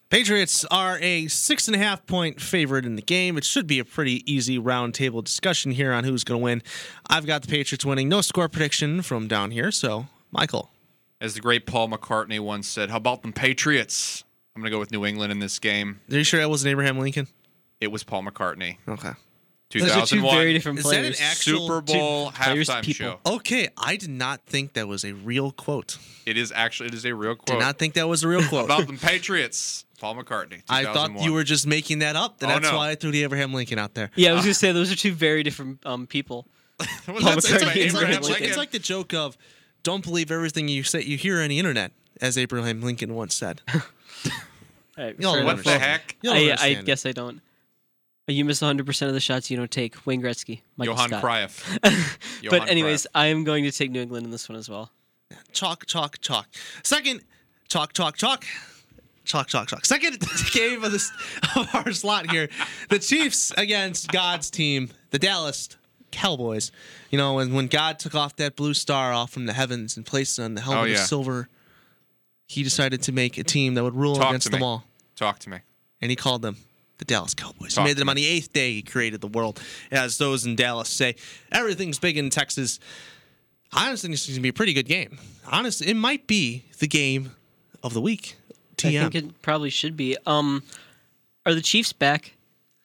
Patriots 0.10 0.64
are 0.70 1.00
a 1.02 1.28
six 1.28 1.68
and 1.68 1.76
a 1.76 1.80
half 1.80 2.06
point 2.06 2.40
favorite 2.40 2.86
in 2.86 2.96
the 2.96 3.02
game. 3.02 3.36
It 3.36 3.44
should 3.44 3.66
be 3.66 3.80
a 3.80 3.86
pretty 3.86 4.22
easy 4.32 4.60
roundtable 4.60 5.24
discussion 5.24 5.72
here 5.72 5.92
on 5.92 6.04
who's 6.04 6.24
going 6.24 6.40
to 6.40 6.44
win. 6.44 6.62
I've 7.10 7.26
got 7.26 7.42
the 7.42 7.48
Patriots 7.48 7.84
winning. 7.84 8.10
No 8.10 8.22
score 8.22 8.48
prediction 8.48 9.02
from 9.02 9.28
down 9.28 9.50
here. 9.50 9.72
So, 9.72 10.08
Michael, 10.32 10.70
As 11.20 11.34
the 11.34 11.40
great 11.40 11.66
Paul 11.66 11.90
McCartney 11.90 12.40
once 12.40 12.68
said, 12.68 12.92
"How 12.92 12.98
about 12.98 13.24
them 13.24 13.34
Patriots?" 13.34 14.24
I'm 14.56 14.62
gonna 14.62 14.70
go 14.70 14.78
with 14.78 14.92
New 14.92 15.04
England 15.04 15.32
in 15.32 15.40
this 15.40 15.58
game. 15.58 16.02
are 16.12 16.18
you 16.18 16.24
sure 16.24 16.40
that 16.40 16.50
wasn't 16.50 16.72
Abraham 16.72 17.00
Lincoln? 17.00 17.28
It 17.84 17.92
was 17.92 18.04
Paul 18.04 18.24
McCartney. 18.24 18.78
Okay. 18.88 19.12
Those 19.72 19.84
are 19.90 20.02
two 20.06 20.18
2001 20.22 20.36
very 20.38 20.54
different 20.54 20.78
Is 20.80 20.86
that 20.86 20.94
an 20.94 21.02
players. 21.02 21.22
actual 21.22 21.68
Super 21.68 21.82
Bowl 21.82 22.32
players, 22.32 22.70
halftime 22.70 22.84
people. 22.84 23.20
show. 23.26 23.34
Okay, 23.36 23.70
I 23.76 23.96
did 23.96 24.12
not 24.12 24.46
think 24.46 24.74
that 24.74 24.88
was 24.88 25.04
a 25.04 25.14
real 25.14 25.52
quote. 25.52 25.98
It 26.28 26.38
is 26.38 26.52
actually 26.56 26.90
it 26.90 26.94
is 26.94 27.06
a 27.08 27.16
real 27.16 27.34
quote 27.36 27.48
Did 27.48 27.60
not 27.60 27.80
think 27.80 27.96
that 27.96 28.08
was 28.08 28.24
a 28.24 28.28
real 28.28 28.44
quote. 28.50 28.66
about 28.66 28.86
the 28.88 28.94
Patriots. 28.94 29.86
Paul 30.00 30.16
McCartney. 30.16 30.62
I 30.70 30.84
thought 30.84 31.08
2001. 31.08 31.24
you 31.24 31.34
were 31.34 31.44
just 31.44 31.66
making 31.66 32.00
that 32.00 32.16
up. 32.16 32.36
Oh, 32.42 32.48
That's 32.48 32.70
no. 32.70 32.78
why 32.78 32.90
I 32.92 32.96
threw 32.96 33.10
the 33.12 33.24
Abraham 33.24 33.54
Lincoln 33.54 33.80
out 33.80 33.94
there. 33.96 34.12
Yeah, 34.16 34.32
I 34.32 34.34
was 34.34 34.44
gonna 34.44 34.54
say 34.54 34.72
those 34.74 34.92
are 34.92 34.96
two 34.96 35.14
very 35.14 35.42
different 35.44 35.84
um, 35.86 36.06
people. 36.08 36.46
Well, 36.80 36.88
Well, 37.08 37.20
that's- 37.22 37.46
it's, 37.46 37.52
like, 37.64 37.76
my 37.76 37.82
it's, 37.82 37.94
like, 37.96 38.04
Abraham 38.04 38.22
the- 38.22 38.28
Lincoln. 38.30 38.48
it's 38.48 38.58
like 38.58 38.72
the 38.72 38.80
joke 38.80 39.14
of 39.16 39.38
don't 39.82 40.04
believe 40.04 40.30
everything 40.30 40.68
you 40.68 40.84
say 40.84 41.02
you 41.02 41.18
hear 41.18 41.42
on 41.42 41.48
the 41.50 41.58
internet, 41.58 41.94
as 42.22 42.38
Abraham 42.38 42.82
Lincoln 42.82 43.16
once 43.16 43.34
said. 43.34 43.62
All 43.74 43.82
right, 45.06 45.20
Y'all 45.20 45.34
fair 45.34 45.42
don't 45.42 45.46
what 45.46 45.64
the 45.64 45.70
understand. 45.72 45.82
heck? 45.82 46.16
You'll 46.22 46.34
I, 46.34 46.38
I 46.38 46.42
understand 46.52 46.78
it. 46.78 46.86
guess 46.86 47.06
I 47.08 47.12
don't. 47.14 47.42
You 48.28 48.46
miss 48.46 48.62
100 48.62 48.86
percent 48.86 49.10
of 49.10 49.14
the 49.14 49.20
shots 49.20 49.52
you 49.52 49.58
don't 49.58 49.70
take. 49.70 50.06
Wayne 50.06 50.22
Gretzky, 50.22 50.62
Michael 50.78 50.96
Johan 50.96 51.10
Scott. 51.10 51.24
Cruyff. 51.24 52.20
but 52.50 52.70
anyways, 52.70 53.04
Cruyff. 53.04 53.08
I 53.16 53.26
am 53.28 53.44
going 53.44 53.66
to 53.66 53.72
take 53.72 53.92
New 53.92 54.02
England 54.02 54.26
in 54.26 54.32
this 54.32 54.48
one 54.48 54.58
as 54.58 54.70
well. 54.70 54.92
Chalk, 55.52 55.86
chalk, 55.88 56.20
chalk. 56.22 56.48
Second, 56.84 57.22
chalk, 57.68 57.92
chalk, 57.94 58.16
chalk. 58.16 58.46
Chalk, 59.26 59.48
chalk, 59.48 59.68
chalk. 59.68 59.86
Second 59.86 60.20
game 60.54 60.84
of 60.84 60.92
this 60.92 61.12
of 61.56 61.68
our 61.76 61.92
slot 61.92 62.32
here. 62.32 62.50
The 62.90 63.00
Chiefs 63.00 63.52
against 63.58 64.10
God's 64.12 64.50
team, 64.50 64.90
the 65.12 65.20
Dallas 65.20 65.70
Cowboys. 66.12 66.72
You 67.10 67.18
know, 67.18 67.34
when, 67.36 67.54
when 67.54 67.68
God 67.68 68.00
took 68.00 68.16
off 68.16 68.36
that 68.38 68.56
blue 68.56 68.74
star 68.74 69.12
off 69.12 69.32
from 69.32 69.48
the 69.48 69.54
heavens 69.54 69.98
and 69.98 70.06
placed 70.06 70.40
it 70.40 70.44
on 70.44 70.56
the 70.56 70.62
helmet 70.62 70.82
Oh, 70.82 70.86
yeah. 70.86 70.94
of 70.94 71.00
silver, 71.00 71.50
he 72.48 72.64
decided 72.64 73.02
to 73.04 73.12
make 73.12 73.38
a 73.38 73.44
team 73.44 73.74
that 73.74 73.84
would 73.84 73.96
rule 73.96 74.16
Talk 74.16 74.30
against 74.30 74.52
them 74.52 74.60
me. 74.62 74.66
all. 74.66 74.84
Talk 75.16 75.40
to 75.40 75.50
me. 75.50 75.60
and 76.02 76.10
he 76.12 76.16
called 76.16 76.42
them 76.42 76.58
the 76.98 77.06
Dallas 77.06 77.34
Cowboys. 77.34 77.74
Talk 77.74 77.84
he 77.84 77.90
made 77.90 77.94
to 77.94 78.00
them 78.00 78.10
on 78.10 78.16
the 78.16 78.26
eighth 78.26 78.54
day 78.54 78.74
he 78.74 78.82
created 78.82 79.22
the 79.22 79.28
world, 79.28 79.62
as 79.92 80.18
those 80.18 80.46
in 80.46 80.56
Dallas 80.56 80.90
say. 80.90 81.16
Everything's 81.52 82.00
big 82.00 82.18
in 82.18 82.30
Texas. 82.30 82.80
I 83.72 83.88
honestly 83.88 84.08
think 84.08 84.14
this 84.14 84.22
is 84.24 84.36
going 84.36 84.36
to 84.40 84.42
be 84.44 84.50
a 84.50 84.54
pretty 84.54 84.74
good 84.74 84.88
game. 84.88 85.18
Honestly, 85.52 85.88
it 85.88 85.96
might 85.96 86.28
be 86.28 86.66
the 86.80 86.88
game 86.88 87.32
of 87.82 87.94
the 87.94 88.02
week. 88.02 88.36
TM. 88.78 89.00
I 89.00 89.02
think 89.10 89.16
it 89.16 89.42
probably 89.42 89.70
should 89.70 89.98
be. 89.98 90.18
Um, 90.26 90.64
are 91.46 91.54
the 91.54 91.62
Chiefs 91.62 91.94
back? 91.94 92.34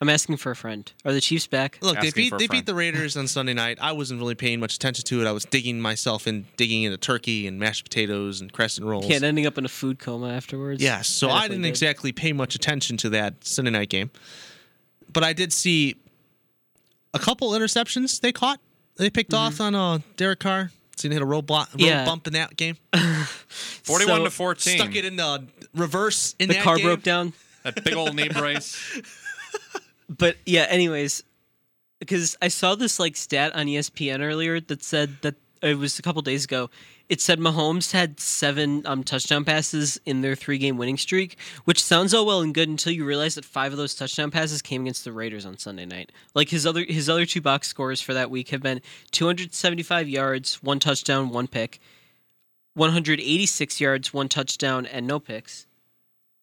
I'm 0.01 0.09
asking 0.09 0.37
for 0.37 0.53
a 0.53 0.57
friend. 0.57 0.91
Are 1.05 1.13
the 1.13 1.21
Chiefs 1.21 1.49
back? 1.49 1.79
Look, 1.83 1.95
they 2.01 2.07
Asking 2.09 2.13
beat 2.23 2.29
for 2.31 2.37
a 2.37 2.39
they 2.39 2.47
friend. 2.47 2.61
beat 2.61 2.67
the 2.67 2.75
Raiders 2.77 3.17
on 3.17 3.27
Sunday 3.27 3.53
night. 3.55 3.79
I 3.81 3.91
wasn't 3.93 4.21
really 4.21 4.37
paying 4.37 4.61
much 4.61 4.77
attention 4.77 5.05
to 5.07 5.21
it. 5.21 5.27
I 5.27 5.33
was 5.33 5.45
digging 5.45 5.81
myself 5.81 6.29
in, 6.29 6.47
digging 6.57 6.85
into 6.85 6.97
turkey 6.99 7.49
and 7.49 7.59
mashed 7.59 7.83
potatoes 7.83 8.41
and 8.41 8.53
crescent 8.53 8.87
rolls. 8.87 9.07
Yeah, 9.09 9.17
and 9.17 9.25
ending 9.25 9.45
up 9.47 9.59
in 9.59 9.65
a 9.65 9.69
food 9.69 9.99
coma 9.99 10.29
afterwards. 10.31 10.81
Yes, 10.81 11.09
so 11.09 11.27
I 11.29 11.31
Definitely 11.31 11.49
didn't 11.49 11.63
did. 11.63 11.69
exactly 11.71 12.13
pay 12.13 12.33
much 12.33 12.55
attention 12.55 12.97
to 12.99 13.11
that 13.11 13.45
Sunday 13.45 13.73
night 13.73 13.89
game, 13.89 14.11
but 15.13 15.25
I 15.25 15.33
did 15.33 15.53
see 15.53 15.97
a 17.13 17.19
couple 17.19 17.51
interceptions 17.51 18.21
they 18.21 18.31
caught. 18.31 18.61
They 18.99 19.11
picked 19.11 19.35
off 19.35 19.61
on 19.61 19.75
uh, 19.75 19.99
Derek 20.17 20.39
Carr. 20.41 20.71
Seen 20.97 21.11
hit 21.13 21.23
a 21.23 21.27
road, 21.27 21.47
block, 21.47 21.71
road 21.71 21.79
Mm-hmm. 21.81 21.87
Yeah. 21.89 22.05
bump 22.05 22.27
in 22.29 22.33
that 22.35 22.57
game. 22.57 22.77
41 22.93 24.19
So, 24.19 24.25
to 24.25 24.31
14. 24.31 24.79
Stuck 24.79 24.95
it 24.95 25.05
in 25.05 25.17
the 25.17 25.45
reverse 25.75 26.35
in 26.39 26.49
The 26.49 26.55
that 26.55 26.65
car 26.65 26.77
game. 26.77 26.85
broke 26.87 27.03
down. 27.03 27.33
That 27.65 27.83
big 27.85 27.95
old 27.95 28.15
knee 28.15 28.29
brace. 28.33 28.77
But 30.09 30.37
yeah, 30.47 30.67
anyways, 30.69 31.23
because 31.99 32.37
I 32.41 32.49
saw 32.49 32.75
this 32.75 32.99
like 32.99 33.17
stat 33.17 33.55
on 33.55 33.67
ESPN 33.67 34.21
earlier 34.21 34.61
that 34.61 34.83
said 34.83 35.19
that 35.23 35.35
it 35.63 35.77
was 35.79 35.99
a 35.99 36.03
couple 36.03 36.23
days 36.23 36.45
ago. 36.45 36.71
It 37.09 37.21
said 37.23 37.39
Mahomes 37.39 37.93
had 37.93 38.21
seven 38.21 38.87
um, 38.87 39.03
touchdown 39.03 39.45
passes 39.45 39.99
in 40.05 40.21
their 40.21 40.37
three-game 40.37 40.77
winning 40.77 40.99
streak, 40.99 41.39
which 41.65 41.83
sounds 41.83 42.13
all 42.13 42.27
well 42.27 42.43
and 42.43 42.53
good 42.53 42.69
until 42.69 42.93
you 42.93 43.05
realize 43.05 43.35
that 43.37 43.47
five 43.47 43.73
of 43.73 43.79
those 43.79 43.95
touchdown 43.95 44.31
passes 44.31 44.61
came 44.61 44.83
against 44.83 45.05
the 45.05 45.13
Raiders 45.13 45.47
on 45.47 45.57
Sunday 45.57 45.87
night. 45.87 46.13
Like 46.35 46.51
his 46.51 46.67
other 46.67 46.85
his 46.85 47.09
other 47.09 47.25
two 47.25 47.41
box 47.41 47.67
scores 47.69 48.01
for 48.01 48.15
that 48.15 48.31
week 48.31 48.51
have 48.51 48.63
been 48.63 48.83
275 49.11 50.09
yards, 50.09 50.63
one 50.63 50.79
touchdown, 50.79 51.31
one 51.31 51.47
pick, 51.47 51.81
186 52.75 53.81
yards, 53.81 54.13
one 54.13 54.29
touchdown, 54.29 54.87
and 54.87 55.07
no 55.07 55.19
picks. 55.19 55.67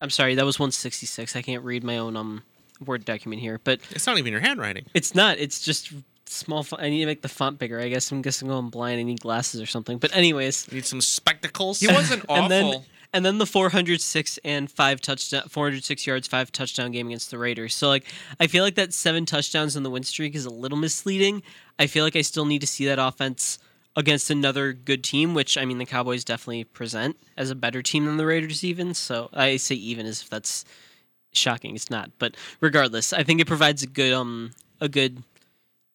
I'm 0.02 0.10
sorry, 0.10 0.36
that 0.36 0.46
was 0.46 0.60
166. 0.60 1.36
I 1.36 1.42
can't 1.42 1.64
read 1.64 1.84
my 1.84 1.98
own 1.98 2.18
um 2.18 2.44
word 2.80 3.06
document 3.06 3.42
here, 3.42 3.60
but 3.64 3.80
It's 3.92 4.08
not 4.08 4.18
even 4.18 4.32
your 4.32 4.42
handwriting. 4.42 4.86
it's 4.94 5.14
not. 5.16 5.38
It's 5.40 5.62
just 5.62 5.92
small. 6.26 6.64
Font. 6.64 6.82
I 6.82 6.90
need 6.90 7.00
to 7.02 7.06
make 7.06 7.22
the 7.22 7.30
font 7.30 7.60
bigger. 7.60 7.80
I 7.80 7.88
guess 7.90 8.12
I'm 8.12 8.22
guessing 8.22 8.48
I'm 8.50 8.54
going 8.54 8.70
blind. 8.70 9.00
I 9.00 9.04
need 9.04 9.20
glasses 9.22 9.62
or 9.62 9.66
something. 9.66 9.98
But 9.98 10.16
anyways, 10.16 10.68
You 10.70 10.76
need 10.76 10.86
some 10.86 11.02
spectacles. 11.02 11.80
He 11.80 11.88
wasn't 11.88 12.24
awful. 12.30 12.44
and 12.44 12.52
then 12.52 12.82
and 13.14 13.26
then 13.26 13.38
the 13.38 13.46
406 13.46 14.40
and 14.44 14.70
five 14.70 15.00
touchdown, 15.00 15.44
406 15.48 16.06
yards, 16.06 16.28
five 16.28 16.52
touchdown 16.52 16.92
game 16.92 17.08
against 17.08 17.32
the 17.32 17.38
Raiders. 17.38 17.74
So 17.74 17.88
like, 17.88 18.04
I 18.42 18.48
feel 18.48 18.64
like 18.64 18.76
that 18.76 18.94
seven 18.94 19.26
touchdowns 19.26 19.78
in 19.78 19.84
the 19.84 19.90
win 19.90 20.04
streak 20.04 20.36
is 20.36 20.46
a 20.46 20.50
little 20.50 20.78
misleading. 20.78 21.42
I 21.80 21.88
feel 21.88 22.04
like 22.04 22.16
I 22.18 22.22
still 22.22 22.46
need 22.46 22.60
to 22.62 22.68
see 22.68 22.86
that 22.88 23.00
offense 23.00 23.58
against 23.96 24.30
another 24.30 24.74
good 24.74 25.02
team, 25.02 25.34
which 25.34 25.58
I 25.58 25.64
mean 25.64 25.78
the 25.78 25.86
Cowboys 25.86 26.26
definitely 26.26 26.66
present 26.66 27.16
as 27.38 27.50
a 27.50 27.56
better 27.56 27.82
team 27.82 28.04
than 28.06 28.18
the 28.18 28.26
Raiders. 28.26 28.66
Even 28.66 28.94
so, 28.94 29.30
I 29.32 29.56
say 29.56 29.76
even 29.76 30.06
as 30.06 30.22
if 30.22 30.30
that's 30.30 30.66
shocking. 31.38 31.76
It's 31.76 31.90
not, 31.90 32.12
but 32.20 32.36
regardless, 32.62 33.14
I 33.14 33.24
think 33.24 33.42
it 33.42 33.48
provides 33.48 33.84
a 33.84 33.88
good 33.88 34.14
um 34.14 34.52
a 34.82 34.90
good 34.90 35.24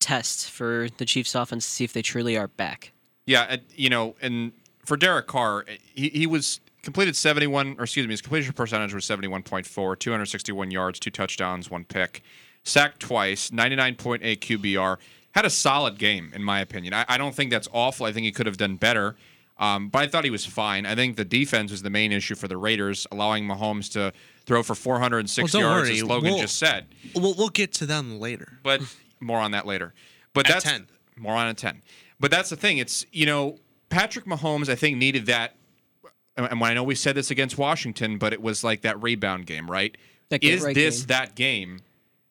test 0.00 0.50
for 0.50 0.88
the 0.96 1.05
Chiefs 1.05 1.35
offense 1.35 1.64
to 1.66 1.70
see 1.70 1.85
if 1.85 1.92
they 1.92 2.03
truly 2.03 2.37
are 2.37 2.48
back. 2.48 2.92
Yeah, 3.26 3.57
you 3.76 3.90
know, 3.90 4.16
and 4.20 4.53
for 4.85 4.96
Derek 4.96 5.26
Carr, 5.26 5.66
he, 5.94 6.09
he 6.09 6.26
was 6.26 6.61
completed 6.83 7.14
71, 7.14 7.76
or 7.79 7.85
excuse 7.85 8.07
me, 8.07 8.12
his 8.12 8.22
completion 8.22 8.53
percentage 8.53 8.94
was 8.94 9.05
71.4, 9.05 9.98
261 9.98 10.70
yards, 10.70 10.98
two 10.98 11.11
touchdowns, 11.11 11.70
one 11.70 11.85
pick, 11.85 12.22
sacked 12.64 13.00
twice, 13.00 13.50
99.8 13.50 14.20
QBR. 14.38 14.96
Had 15.33 15.44
a 15.44 15.50
solid 15.50 15.98
game, 15.98 16.33
in 16.35 16.42
my 16.42 16.61
opinion. 16.61 16.92
I, 16.92 17.05
I 17.09 17.18
don't 17.18 17.35
think 17.35 17.50
that's 17.50 17.68
awful. 17.72 18.07
I 18.07 18.12
think 18.12 18.24
he 18.24 18.33
could 18.33 18.46
have 18.46 18.57
done 18.57 18.76
better. 18.76 19.14
Um, 19.59 19.90
but 19.90 20.00
I 20.00 20.07
thought 20.09 20.24
he 20.24 20.31
was 20.31 20.46
fine. 20.46 20.87
I 20.87 20.94
think 20.94 21.16
the 21.16 21.24
defense 21.24 21.70
was 21.70 21.83
the 21.83 21.90
main 21.90 22.12
issue 22.12 22.35
for 22.35 22.48
the 22.48 22.57
Raiders, 22.57 23.07
allowing 23.12 23.46
Mahomes 23.46 23.92
to 23.92 24.12
throw 24.46 24.62
for 24.62 24.74
406 24.74 25.53
Well, 25.55 25.62
yards, 25.62 25.88
worry. 25.88 25.96
as 25.98 26.05
Logan 26.05 26.33
We'll- 26.33 26.40
just 26.42 26.57
said. 26.57 26.87
We'll, 27.14 27.35
we'll 27.35 27.48
get 27.48 27.72
to 27.74 27.87
them 27.87 28.18
later. 28.20 28.59
But 28.62 28.81
more 29.20 29.38
on 29.38 29.50
that 29.53 29.66
later. 29.66 29.94
But 30.33 30.46
At 30.48 30.53
that's 30.55 30.64
10. 30.64 30.87
more 31.16 31.35
on 31.35 31.48
a 31.48 31.55
10. 31.55 31.83
But 32.18 32.31
that's 32.31 32.50
the 32.50 32.57
thing. 32.57 32.79
It's, 32.79 33.05
you 33.12 33.26
know, 33.26 33.59
Patrick 33.88 34.24
Mahomes, 34.26 34.68
I 34.68 34.74
think, 34.74 34.96
needed 34.98 35.26
that. 35.26 35.57
And 36.37 36.62
I 36.62 36.74
know 36.74 36.85
we 36.85 36.94
said 36.94 37.14
this 37.16 37.31
against 37.31 37.59
Washington, 37.59 38.16
but 38.18 38.33
it 38.33 38.40
was 38.40 38.62
like 38.64 38.83
that 38.83 39.03
rebound 39.03 39.46
game, 39.46 39.70
right? 39.70 39.96
That 40.31 40.42
Is 40.44 40.62
right 40.62 40.74
this 40.74 41.00
game. 41.00 41.07
that 41.09 41.35
game 41.35 41.81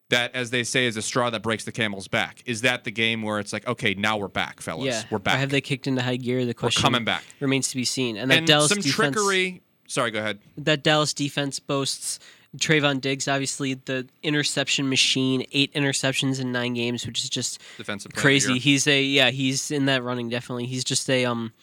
that, 0.10 0.34
as 0.34 0.50
they 0.50 0.64
say, 0.64 0.86
is 0.88 0.98
a 0.98 1.02
straw 1.02 1.30
that 1.30 1.44
breaks 1.44 1.66
the 1.66 1.72
camel's 1.72 2.08
back? 2.08 2.42
Is 2.48 2.62
that 2.62 2.84
the 2.86 2.92
game 2.92 3.22
where 3.22 3.40
it's 3.40 3.54
like, 3.54 3.68
okay, 3.68 3.94
now 3.94 4.18
we're 4.18 4.28
back, 4.30 4.62
fellas? 4.62 4.86
Yeah, 4.86 5.04
we're 5.12 5.18
Or 5.18 5.20
back. 5.20 5.38
have 5.38 5.50
they 5.52 5.62
kicked 5.62 5.86
into 5.86 6.02
high 6.02 6.16
gear? 6.16 6.46
The 6.46 6.54
question 6.56 6.82
coming 6.82 7.04
back. 7.04 7.24
remains 7.40 7.68
to 7.70 7.76
be 7.76 7.84
seen. 7.86 8.18
And 8.18 8.32
that 8.32 8.38
and 8.40 8.48
Dallas 8.48 8.70
some 8.70 8.78
defense, 8.80 8.96
trickery. 9.16 9.62
Sorry, 9.90 10.12
go 10.12 10.20
ahead. 10.20 10.40
that 10.58 10.84
Dallas 10.84 11.14
defense 11.14 11.60
boasts 11.60 12.20
Trevon 12.58 13.02
Diggs, 13.02 13.28
obviously 13.28 13.74
the 13.76 14.08
interception 14.24 14.90
machine, 14.90 15.46
eight 15.52 15.74
interceptions 15.74 16.40
in 16.40 16.52
nine 16.52 16.74
games, 16.74 17.06
which 17.06 17.24
is 17.24 17.30
just 17.30 17.60
Defensive 17.78 18.12
player 18.12 18.20
of 18.20 18.22
the 18.22 18.22
crazy. 18.22 18.60
He's 18.60 18.88
a 18.88 19.02
yeah, 19.04 19.30
he's 19.30 19.70
in 19.72 19.86
that 19.86 20.04
running 20.04 20.30
definitely. 20.30 20.66
He's 20.66 20.84
just 20.84 21.10
a 21.10 21.26
um 21.26 21.54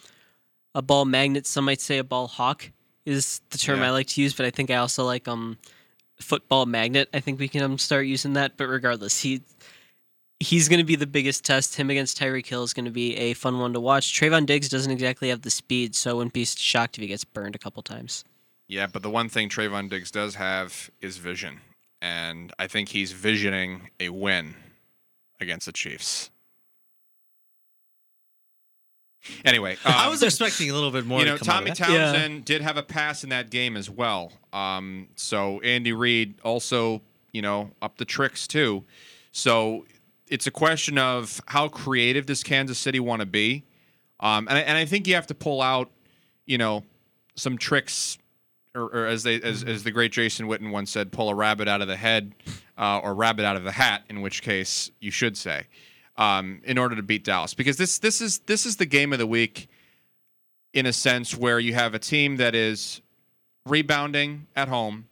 a 0.75 0.83
ball 0.83 1.05
magnet. 1.05 1.47
Some 1.47 1.65
might 1.65 1.81
say 1.81 1.99
a 1.99 2.05
ball 2.05 2.29
hawk 2.29 2.71
is 3.05 3.41
the 3.51 3.59
term 3.59 3.81
Yeah. 3.81 3.87
I 3.87 3.91
like 3.91 4.09
to 4.09 4.23
use, 4.23 4.35
but 4.35 4.45
I 4.47 4.51
think 4.51 4.71
I 4.71 4.77
also 4.77 5.05
like 5.05 5.27
um 5.27 5.57
football 6.21 6.67
magnet. 6.67 7.09
I 7.13 7.21
think 7.21 7.39
we 7.39 7.49
can 7.49 7.63
um, 7.63 7.79
start 7.79 8.07
using 8.07 8.35
that. 8.35 8.57
But 8.57 8.69
regardless, 8.69 9.21
he 9.21 9.43
he's 10.41 10.69
going 10.69 10.79
to 10.79 10.85
be 10.85 10.97
the 10.97 11.07
biggest 11.07 11.45
test. 11.45 11.77
Him 11.77 11.91
against 11.91 12.19
Tyreek 12.19 12.47
Hill 12.47 12.63
is 12.63 12.73
going 12.73 12.85
to 12.85 12.91
be 12.91 13.17
a 13.17 13.35
fun 13.35 13.59
one 13.59 13.73
to 13.73 13.81
watch. 13.81 14.13
Trevon 14.13 14.47
Diggs 14.47 14.69
doesn't 14.69 14.91
exactly 14.91 15.29
have 15.29 15.43
the 15.43 15.51
speed, 15.51 15.95
so 15.95 16.11
I 16.11 16.15
wouldn't 16.15 16.35
be 16.35 16.45
shocked 16.45 16.99
if 16.99 17.03
he 17.03 17.09
gets 17.09 17.25
burned 17.25 17.55
a 17.55 17.59
couple 17.59 17.83
times. 17.83 18.25
Yeah, 18.69 18.87
but 18.87 19.03
the 19.03 19.11
one 19.11 19.29
thing 19.29 19.49
Trevon 19.49 19.89
Diggs 19.89 20.11
does 20.11 20.35
have 20.35 20.91
is 21.01 21.19
vision. 21.19 21.61
And 22.03 22.53
I 22.59 22.67
think 22.67 22.91
he's 22.91 23.13
visioning 23.13 23.91
a 24.01 24.11
win 24.11 24.55
against 25.41 25.67
the 25.67 25.73
Chiefs. 25.73 26.31
Anyway, 29.45 29.77
I 29.85 30.05
um, 30.05 30.11
was 30.11 30.23
expecting 30.23 30.71
a 30.71 30.75
little 30.75 30.91
bit 30.91 31.07
more. 31.07 31.21
you 31.21 31.25
to 31.25 31.31
know, 31.33 31.39
come 31.39 31.49
out 31.49 31.53
Tommy 31.59 31.71
of 31.71 31.79
that. 31.79 31.87
Townsend 31.87 32.45
did 32.45 32.63
have 32.63 32.77
a 32.77 32.83
pass 32.83 33.25
in 33.25 33.31
that 33.31 33.51
game 33.51 33.77
as 33.77 33.89
well. 33.89 34.33
Um, 34.53 35.09
so 35.17 35.61
Andy 35.61 35.93
Reid 35.93 36.35
also, 36.43 37.03
you 37.33 37.43
know, 37.43 37.71
up 37.81 37.97
the 37.97 38.05
tricks 38.05 38.47
too. 38.47 38.85
So 39.33 39.85
it's 40.29 40.47
a 40.47 40.51
question 40.51 40.99
of 40.99 41.41
how 41.47 41.69
creative 41.69 42.27
does 42.27 42.43
Kansas 42.43 42.79
City 42.79 43.01
want 43.01 43.21
to 43.21 43.27
be, 43.27 43.65
um, 44.21 44.49
and 44.49 44.59
I, 44.59 44.61
and 44.63 44.79
I 44.79 44.85
think 44.85 45.07
you 45.07 45.15
have 45.15 45.27
to 45.29 45.35
pull 45.35 45.63
out, 45.63 45.91
you 46.47 46.59
know, 46.59 46.85
some 47.35 47.59
tricks, 47.59 48.19
or, 48.75 48.85
or 48.85 49.07
as 49.07 49.23
they 49.23 49.41
as, 49.41 49.63
as 49.63 49.85
the 49.85 49.91
great 49.91 50.13
Jason 50.13 50.47
Witten 50.47 50.71
once 50.71 50.91
said, 50.91 51.13
pull 51.13 51.29
a 51.29 51.35
rabbit 51.35 51.69
out 51.69 51.81
of 51.81 51.89
the 51.89 51.97
head, 51.97 52.35
uh, 52.79 52.99
or 53.03 53.15
rabbit 53.15 53.45
out 53.45 53.57
of 53.57 53.65
the 53.65 53.73
hat. 53.73 54.05
In 54.09 54.23
which 54.23 54.43
case, 54.43 54.91
you 55.01 55.11
should 55.11 55.37
say, 55.37 55.65
um, 56.17 56.61
in 56.65 56.79
order 56.79 56.97
to 56.97 57.03
beat 57.03 57.25
Dallas, 57.25 57.55
because 57.55 57.77
this 57.77 57.99
this 57.99 58.21
is 58.21 58.39
this 58.41 58.67
is 58.67 58.77
the 58.77 58.87
game 58.87 59.13
of 59.13 59.19
the 59.19 59.27
week 59.27 59.69
in 60.73 60.87
a 60.87 60.93
sense 60.93 61.37
where 61.37 61.59
you 61.59 61.75
have 61.75 61.95
a 61.95 61.99
team 61.99 62.37
that 62.37 62.55
is 62.55 63.01
rebounding 63.65 64.47
at 64.55 64.69
home 64.69 65.09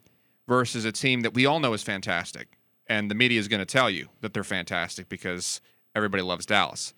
versus 0.46 0.85
a 0.85 0.92
team 0.92 1.22
that 1.22 1.35
we 1.35 1.46
all 1.46 1.59
know 1.59 1.72
is 1.72 1.83
fantastic. 1.83 2.54
And 2.87 3.11
the 3.11 3.14
media 3.14 3.40
is 3.40 3.49
going 3.49 3.61
to 3.61 3.66
tell 3.66 3.88
you 3.88 4.09
that 4.20 4.35
they're 4.35 4.44
fantastic 4.44 5.09
because 5.09 5.61
everybody 5.94 6.23
loves 6.23 6.47
Dallas. 6.47 6.94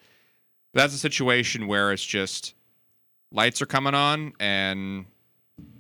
That's 0.75 0.95
a 0.95 0.99
situation 0.99 1.67
where 1.67 1.93
it's 1.93 2.05
just 2.05 2.55
lights 3.33 3.63
are 3.63 3.67
coming 3.67 3.95
on 3.95 4.33
and, 4.41 5.07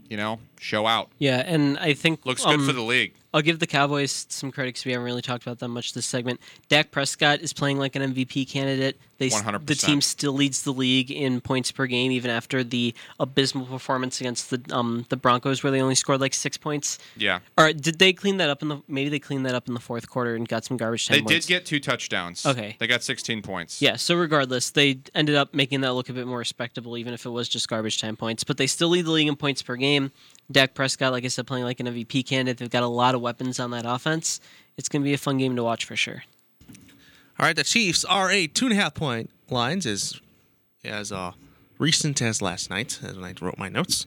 you 0.09 0.17
know, 0.17 0.39
show 0.61 0.87
out. 0.87 1.11
Yeah, 1.19 1.43
and 1.47 1.79
I 1.79 1.95
think 1.95 2.25
Looks 2.27 2.45
good 2.45 2.55
um, 2.55 2.67
for 2.67 2.73
the 2.73 2.83
league. 2.83 3.15
I'll 3.37 3.43
give 3.43 3.59
the 3.59 3.67
Cowboys 3.67 4.25
some 4.31 4.51
credit 4.51 4.71
because 4.71 4.87
we 4.87 4.93
haven't 4.93 5.05
really 5.05 5.21
talked 5.21 5.43
about 5.43 5.59
that 5.59 5.69
much 5.69 5.93
this 5.93 6.07
segment. 6.07 6.41
Dak 6.71 6.91
Prescott 6.91 7.41
is 7.41 7.53
playing 7.53 7.79
like 7.79 7.95
an 7.95 8.15
MVP 8.15 8.49
candidate. 8.49 8.99
They, 9.19 9.29
100%. 9.29 9.67
The 9.67 9.75
team 9.75 10.01
still 10.01 10.33
leads 10.33 10.63
the 10.63 10.73
league 10.73 11.11
in 11.11 11.43
points 11.43 11.71
per 11.71 11.87
game, 11.87 12.13
even 12.13 12.31
after 12.31 12.65
the 12.65 12.95
abysmal 13.21 13.67
performance 13.67 14.21
against 14.21 14.51
the 14.51 14.63
um, 14.71 15.05
the 15.11 15.17
Broncos, 15.17 15.63
where 15.63 15.71
they 15.71 15.83
only 15.83 15.95
scored 15.95 16.21
like 16.21 16.33
six 16.33 16.57
points. 16.57 16.99
Yeah. 17.17 17.41
Or 17.59 17.73
did 17.75 17.99
they 17.99 18.15
clean 18.15 18.39
that 18.39 18.49
up 18.49 18.63
in 18.63 18.69
the? 18.69 18.83
Maybe 18.89 19.11
they 19.11 19.19
cleaned 19.19 19.45
that 19.45 19.55
up 19.55 19.69
in 19.69 19.75
the 19.75 19.81
fourth 19.81 20.09
quarter 20.09 20.35
and 20.35 20.49
got 20.49 20.65
some 20.65 20.79
garbage 20.79 21.07
time 21.07 21.17
They 21.19 21.23
points. 21.23 21.47
did 21.47 21.53
get 21.53 21.67
two 21.67 21.81
touchdowns. 21.81 22.47
Okay. 22.47 22.77
They 22.79 22.87
got 22.87 23.03
16 23.03 23.43
points. 23.43 23.83
Yeah, 23.83 23.97
so 23.97 24.15
regardless, 24.17 24.71
they 24.71 25.01
ended 25.15 25.35
up 25.35 25.53
making 25.53 25.83
that 25.83 25.93
look 25.93 26.09
a 26.09 26.13
bit 26.15 26.27
more 26.27 26.39
respectable, 26.39 26.97
even 26.97 27.13
if 27.13 27.27
it 27.27 27.31
was 27.31 27.49
just 27.49 27.69
garbage 27.69 28.01
time 28.01 28.17
points. 28.17 28.45
But 28.45 28.57
they 28.57 28.67
still 28.67 28.89
lead 28.89 29.05
the 29.05 29.11
league 29.13 29.29
in 29.29 29.37
points 29.37 29.63
per 29.63 29.77
game. 29.77 30.11
Dak 30.51 30.75
Prescott, 30.75 31.13
like 31.13 31.25
I 31.25 31.29
said, 31.29 31.47
playing 31.47 31.65
like 31.65 31.81
an 31.81 31.87
MVP 31.87 32.27
candidate. 32.27 32.59
They've 32.59 32.71
got 32.71 32.83
a 32.83 32.89
lot 32.89 33.15
of 33.15 33.21
weapons 33.21 33.59
on 33.59 33.71
that 33.73 33.85
offense. 33.87 34.41
It's 34.77 34.89
going 34.89 35.03
to 35.03 35.05
be 35.05 35.15
a 35.15 35.19
fun 35.19 35.39
game 35.39 35.57
to 35.57 35.65
watch 35.65 35.85
for 35.85 35.97
sure. 35.97 36.23
All 37.39 37.47
right, 37.47 37.57
the 37.57 37.65
Chiefs 37.65 38.05
are 38.05 38.31
a 38.31 38.47
two 38.47 38.67
and 38.67 38.73
a 38.73 38.77
half 38.77 38.95
point 38.95 39.31
lines 39.51 39.87
as 39.87 40.21
as 40.85 41.13
uh, 41.13 41.33
recent 41.79 42.23
as 42.23 42.41
last 42.41 42.71
night, 42.71 43.01
as 43.03 43.17
when 43.17 43.25
I 43.25 43.35
wrote 43.41 43.59
my 43.59 43.69
notes. 43.69 44.07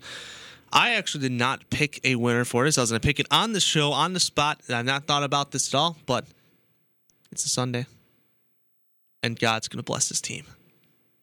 I 0.71 0.91
actually 0.93 1.21
did 1.21 1.31
not 1.31 1.69
pick 1.69 1.99
a 2.03 2.15
winner 2.15 2.45
for 2.45 2.63
this. 2.63 2.77
I 2.77 2.81
was 2.81 2.91
going 2.91 3.01
to 3.01 3.05
pick 3.05 3.19
it 3.19 3.25
on 3.31 3.53
the 3.53 3.59
show, 3.59 3.91
on 3.91 4.13
the 4.13 4.19
spot. 4.19 4.61
I've 4.69 4.85
not 4.85 5.05
thought 5.05 5.23
about 5.23 5.51
this 5.51 5.73
at 5.73 5.77
all, 5.77 5.97
but 6.05 6.25
it's 7.31 7.43
a 7.45 7.49
Sunday, 7.49 7.87
and 9.23 9.37
God's 9.39 9.67
going 9.67 9.79
to 9.79 9.83
bless 9.83 10.09
his 10.09 10.21
team. 10.21 10.45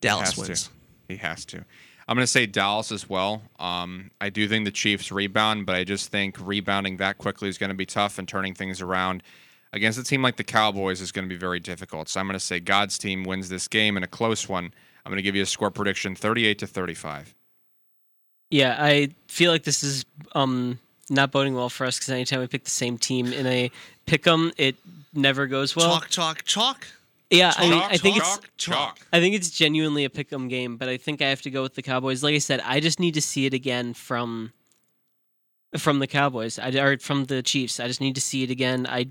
Dallas 0.01 0.31
has 0.31 0.39
wins. 0.39 0.62
To. 0.64 0.71
He 1.09 1.17
has 1.19 1.45
to. 1.47 1.64
I'm 2.09 2.15
going 2.17 2.23
to 2.23 2.29
say 2.29 2.47
Dallas 2.47 2.93
as 2.93 3.09
well. 3.09 3.43
Um, 3.59 4.11
I 4.21 4.31
do 4.31 4.47
think 4.47 4.65
the 4.65 4.71
Chiefs 4.71 5.11
rebound, 5.11 5.67
but 5.67 5.75
I 5.75 5.83
just 5.83 6.11
think 6.11 6.37
rebounding 6.41 6.99
that 6.99 7.19
quickly 7.19 7.49
is 7.49 7.59
going 7.59 7.71
to 7.71 7.75
be 7.77 7.87
tough 7.87 8.19
and 8.19 8.29
turning 8.29 8.55
things 8.55 8.81
around 8.81 9.23
against 9.73 9.99
a 9.99 10.05
team 10.05 10.23
like 10.23 10.37
the 10.37 10.45
Cowboys 10.45 11.01
is 11.01 11.11
going 11.11 11.29
to 11.29 11.29
be 11.29 11.39
very 11.39 11.59
difficult. 11.59 12.09
So 12.09 12.21
I'm 12.21 12.27
going 12.27 12.39
to 12.39 12.45
say 12.45 12.61
God's 12.61 12.97
team 12.97 13.25
wins 13.25 13.49
this 13.49 13.67
game 13.67 13.97
in 13.97 14.03
a 14.05 14.07
close 14.07 14.49
one. 14.49 14.73
I'm 15.05 15.11
going 15.11 15.19
to 15.19 15.23
give 15.23 15.35
you 15.37 15.43
a 15.43 15.47
score 15.47 15.71
prediction 15.71 16.15
38 16.15 16.59
to 16.61 16.67
35. 16.67 17.35
Yeah, 18.51 18.77
I 18.79 19.11
feel 19.27 19.51
like 19.51 19.65
this 19.65 19.83
is 19.83 20.05
um, 20.35 20.79
not 21.11 21.33
boding 21.33 21.55
well 21.55 21.69
for 21.69 21.85
us 21.87 21.99
because 21.99 22.11
anytime 22.11 22.41
we 22.41 22.47
pick 22.47 22.65
the 22.65 22.71
same 22.71 22.99
team 22.99 23.33
in 23.33 23.47
a 23.47 23.71
pick 24.07 24.27
'em, 24.27 24.53
it 24.57 24.77
never 25.13 25.47
goes 25.49 25.75
well. 25.75 25.91
chalk, 25.91 26.09
chalk, 26.09 26.45
chalk. 26.45 26.87
Yeah, 27.31 27.53
I 27.57 27.68
mean, 27.68 27.81
Chalk, 27.81 27.93
I 27.93 27.97
think 27.97 28.16
chalk, 28.16 28.45
it's 28.45 28.64
chalk. 28.64 28.99
I 29.12 29.20
think 29.20 29.35
it's 29.35 29.51
genuinely 29.51 30.05
a 30.05 30.11
pick 30.11 30.33
'em 30.33 30.47
game, 30.49 30.77
but 30.77 30.89
I 30.89 30.97
think 30.97 31.20
I 31.20 31.29
have 31.29 31.43
to 31.43 31.51
go 31.51 31.62
with 31.62 31.74
the 31.74 31.83
Cowboys. 31.83 32.22
Like 32.22 32.35
I 32.35 32.39
said, 32.39 32.61
I 32.64 32.79
just 32.79 33.01
need 33.01 33.14
to 33.14 33.22
see 33.22 33.47
it 33.47 33.55
again 33.55 33.95
from 33.95 34.53
from 35.77 35.99
the 35.99 36.07
Cowboys. 36.07 36.59
I 36.59 36.70
or 36.70 36.99
from 36.99 37.24
the 37.24 37.43
Chiefs. 37.43 37.81
I 37.81 37.89
just 37.89 38.01
need 38.01 38.14
to 38.14 38.20
see 38.20 38.45
it 38.45 38.51
again. 38.51 38.87
I 38.87 39.09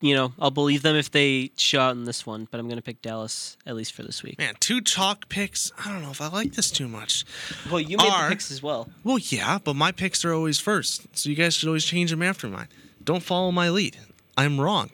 you 0.00 0.14
know, 0.14 0.32
I'll 0.38 0.52
believe 0.52 0.82
them 0.82 0.94
if 0.94 1.10
they 1.10 1.50
show 1.56 1.80
out 1.80 1.96
in 1.96 2.04
this 2.04 2.24
one, 2.24 2.46
but 2.50 2.60
I'm 2.60 2.68
going 2.68 2.78
to 2.78 2.82
pick 2.82 3.02
Dallas 3.02 3.56
at 3.66 3.74
least 3.74 3.92
for 3.92 4.04
this 4.04 4.22
week. 4.22 4.38
Man, 4.38 4.54
two 4.60 4.80
chalk 4.80 5.28
picks. 5.28 5.72
I 5.84 5.90
don't 5.90 6.02
know 6.02 6.10
if 6.10 6.20
I 6.20 6.28
like 6.28 6.52
this 6.52 6.70
too 6.70 6.86
much. 6.86 7.24
Well, 7.68 7.80
you 7.80 7.96
made 7.96 8.06
Are- 8.06 8.28
picks 8.28 8.52
as 8.52 8.62
well. 8.62 8.88
Well, 9.02 9.18
yeah, 9.18 9.58
but 9.62 9.74
my 9.74 9.90
picks 9.90 10.24
are 10.24 10.32
always 10.32 10.60
first, 10.60 11.18
so 11.18 11.28
you 11.28 11.34
guys 11.34 11.54
should 11.54 11.66
always 11.66 11.84
change 11.84 12.10
them 12.10 12.22
after 12.22 12.46
mine. 12.46 12.68
Don't 13.02 13.22
follow 13.22 13.50
my 13.50 13.70
lead. 13.70 13.96
I'm 14.36 14.60
wrong 14.60 14.90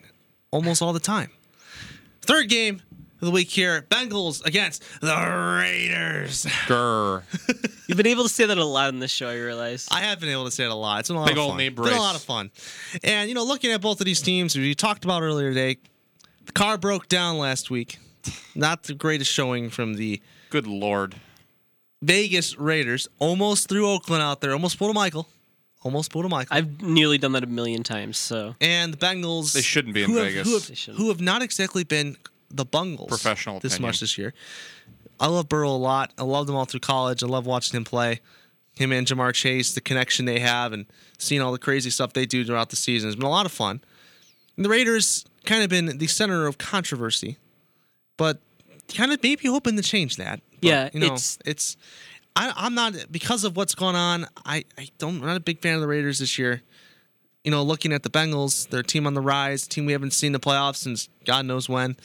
almost 0.50 0.80
all 0.80 0.94
the 0.94 1.00
time. 1.00 1.30
Third 2.24 2.48
game 2.48 2.80
of 3.20 3.26
the 3.26 3.30
week 3.30 3.50
here 3.50 3.82
Bengals 3.90 4.44
against 4.44 4.82
the 5.00 5.14
Raiders. 5.14 6.46
Grr. 6.66 7.22
You've 7.88 7.98
been 7.98 8.06
able 8.06 8.22
to 8.22 8.28
say 8.28 8.46
that 8.46 8.56
a 8.56 8.64
lot 8.64 8.88
in 8.88 8.98
this 8.98 9.10
show, 9.10 9.28
I 9.28 9.36
realize. 9.36 9.86
I 9.90 10.00
have 10.00 10.20
been 10.20 10.30
able 10.30 10.46
to 10.46 10.50
say 10.50 10.64
it 10.64 10.70
a 10.70 10.74
lot. 10.74 11.00
It's 11.00 11.08
been 11.08 11.16
a 11.16 11.20
lot 11.20 11.28
Big 11.28 11.36
of 11.36 11.42
old 11.42 11.50
fun. 11.52 11.58
knee 11.58 11.66
It's 11.66 11.80
been 11.80 11.92
a 11.92 12.00
lot 12.00 12.16
of 12.16 12.22
fun. 12.22 12.50
And, 13.02 13.28
you 13.28 13.34
know, 13.34 13.44
looking 13.44 13.72
at 13.72 13.80
both 13.80 14.00
of 14.00 14.06
these 14.06 14.22
teams, 14.22 14.56
we 14.56 14.74
talked 14.74 15.04
about 15.04 15.22
earlier 15.22 15.50
today, 15.50 15.76
the 16.46 16.52
car 16.52 16.78
broke 16.78 17.08
down 17.08 17.38
last 17.38 17.70
week. 17.70 17.98
Not 18.54 18.84
the 18.84 18.94
greatest 18.94 19.30
showing 19.30 19.68
from 19.68 19.94
the 19.94 20.22
Good 20.48 20.66
lord. 20.66 21.16
Vegas 22.02 22.56
Raiders. 22.58 23.08
Almost 23.18 23.68
threw 23.68 23.88
Oakland 23.88 24.22
out 24.22 24.40
there. 24.40 24.52
Almost 24.52 24.78
pulled 24.78 24.90
a 24.90 24.94
Michael. 24.94 25.28
Almost 25.84 26.10
pulled 26.10 26.24
a 26.24 26.28
Michael. 26.28 26.56
I've 26.56 26.82
nearly 26.82 27.18
done 27.18 27.32
that 27.32 27.44
a 27.44 27.46
million 27.46 27.82
times, 27.82 28.16
so 28.18 28.56
and 28.60 28.92
the 28.92 28.96
Bengals. 28.96 29.52
They 29.52 29.60
shouldn't 29.62 29.94
be 29.94 30.02
in 30.02 30.10
who 30.10 30.16
have- 30.16 30.26
Vegas. 30.26 30.46
Who 30.48 30.58
They 30.58 30.66
have, 30.68 30.78
shouldn't. 30.78 30.98
who 30.98 31.08
have 31.08 31.20
not 31.20 31.42
exactly 31.42 31.84
been 31.84 32.16
the 32.50 32.64
Bungles 32.64 33.08
Professional 33.08 33.60
this 33.60 33.74
opinion. 33.74 33.88
much 33.90 34.00
this 34.00 34.16
year. 34.18 34.32
I 35.20 35.26
love 35.28 35.48
Burrow 35.48 35.70
a 35.70 35.76
lot. 35.76 36.12
I 36.18 36.22
loved 36.24 36.48
him 36.48 36.56
all 36.56 36.64
through 36.64 36.80
college. 36.80 37.22
I 37.22 37.26
love 37.26 37.46
watching 37.46 37.76
him 37.76 37.84
play. 37.84 38.20
Him 38.74 38.90
and 38.92 39.06
Ja'Marr 39.06 39.32
Chase, 39.34 39.72
the 39.72 39.80
connection 39.80 40.24
they 40.24 40.40
have, 40.40 40.72
and 40.72 40.86
seeing 41.18 41.40
all 41.40 41.52
the 41.52 41.58
crazy 41.58 41.90
stuff 41.90 42.12
they 42.14 42.26
do 42.26 42.44
throughout 42.44 42.70
the 42.70 42.76
season 42.76 43.08
has 43.08 43.14
been 43.14 43.24
a 43.26 43.30
lot 43.30 43.46
of 43.46 43.52
fun. 43.52 43.80
And 44.56 44.64
the 44.64 44.68
Raiders 44.68 45.24
kind 45.44 45.62
of 45.62 45.68
been 45.68 45.98
the 45.98 46.06
center 46.08 46.46
of 46.46 46.58
controversy, 46.58 47.36
but 48.16 48.40
kind 48.92 49.12
of 49.12 49.22
maybe 49.22 49.46
hoping 49.48 49.76
to 49.76 49.82
change 49.82 50.16
that. 50.16 50.40
But, 50.60 50.68
Yeah, 50.68 50.90
you 50.92 51.00
know, 51.00 51.06
it's- 51.06 51.38
it's 51.44 51.76
I, 52.36 52.52
I'm 52.56 52.74
not 52.74 52.94
because 53.10 53.44
of 53.44 53.56
what's 53.56 53.74
going 53.74 53.96
on. 53.96 54.26
I 54.44 54.64
I 54.76 54.88
don't 54.98 55.16
I'm 55.20 55.26
not 55.26 55.36
a 55.36 55.40
big 55.40 55.60
fan 55.60 55.74
of 55.74 55.80
the 55.80 55.86
Raiders 55.86 56.18
this 56.18 56.38
year. 56.38 56.62
You 57.44 57.50
know, 57.50 57.62
looking 57.62 57.92
at 57.92 58.02
the 58.02 58.10
Bengals, 58.10 58.68
their 58.70 58.82
team 58.82 59.06
on 59.06 59.12
the 59.14 59.20
rise, 59.20 59.68
team 59.68 59.84
we 59.86 59.92
haven't 59.92 60.12
seen 60.12 60.28
in 60.28 60.32
the 60.32 60.40
playoffs 60.40 60.76
since 60.76 61.08
God 61.26 61.44
knows 61.44 61.68
when. 61.68 61.96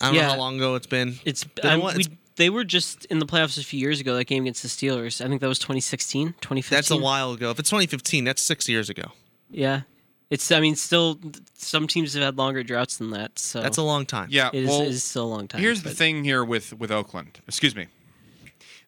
I 0.00 0.06
don't 0.06 0.14
know 0.14 0.22
how 0.22 0.36
long 0.38 0.56
ago 0.56 0.76
it's 0.76 0.86
been. 0.86 1.16
it's, 1.24 1.44
You 1.62 1.68
um, 1.70 1.80
what? 1.80 1.96
we, 1.96 2.02
It's- 2.02 2.16
they 2.36 2.48
were 2.48 2.64
just 2.64 3.04
in 3.06 3.18
the 3.18 3.26
playoffs 3.26 3.58
a 3.58 3.64
few 3.64 3.78
years 3.78 4.00
ago, 4.00 4.14
that 4.14 4.24
game 4.24 4.44
against 4.44 4.62
the 4.62 4.68
Steelers. 4.68 5.22
I 5.22 5.28
think 5.28 5.42
that 5.42 5.48
was 5.48 5.58
2016, 5.58 6.28
2015. 6.40 6.74
That's 6.74 6.90
a 6.90 6.96
while 6.96 7.32
ago. 7.32 7.50
If 7.50 7.58
it's 7.58 7.68
2015, 7.68 8.24
that's 8.24 8.40
six 8.40 8.66
years 8.66 8.88
ago. 8.88 9.12
Yeah. 9.50 9.82
It's, 10.30 10.50
I 10.50 10.60
mean, 10.60 10.74
still, 10.74 11.18
some 11.54 11.86
teams 11.86 12.14
have 12.14 12.22
had 12.22 12.38
longer 12.38 12.62
droughts 12.62 12.96
than 12.96 13.10
that, 13.10 13.38
so 13.38 13.60
That's 13.60 13.76
a 13.76 13.82
long 13.82 14.06
time. 14.06 14.28
Yeah. 14.30 14.48
it 14.54 14.62
is, 14.62 14.68
well, 14.70 14.80
it 14.82 14.88
is 14.88 15.04
still 15.04 15.24
a 15.24 15.26
long 15.26 15.48
time. 15.48 15.60
here's 15.60 15.82
the 15.82 15.90
thing 15.90 16.24
here 16.24 16.42
with 16.42 16.72
with 16.78 16.90
Oakland. 16.90 17.40
Excuse 17.46 17.74
me. 17.76 17.88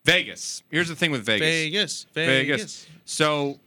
Vegas. 0.05 0.63
Here's 0.71 0.89
the 0.89 0.97
thing 0.97 1.11
with 1.11 1.25
Vegas. 1.25 1.47
Vegas, 1.47 2.07
Vegas. 2.13 2.57
Vegas. 2.59 2.87
So 3.05 3.61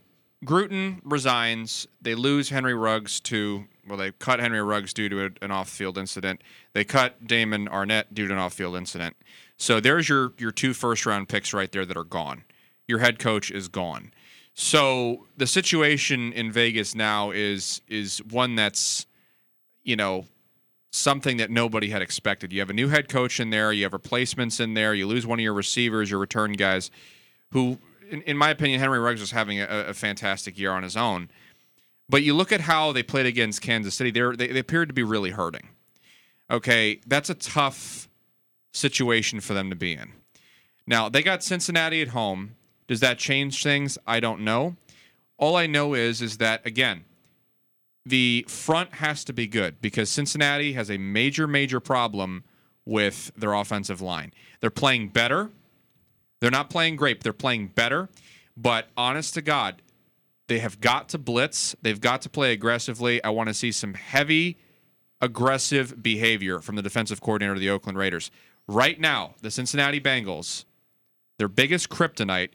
Gruden 0.43 0.99
resigns. 1.03 1.88
They 2.01 2.15
lose 2.15 2.49
Henry 2.49 2.73
Ruggs 2.73 3.19
to 3.21 3.65
well, 3.88 3.97
they 3.97 4.11
cut 4.11 4.39
Henry 4.39 4.61
Ruggs 4.63 4.93
due 4.93 5.09
to 5.09 5.31
an 5.41 5.51
off-field 5.51 5.97
incident. 5.97 6.41
They 6.73 6.83
cut 6.83 7.27
Damon 7.27 7.67
Arnette 7.67 8.05
due 8.13 8.27
to 8.27 8.33
an 8.33 8.39
off-field 8.39 8.75
incident. 8.75 9.15
So 9.57 9.79
there's 9.79 10.09
your 10.09 10.33
your 10.38 10.51
two 10.51 10.73
first-round 10.73 11.29
picks 11.29 11.53
right 11.53 11.71
there 11.71 11.86
that 11.86 11.95
are 11.95 12.03
gone. 12.03 12.43
Your 12.88 12.99
head 12.99 13.19
coach 13.19 13.51
is 13.51 13.67
gone. 13.67 14.11
So 14.53 15.25
the 15.38 15.47
situation 15.47 16.33
in 16.33 16.51
Vegas 16.51 16.95
now 16.95 17.31
is 17.31 17.81
is 17.88 18.19
one 18.29 18.55
that's 18.55 19.05
you 19.83 19.95
know 19.95 20.25
something 20.95 21.37
that 21.37 21.51
nobody 21.51 21.89
had 21.89 22.01
expected. 22.01 22.53
You 22.53 22.59
have 22.59 22.69
a 22.69 22.73
new 22.73 22.87
head 22.87 23.09
coach 23.09 23.39
in 23.39 23.49
there, 23.49 23.71
you 23.73 23.83
have 23.83 23.93
replacements 23.93 24.59
in 24.59 24.73
there, 24.73 24.93
you 24.93 25.05
lose 25.05 25.27
one 25.27 25.39
of 25.39 25.43
your 25.43 25.53
receivers, 25.53 26.09
your 26.09 26.19
return 26.19 26.53
guys, 26.53 26.89
who, 27.51 27.79
in, 28.09 28.21
in 28.23 28.37
my 28.37 28.49
opinion, 28.49 28.79
Henry 28.79 28.99
Ruggs 28.99 29.19
was 29.19 29.31
having 29.31 29.59
a, 29.59 29.67
a 29.67 29.93
fantastic 29.93 30.57
year 30.57 30.71
on 30.71 30.83
his 30.83 30.95
own. 30.95 31.29
But 32.07 32.23
you 32.23 32.33
look 32.33 32.51
at 32.51 32.61
how 32.61 32.91
they 32.91 33.03
played 33.03 33.25
against 33.25 33.61
Kansas 33.61 33.95
City, 33.95 34.11
they, 34.11 34.47
they 34.47 34.59
appeared 34.59 34.89
to 34.89 34.93
be 34.93 35.03
really 35.03 35.31
hurting. 35.31 35.69
Okay, 36.49 37.01
that's 37.07 37.29
a 37.29 37.35
tough 37.35 38.07
situation 38.71 39.39
for 39.39 39.53
them 39.53 39.69
to 39.69 39.75
be 39.75 39.93
in. 39.93 40.11
Now, 40.87 41.09
they 41.09 41.23
got 41.23 41.43
Cincinnati 41.43 42.01
at 42.01 42.09
home. 42.09 42.55
Does 42.87 42.99
that 42.99 43.17
change 43.17 43.63
things? 43.63 43.97
I 44.05 44.19
don't 44.19 44.41
know. 44.41 44.75
All 45.37 45.55
I 45.55 45.65
know 45.65 45.93
is 45.95 46.21
is 46.21 46.37
that 46.37 46.65
again, 46.65 47.03
the 48.05 48.45
front 48.47 48.95
has 48.95 49.23
to 49.25 49.33
be 49.33 49.47
good 49.47 49.81
because 49.81 50.09
Cincinnati 50.09 50.73
has 50.73 50.91
a 50.91 50.97
major, 50.97 51.47
major 51.47 51.79
problem 51.79 52.43
with 52.85 53.31
their 53.35 53.53
offensive 53.53 53.99
line. 54.01 54.31
They're 54.59 54.69
playing 54.69 55.09
better. 55.09 55.49
They're 56.39 56.51
not 56.51 56.69
playing 56.69 56.97
great, 56.97 57.23
they're 57.23 57.33
playing 57.33 57.67
better. 57.69 58.09
But 58.55 58.87
honest 58.95 59.33
to 59.33 59.41
God, 59.41 59.81
they 60.47 60.59
have 60.59 60.79
got 60.79 61.09
to 61.09 61.17
blitz. 61.17 61.75
They've 61.81 61.99
got 61.99 62.21
to 62.21 62.29
play 62.29 62.51
aggressively. 62.51 63.23
I 63.23 63.29
want 63.29 63.49
to 63.49 63.53
see 63.53 63.71
some 63.71 63.95
heavy, 63.95 64.57
aggressive 65.21 66.01
behavior 66.03 66.59
from 66.59 66.75
the 66.75 66.81
defensive 66.81 67.19
coordinator 67.19 67.53
of 67.53 67.59
the 67.59 67.69
Oakland 67.69 67.97
Raiders. 67.97 68.29
Right 68.67 68.99
now, 68.99 69.35
the 69.41 69.51
Cincinnati 69.51 69.99
Bengals, 69.99 70.65
their 71.37 71.47
biggest 71.47 71.89
kryptonite 71.89 72.49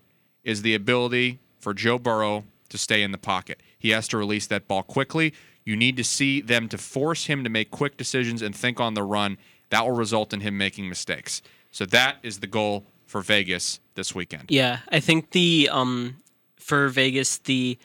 is 0.45 0.63
the 0.63 0.75
ability 0.75 1.39
for 1.59 1.75
Joe 1.75 1.99
Burrow 1.99 2.45
to 2.71 2.79
stay 2.79 3.03
in 3.03 3.13
the 3.13 3.19
pocket. 3.19 3.63
He 3.79 3.91
has 3.91 4.09
to 4.09 4.17
release 4.17 4.47
that 4.49 4.67
ball 4.67 4.83
quickly. 4.83 5.35
You 5.65 5.77
need 5.77 5.97
to 5.99 6.05
see 6.05 6.41
them 6.41 6.69
to 6.69 6.79
force 6.79 7.27
him 7.27 7.45
to 7.45 7.51
make 7.51 7.71
quick 7.71 7.97
decisions 7.97 8.43
and 8.43 8.57
think 8.57 8.81
on 8.81 8.95
the 8.95 9.03
run. 9.03 9.37
That 9.69 9.85
will 9.85 9.97
result 9.97 10.33
in 10.33 10.41
him 10.41 10.57
making 10.57 10.89
mistakes. 10.89 11.43
So 11.71 11.85
that 11.87 12.17
is 12.23 12.41
the 12.41 12.47
goal 12.47 12.87
for 13.07 13.21
Vegas 13.21 13.81
this 13.95 14.15
weekend. 14.15 14.47
Yeah, 14.49 14.79
I 14.91 15.01
think 15.01 15.33
the 15.33 15.69
um 15.71 16.17
for 16.57 16.89
Vegas 16.89 17.39
the 17.39 17.79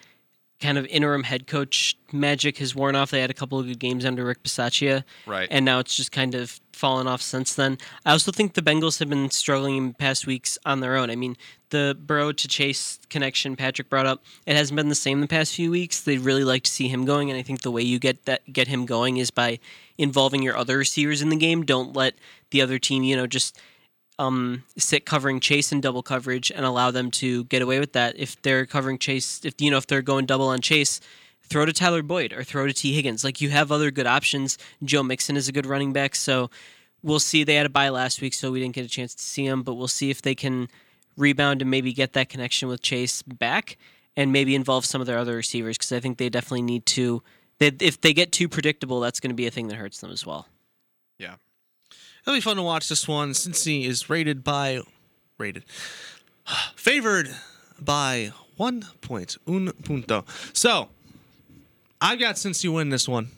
kind 0.59 0.77
of 0.77 0.85
interim 0.87 1.23
head 1.23 1.47
coach 1.47 1.97
magic 2.11 2.57
has 2.59 2.73
worn 2.73 2.95
off. 2.95 3.11
They 3.11 3.21
had 3.21 3.29
a 3.29 3.33
couple 3.33 3.59
of 3.59 3.67
good 3.67 3.79
games 3.79 4.05
under 4.05 4.25
Rick 4.25 4.43
Bisaccia, 4.43 5.03
Right. 5.25 5.47
And 5.51 5.65
now 5.65 5.79
it's 5.79 5.95
just 5.95 6.11
kind 6.11 6.33
of 6.33 6.59
fallen 6.71 7.07
off 7.07 7.21
since 7.21 7.55
then. 7.55 7.77
I 8.05 8.11
also 8.11 8.31
think 8.31 8.53
the 8.53 8.61
Bengals 8.61 8.99
have 8.99 9.09
been 9.09 9.29
struggling 9.31 9.77
in 9.77 9.93
past 9.93 10.27
weeks 10.27 10.57
on 10.65 10.79
their 10.79 10.95
own. 10.95 11.09
I 11.09 11.15
mean, 11.15 11.35
the 11.69 11.97
Burrow 11.99 12.31
to 12.31 12.47
Chase 12.47 12.99
connection 13.09 13.55
Patrick 13.55 13.89
brought 13.89 14.05
up, 14.05 14.23
it 14.45 14.55
hasn't 14.55 14.75
been 14.75 14.89
the 14.89 14.95
same 14.95 15.21
the 15.21 15.27
past 15.27 15.55
few 15.55 15.71
weeks. 15.71 16.01
They'd 16.01 16.19
really 16.19 16.43
like 16.43 16.63
to 16.63 16.71
see 16.71 16.87
him 16.87 17.05
going, 17.05 17.29
and 17.29 17.39
I 17.39 17.43
think 17.43 17.61
the 17.61 17.71
way 17.71 17.81
you 17.81 17.99
get 17.99 18.25
that 18.25 18.41
get 18.51 18.67
him 18.67 18.85
going 18.85 19.17
is 19.17 19.31
by 19.31 19.59
involving 19.97 20.41
your 20.41 20.57
other 20.57 20.77
receivers 20.77 21.21
in 21.21 21.29
the 21.29 21.35
game. 21.35 21.63
Don't 21.65 21.95
let 21.95 22.15
the 22.51 22.61
other 22.61 22.79
team, 22.79 23.03
you 23.03 23.15
know, 23.15 23.27
just 23.27 23.59
um, 24.19 24.63
sit 24.77 25.05
covering 25.05 25.39
Chase 25.39 25.71
in 25.71 25.81
double 25.81 26.03
coverage 26.03 26.51
and 26.51 26.65
allow 26.65 26.91
them 26.91 27.11
to 27.11 27.43
get 27.45 27.61
away 27.61 27.79
with 27.79 27.93
that. 27.93 28.17
If 28.17 28.41
they're 28.41 28.65
covering 28.65 28.97
Chase, 28.97 29.43
if 29.43 29.59
you 29.59 29.71
know 29.71 29.77
if 29.77 29.87
they're 29.87 30.01
going 30.01 30.25
double 30.25 30.47
on 30.47 30.61
Chase, 30.61 31.01
throw 31.43 31.65
to 31.65 31.73
Tyler 31.73 32.01
Boyd 32.01 32.33
or 32.33 32.43
throw 32.43 32.67
to 32.67 32.73
Tee 32.73 32.93
Higgins. 32.93 33.23
Like 33.23 33.41
you 33.41 33.49
have 33.49 33.71
other 33.71 33.91
good 33.91 34.07
options. 34.07 34.57
Joe 34.83 35.03
Mixon 35.03 35.37
is 35.37 35.47
a 35.47 35.51
good 35.51 35.65
running 35.65 35.93
back, 35.93 36.15
so 36.15 36.49
we'll 37.03 37.19
see. 37.19 37.43
They 37.43 37.55
had 37.55 37.65
a 37.65 37.69
bye 37.69 37.89
last 37.89 38.21
week, 38.21 38.33
so 38.33 38.51
we 38.51 38.59
didn't 38.59 38.75
get 38.75 38.85
a 38.85 38.89
chance 38.89 39.13
to 39.15 39.23
see 39.23 39.45
him, 39.45 39.63
but 39.63 39.75
we'll 39.75 39.87
see 39.87 40.09
if 40.09 40.21
they 40.21 40.35
can 40.35 40.67
rebound 41.17 41.61
and 41.61 41.71
maybe 41.71 41.93
get 41.93 42.13
that 42.13 42.29
connection 42.29 42.67
with 42.67 42.81
Chase 42.81 43.21
back 43.21 43.77
and 44.17 44.31
maybe 44.31 44.55
involve 44.55 44.85
some 44.85 45.01
of 45.01 45.07
their 45.07 45.17
other 45.17 45.35
receivers 45.35 45.77
because 45.77 45.91
I 45.91 45.99
think 45.99 46.17
they 46.17 46.29
definitely 46.29 46.63
need 46.63 46.85
to. 46.87 47.21
They, 47.59 47.71
if 47.79 48.01
they 48.01 48.13
get 48.13 48.31
too 48.31 48.49
predictable, 48.49 48.99
that's 48.99 49.19
going 49.19 49.29
to 49.29 49.35
be 49.35 49.47
a 49.47 49.51
thing 49.51 49.67
that 49.69 49.75
hurts 49.75 50.01
them 50.01 50.11
as 50.11 50.25
well. 50.25 50.47
Yeah. 51.17 51.35
It'll 52.25 52.35
be 52.35 52.41
fun 52.41 52.57
to 52.57 52.63
watch 52.63 52.89
this 52.89 53.07
one 53.07 53.33
he 53.33 53.85
is 53.85 54.09
rated 54.09 54.43
by 54.43 54.81
rated 55.37 55.63
favored 56.75 57.29
by 57.79 58.31
one 58.57 58.85
point 59.01 59.37
un 59.47 59.71
punto. 59.83 60.25
So 60.53 60.89
I've 62.01 62.19
got 62.19 62.37
since 62.37 62.63
you 62.63 62.71
win 62.71 62.89
this 62.89 63.07
one. 63.07 63.29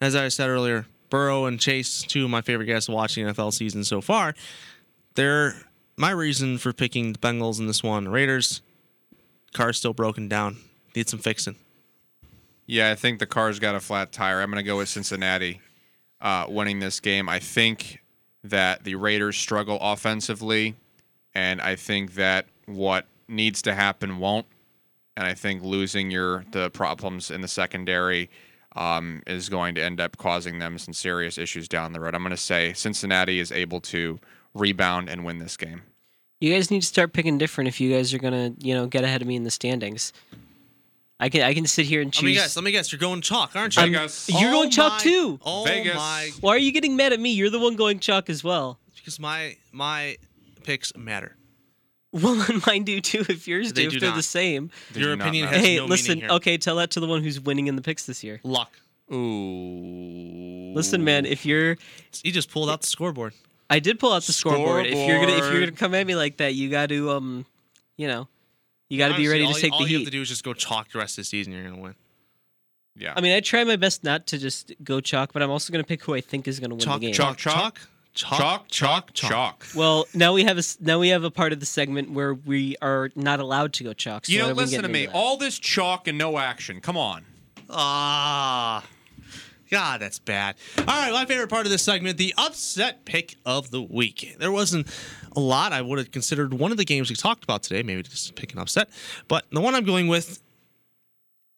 As 0.00 0.14
I 0.14 0.28
said 0.28 0.48
earlier, 0.48 0.86
Burrow 1.10 1.46
and 1.46 1.58
Chase, 1.58 2.02
two 2.02 2.24
of 2.24 2.30
my 2.30 2.40
favorite 2.40 2.66
guys 2.66 2.86
to 2.86 2.92
watch 2.92 3.14
the 3.14 3.22
NFL 3.22 3.52
season 3.52 3.82
so 3.82 4.00
far. 4.00 4.34
They're 5.14 5.54
my 5.96 6.10
reason 6.10 6.58
for 6.58 6.72
picking 6.72 7.12
the 7.12 7.18
Bengals 7.18 7.58
in 7.58 7.66
this 7.66 7.82
one. 7.82 8.08
Raiders, 8.08 8.62
car's 9.52 9.78
still 9.78 9.92
broken 9.92 10.28
down. 10.28 10.58
Need 10.94 11.08
some 11.08 11.18
fixing. 11.18 11.56
Yeah, 12.66 12.90
I 12.90 12.94
think 12.94 13.18
the 13.18 13.26
car's 13.26 13.58
got 13.58 13.74
a 13.74 13.80
flat 13.80 14.12
tire. 14.12 14.40
I'm 14.40 14.50
going 14.50 14.62
to 14.62 14.66
go 14.66 14.76
with 14.76 14.88
Cincinnati 14.88 15.60
uh, 16.20 16.46
winning 16.48 16.80
this 16.80 17.00
game. 17.00 17.28
I 17.28 17.38
think 17.38 18.00
that 18.50 18.84
the 18.84 18.94
Raiders 18.94 19.36
struggle 19.36 19.78
offensively, 19.80 20.74
and 21.34 21.60
I 21.60 21.76
think 21.76 22.14
that 22.14 22.46
what 22.66 23.06
needs 23.28 23.62
to 23.62 23.74
happen 23.74 24.18
won't. 24.18 24.46
And 25.16 25.26
I 25.26 25.34
think 25.34 25.62
losing 25.62 26.10
your 26.10 26.44
the 26.52 26.70
problems 26.70 27.30
in 27.30 27.40
the 27.40 27.48
secondary 27.48 28.30
um, 28.76 29.22
is 29.26 29.48
going 29.48 29.74
to 29.74 29.82
end 29.82 30.00
up 30.00 30.16
causing 30.16 30.58
them 30.58 30.78
some 30.78 30.94
serious 30.94 31.38
issues 31.38 31.68
down 31.68 31.92
the 31.92 32.00
road. 32.00 32.14
I'm 32.14 32.22
going 32.22 32.30
to 32.30 32.36
say 32.36 32.72
Cincinnati 32.72 33.40
is 33.40 33.50
able 33.50 33.80
to 33.82 34.20
rebound 34.54 35.08
and 35.08 35.24
win 35.24 35.38
this 35.38 35.56
game. 35.56 35.82
You 36.40 36.52
guys 36.54 36.70
need 36.70 36.82
to 36.82 36.86
start 36.86 37.12
picking 37.12 37.36
different 37.36 37.66
if 37.66 37.80
you 37.80 37.92
guys 37.92 38.14
are 38.14 38.18
gonna, 38.18 38.52
you 38.58 38.74
know, 38.74 38.86
get 38.86 39.02
ahead 39.02 39.22
of 39.22 39.28
me 39.28 39.34
in 39.34 39.42
the 39.42 39.50
standings. 39.50 40.12
I 41.20 41.28
can 41.28 41.42
I 41.42 41.52
can 41.54 41.66
sit 41.66 41.86
here 41.86 42.00
and 42.00 42.12
choose. 42.12 42.22
Let 42.22 42.28
me 42.28 42.34
guess. 42.34 42.56
Let 42.56 42.64
me 42.64 42.70
guess. 42.70 42.92
You're 42.92 42.98
going 43.00 43.20
chalk, 43.22 43.56
aren't 43.56 43.74
you? 43.76 43.82
Vegas. 43.82 44.28
You're 44.28 44.52
going 44.52 44.70
chalk 44.70 44.92
my- 44.92 44.98
too. 45.00 45.40
Oh 45.44 45.64
Vegas. 45.64 45.96
my! 45.96 46.30
Why 46.40 46.54
are 46.54 46.58
you 46.58 46.70
getting 46.72 46.94
mad 46.96 47.12
at 47.12 47.18
me? 47.20 47.32
You're 47.32 47.50
the 47.50 47.58
one 47.58 47.74
going 47.76 47.98
chalk 47.98 48.30
as 48.30 48.44
well. 48.44 48.78
Because 48.96 49.18
my 49.18 49.56
my 49.72 50.16
picks 50.62 50.94
matter. 50.96 51.34
Well, 52.12 52.46
mine 52.66 52.84
do 52.84 53.00
too. 53.00 53.24
If 53.28 53.46
yours 53.48 53.72
They 53.72 53.84
do, 53.84 53.90
do 53.90 53.96
if 53.96 54.00
they're 54.00 54.10
not. 54.10 54.16
the 54.16 54.22
same. 54.22 54.70
Did 54.92 55.00
Your 55.02 55.10
you 55.10 55.16
not 55.16 55.24
opinion 55.26 55.48
has 55.48 55.60
Hey, 55.64 55.76
no 55.76 55.84
listen. 55.86 56.06
meaning 56.08 56.20
here. 56.20 56.28
Hey, 56.28 56.30
listen. 56.30 56.36
Okay, 56.36 56.56
tell 56.58 56.76
that 56.76 56.90
to 56.92 57.00
the 57.00 57.06
one 57.06 57.22
who's 57.22 57.40
winning 57.40 57.66
in 57.66 57.76
the 57.76 57.82
picks 57.82 58.06
this 58.06 58.22
year. 58.24 58.40
Luck. 58.44 58.78
Ooh. 59.12 60.72
Listen, 60.74 61.04
man. 61.04 61.26
If 61.26 61.44
you're, 61.44 61.76
He 62.22 62.30
just 62.30 62.50
pulled 62.50 62.70
out 62.70 62.80
the 62.82 62.86
scoreboard. 62.86 63.34
I 63.70 63.78
did 63.80 63.98
pull 63.98 64.12
out 64.12 64.22
the 64.22 64.32
scoreboard. 64.32 64.86
If 64.86 64.94
you're 65.06 65.20
gonna, 65.20 65.32
if 65.36 65.50
you're 65.52 65.60
gonna 65.60 65.72
come 65.72 65.94
at 65.94 66.06
me 66.06 66.14
like 66.14 66.38
that, 66.38 66.54
you 66.54 66.70
got 66.70 66.88
to, 66.88 67.10
um, 67.10 67.44
you 67.96 68.08
know, 68.08 68.28
you 68.88 68.98
got 68.98 69.08
to 69.08 69.14
be 69.14 69.26
Honestly, 69.26 69.28
ready 69.28 69.44
all, 69.44 69.52
to 69.54 69.60
take 69.60 69.72
all 69.72 69.78
the 69.84 69.90
you 69.90 69.98
have 69.98 70.04
to 70.06 70.10
do 70.10 70.22
is 70.22 70.28
just 70.28 70.44
go 70.44 70.54
chalk 70.54 70.90
the 70.92 70.98
rest 70.98 71.18
of 71.18 71.22
the 71.22 71.26
season. 71.26 71.52
You're 71.52 71.64
gonna 71.68 71.80
win. 71.82 71.94
Yeah. 72.96 73.14
I 73.16 73.20
mean, 73.20 73.32
I 73.32 73.40
try 73.40 73.62
my 73.64 73.76
best 73.76 74.02
not 74.02 74.26
to 74.28 74.38
just 74.38 74.72
go 74.82 75.00
chalk, 75.00 75.32
but 75.32 75.42
I'm 75.42 75.50
also 75.50 75.72
gonna 75.72 75.84
pick 75.84 76.02
who 76.02 76.14
I 76.14 76.20
think 76.20 76.48
is 76.48 76.58
gonna 76.58 76.74
win 76.74 76.80
Chalk, 76.80 77.00
the 77.00 77.06
game. 77.06 77.14
chalk, 77.14 77.36
Chalk, 77.38 77.78
chalk, 78.14 78.38
chalk, 78.68 78.68
chalk, 78.68 79.12
chalk. 79.12 79.66
Well, 79.76 80.06
now 80.14 80.32
we 80.32 80.42
have 80.44 80.58
a 80.58 80.62
now 80.80 80.98
we 80.98 81.10
have 81.10 81.22
a 81.22 81.30
part 81.30 81.52
of 81.52 81.60
the 81.60 81.66
segment 81.66 82.10
where 82.10 82.34
we 82.34 82.76
are 82.82 83.10
not 83.14 83.38
allowed 83.38 83.72
to 83.74 83.84
go 83.84 83.92
chalk. 83.92 84.26
So 84.26 84.32
You 84.32 84.38
know, 84.40 84.46
don't 84.48 84.56
we 84.56 84.62
listen 84.64 84.80
get 84.80 84.86
to 84.88 84.92
me. 84.92 85.06
that? 85.06 85.14
All 85.14 85.36
this 85.36 85.58
chalk 85.60 86.08
and 86.08 86.18
no 86.18 86.38
action. 86.38 86.80
Come 86.80 86.96
on. 86.96 87.24
Ah. 87.70 88.84
God, 89.70 90.00
that's 90.00 90.18
bad. 90.18 90.56
All 90.78 90.84
right, 90.86 91.12
my 91.12 91.26
favorite 91.26 91.48
part 91.48 91.66
of 91.66 91.72
this 91.72 91.82
segment, 91.82 92.18
the 92.18 92.34
upset 92.38 93.04
pick 93.04 93.36
of 93.44 93.70
the 93.70 93.82
week. 93.82 94.36
There 94.38 94.52
wasn't 94.52 94.86
a 95.36 95.40
lot. 95.40 95.72
I 95.72 95.82
would 95.82 95.98
have 95.98 96.10
considered 96.10 96.54
one 96.54 96.70
of 96.70 96.76
the 96.76 96.84
games 96.84 97.10
we 97.10 97.16
talked 97.16 97.44
about 97.44 97.62
today, 97.62 97.82
maybe 97.82 98.02
just 98.02 98.34
pick 98.34 98.52
an 98.52 98.58
upset. 98.58 98.88
But 99.28 99.44
the 99.50 99.60
one 99.60 99.74
I'm 99.74 99.84
going 99.84 100.08
with 100.08 100.40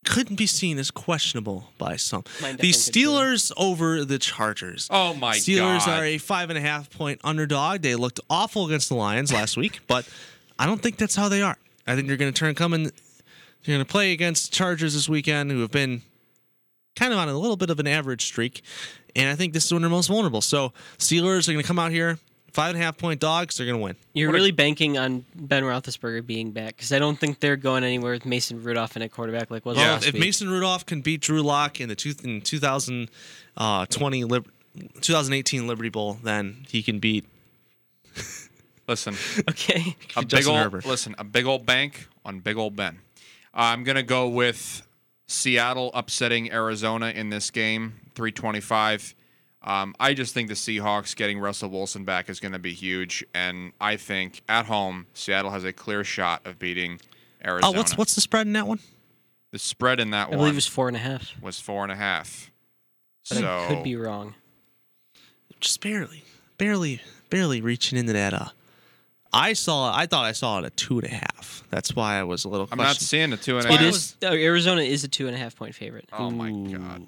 couldn't 0.04 0.36
be 0.36 0.46
seen 0.46 0.78
as 0.78 0.90
questionable 0.90 1.70
by 1.78 1.96
some. 1.96 2.22
The 2.22 2.30
definitely 2.30 2.72
could. 2.72 2.80
Steelers 2.80 3.52
over 3.56 4.04
the 4.04 4.18
Chargers. 4.18 4.88
Oh 4.90 5.14
my 5.14 5.36
Steelers 5.36 5.86
God. 5.86 6.00
are 6.00 6.04
a 6.04 6.18
five 6.18 6.50
and 6.50 6.58
a 6.58 6.62
half 6.62 6.90
point 6.90 7.20
underdog. 7.22 7.82
They 7.82 7.94
looked 7.94 8.20
awful 8.30 8.66
against 8.66 8.88
the 8.88 8.94
Lions 8.94 9.32
last 9.32 9.56
week, 9.56 9.80
but 9.86 10.08
I 10.58 10.66
don't 10.66 10.82
think 10.82 10.96
that's 10.96 11.16
how 11.16 11.28
they 11.28 11.42
are. 11.42 11.56
I 11.86 11.94
think 11.96 12.08
they're 12.08 12.16
going 12.16 12.32
to 12.32 12.38
turn 12.38 12.54
coming. 12.54 12.84
They're 12.84 13.74
going 13.74 13.80
to 13.80 13.90
play 13.90 14.12
against 14.12 14.52
Chargers 14.52 14.94
this 14.94 15.08
weekend, 15.08 15.50
who 15.50 15.60
have 15.60 15.70
been 15.70 16.02
kind 17.00 17.12
of 17.12 17.18
on 17.18 17.28
a 17.28 17.36
little 17.38 17.56
bit 17.56 17.70
of 17.70 17.80
an 17.80 17.86
average 17.86 18.24
streak, 18.26 18.62
and 19.16 19.28
I 19.28 19.34
think 19.34 19.52
this 19.54 19.64
is 19.64 19.72
when 19.72 19.82
they're 19.82 19.90
most 19.90 20.08
vulnerable. 20.08 20.40
So 20.42 20.72
Steelers 20.98 21.48
are 21.48 21.52
going 21.52 21.62
to 21.62 21.66
come 21.66 21.78
out 21.78 21.90
here, 21.90 22.18
five 22.52 22.74
and 22.74 22.80
a 22.82 22.84
half 22.84 22.98
point 22.98 23.20
dogs. 23.20 23.56
They're 23.56 23.66
going 23.66 23.78
to 23.78 23.82
win. 23.82 23.96
You're 24.12 24.30
really 24.32 24.50
banking 24.52 24.98
on 24.98 25.24
Ben 25.34 25.62
Roethlisberger 25.64 26.26
being 26.26 26.50
back 26.52 26.76
because 26.76 26.92
I 26.92 26.98
don't 26.98 27.18
think 27.18 27.40
they're 27.40 27.56
going 27.56 27.84
anywhere 27.84 28.12
with 28.12 28.26
Mason 28.26 28.62
Rudolph 28.62 28.96
in 28.96 29.02
a 29.02 29.08
quarterback 29.08 29.50
like 29.50 29.64
was 29.64 29.76
Well, 29.78 29.94
last 29.94 30.06
if 30.06 30.12
week. 30.14 30.20
Mason 30.20 30.48
Rudolph 30.50 30.84
can 30.86 31.00
beat 31.00 31.20
Drew 31.22 31.42
Lock 31.42 31.80
in 31.80 31.88
the 31.88 31.94
two, 31.96 32.12
in 32.22 32.40
2020 32.42 33.08
uh, 33.56 34.26
Lib- 34.26 34.50
2018 35.00 35.66
Liberty 35.66 35.88
Bowl, 35.88 36.18
then 36.22 36.64
he 36.68 36.82
can 36.82 36.98
beat 37.00 37.24
Listen. 38.88 39.14
okay, 39.48 39.96
a 40.16 40.24
big 40.26 40.46
old 40.46 40.58
Herbert. 40.58 40.84
listen, 40.84 41.14
a 41.18 41.24
big 41.24 41.46
old 41.46 41.64
bank 41.64 42.08
on 42.24 42.40
big 42.40 42.56
old 42.56 42.74
Ben. 42.76 42.98
I'm 43.54 43.84
gonna 43.84 44.02
go 44.02 44.28
with 44.28 44.82
Seattle 45.30 45.92
upsetting 45.94 46.50
Arizona 46.52 47.10
in 47.10 47.30
this 47.30 47.50
game, 47.52 48.00
325. 48.16 49.14
Um, 49.62 49.94
I 50.00 50.12
just 50.12 50.34
think 50.34 50.48
the 50.48 50.54
Seahawks 50.54 51.14
getting 51.14 51.38
Russell 51.38 51.70
Wilson 51.70 52.04
back 52.04 52.28
is 52.28 52.40
going 52.40 52.52
to 52.52 52.58
be 52.58 52.72
huge, 52.72 53.24
and 53.32 53.72
I 53.80 53.96
think 53.96 54.42
at 54.48 54.66
home 54.66 55.06
Seattle 55.14 55.52
has 55.52 55.64
a 55.64 55.72
clear 55.72 56.02
shot 56.02 56.44
of 56.46 56.58
beating 56.58 57.00
Arizona. 57.44 57.72
Oh, 57.72 57.78
what's 57.78 57.96
what's 57.96 58.14
the 58.14 58.20
spread 58.20 58.46
in 58.46 58.54
that 58.54 58.66
one? 58.66 58.80
the 59.52 59.58
spread 59.58 60.00
in 60.00 60.10
that 60.10 60.28
I 60.28 60.30
one 60.30 60.34
I 60.34 60.36
believe 60.38 60.54
it 60.54 60.56
was 60.56 60.66
four 60.66 60.88
and 60.88 60.96
a 60.96 61.00
half. 61.00 61.32
was 61.40 61.60
four 61.60 61.82
and 61.84 61.92
a 61.92 61.96
half. 61.96 62.50
But 63.28 63.38
so 63.38 63.58
I 63.68 63.74
could 63.74 63.84
be 63.84 63.96
wrong. 63.96 64.34
Just 65.60 65.80
barely, 65.80 66.24
barely, 66.58 67.02
barely 67.28 67.60
reaching 67.60 67.98
into 67.98 68.12
that. 68.14 68.32
Uh, 68.34 68.48
I 69.32 69.52
saw. 69.52 69.94
I 69.94 70.06
thought 70.06 70.24
I 70.24 70.32
saw 70.32 70.58
it 70.58 70.64
at 70.64 70.76
two 70.76 70.98
and 70.98 71.06
a 71.06 71.14
half. 71.14 71.62
That's 71.70 71.94
why 71.94 72.18
I 72.18 72.24
was 72.24 72.44
a 72.44 72.48
little. 72.48 72.68
I'm 72.72 72.78
not 72.78 72.96
questioning. 72.96 73.30
seeing 73.30 73.32
a 73.32 73.36
two 73.36 73.56
and 73.58 73.66
a 73.66 73.68
Why 73.70 73.76
half. 73.76 73.82
It 73.82 73.86
I 73.86 73.88
is 73.88 74.16
uh, 74.24 74.26
Arizona 74.32 74.82
is 74.82 75.04
a 75.04 75.08
two 75.08 75.26
and 75.28 75.36
a 75.36 75.38
half 75.38 75.54
point 75.56 75.74
favorite. 75.74 76.08
Oh 76.12 76.30
my 76.30 76.50
god! 76.50 77.06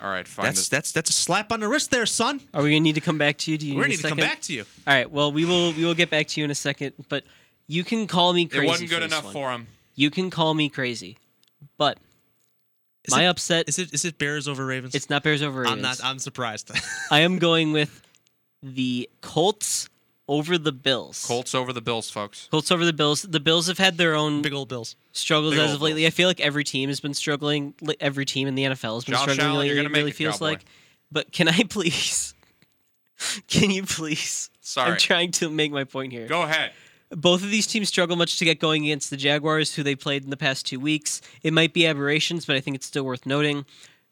All 0.00 0.08
right, 0.10 0.28
fine. 0.28 0.46
That's 0.46 0.68
that's 0.68 0.92
that's 0.92 1.10
a 1.10 1.12
slap 1.12 1.50
on 1.50 1.60
the 1.60 1.68
wrist 1.68 1.90
there, 1.90 2.06
son. 2.06 2.40
Are 2.54 2.62
we 2.62 2.70
gonna 2.70 2.80
need 2.80 2.94
to 2.94 3.00
come 3.00 3.18
back 3.18 3.36
to 3.38 3.50
you? 3.50 3.58
Do 3.58 3.66
you 3.66 3.74
We're 3.74 3.82
gonna 3.82 3.88
need 3.88 3.96
need 3.96 4.00
a 4.00 4.02
to 4.02 4.08
come 4.10 4.18
back 4.18 4.40
to 4.42 4.52
you. 4.52 4.64
All 4.86 4.94
right. 4.94 5.10
Well, 5.10 5.32
we 5.32 5.44
will 5.44 5.72
we 5.72 5.84
will 5.84 5.94
get 5.94 6.08
back 6.10 6.28
to 6.28 6.40
you 6.40 6.44
in 6.44 6.50
a 6.52 6.54
second, 6.54 6.92
but 7.08 7.24
you 7.66 7.82
can 7.82 8.06
call 8.06 8.32
me 8.32 8.46
crazy. 8.46 8.64
it 8.66 8.68
wasn't 8.68 8.90
good 8.90 9.02
this 9.02 9.12
enough 9.12 9.24
one. 9.24 9.32
for 9.32 9.50
him. 9.50 9.66
You 9.96 10.10
can 10.10 10.30
call 10.30 10.54
me 10.54 10.68
crazy, 10.68 11.18
but 11.76 11.98
Is 13.04 13.12
my 13.12 13.24
it- 13.24 13.26
upset 13.26 13.68
Is 13.68 13.80
it 13.80 13.92
is 13.92 14.04
it 14.04 14.18
Bears 14.18 14.46
over 14.46 14.64
Ravens? 14.64 14.94
it's 14.94 15.10
not 15.10 15.24
Bears 15.24 15.42
over 15.42 15.62
Ravens. 15.62 15.76
I'm 15.76 15.82
not. 15.82 16.00
I'm 16.04 16.18
surprised. 16.20 16.70
I 17.10 17.20
am 17.20 17.38
going 17.38 17.72
with 17.72 18.00
the 18.62 19.10
Colts 19.20 19.88
over 20.28 20.58
the 20.58 20.72
Bills. 20.72 21.24
Colts 21.26 21.54
over 21.54 21.72
the 21.72 21.80
Bills, 21.80 22.10
folks. 22.10 22.48
Colts 22.50 22.70
over 22.70 22.84
the 22.84 22.92
Bills. 22.92 23.22
The 23.22 23.40
Bills 23.40 23.66
have 23.66 23.78
had 23.78 23.96
their 23.96 24.14
own 24.14 24.42
Big 24.42 24.52
old 24.52 24.68
Bills. 24.68 24.94
struggles 25.12 25.54
Big 25.54 25.60
as 25.62 25.74
of 25.74 25.82
lately. 25.82 26.06
I 26.06 26.10
feel 26.10 26.28
like 26.28 26.40
every 26.40 26.64
team 26.64 26.88
has 26.90 27.00
been 27.00 27.14
struggling. 27.14 27.74
Every 28.00 28.24
team 28.26 28.46
in 28.46 28.54
the 28.54 28.64
NFL 28.64 28.94
has 28.96 29.04
been 29.04 29.14
Josh 29.14 29.22
struggling 29.22 29.40
Allen, 29.46 29.58
lately. 29.60 29.76
you're 29.76 29.84
it 29.84 29.88
make 29.88 29.96
really 29.96 30.10
it, 30.10 30.14
feels 30.16 30.34
cowboy. 30.34 30.44
like. 30.44 30.64
But 31.10 31.32
can 31.32 31.48
I 31.48 31.62
please? 31.68 32.34
Can 33.48 33.70
you 33.70 33.82
please? 33.84 34.50
Sorry. 34.60 34.92
I'm 34.92 34.98
trying 34.98 35.32
to 35.32 35.48
make 35.48 35.72
my 35.72 35.84
point 35.84 36.12
here. 36.12 36.26
Go 36.26 36.42
ahead. 36.42 36.72
Both 37.10 37.42
of 37.42 37.50
these 37.50 37.66
teams 37.66 37.88
struggle 37.88 38.16
much 38.16 38.38
to 38.38 38.44
get 38.44 38.60
going 38.60 38.84
against 38.84 39.08
the 39.08 39.16
Jaguars, 39.16 39.74
who 39.74 39.82
they 39.82 39.94
played 39.94 40.24
in 40.24 40.30
the 40.30 40.36
past 40.36 40.66
two 40.66 40.78
weeks. 40.78 41.22
It 41.42 41.54
might 41.54 41.72
be 41.72 41.86
aberrations, 41.86 42.44
but 42.44 42.54
I 42.54 42.60
think 42.60 42.74
it's 42.76 42.84
still 42.86 43.04
worth 43.04 43.24
noting. 43.24 43.64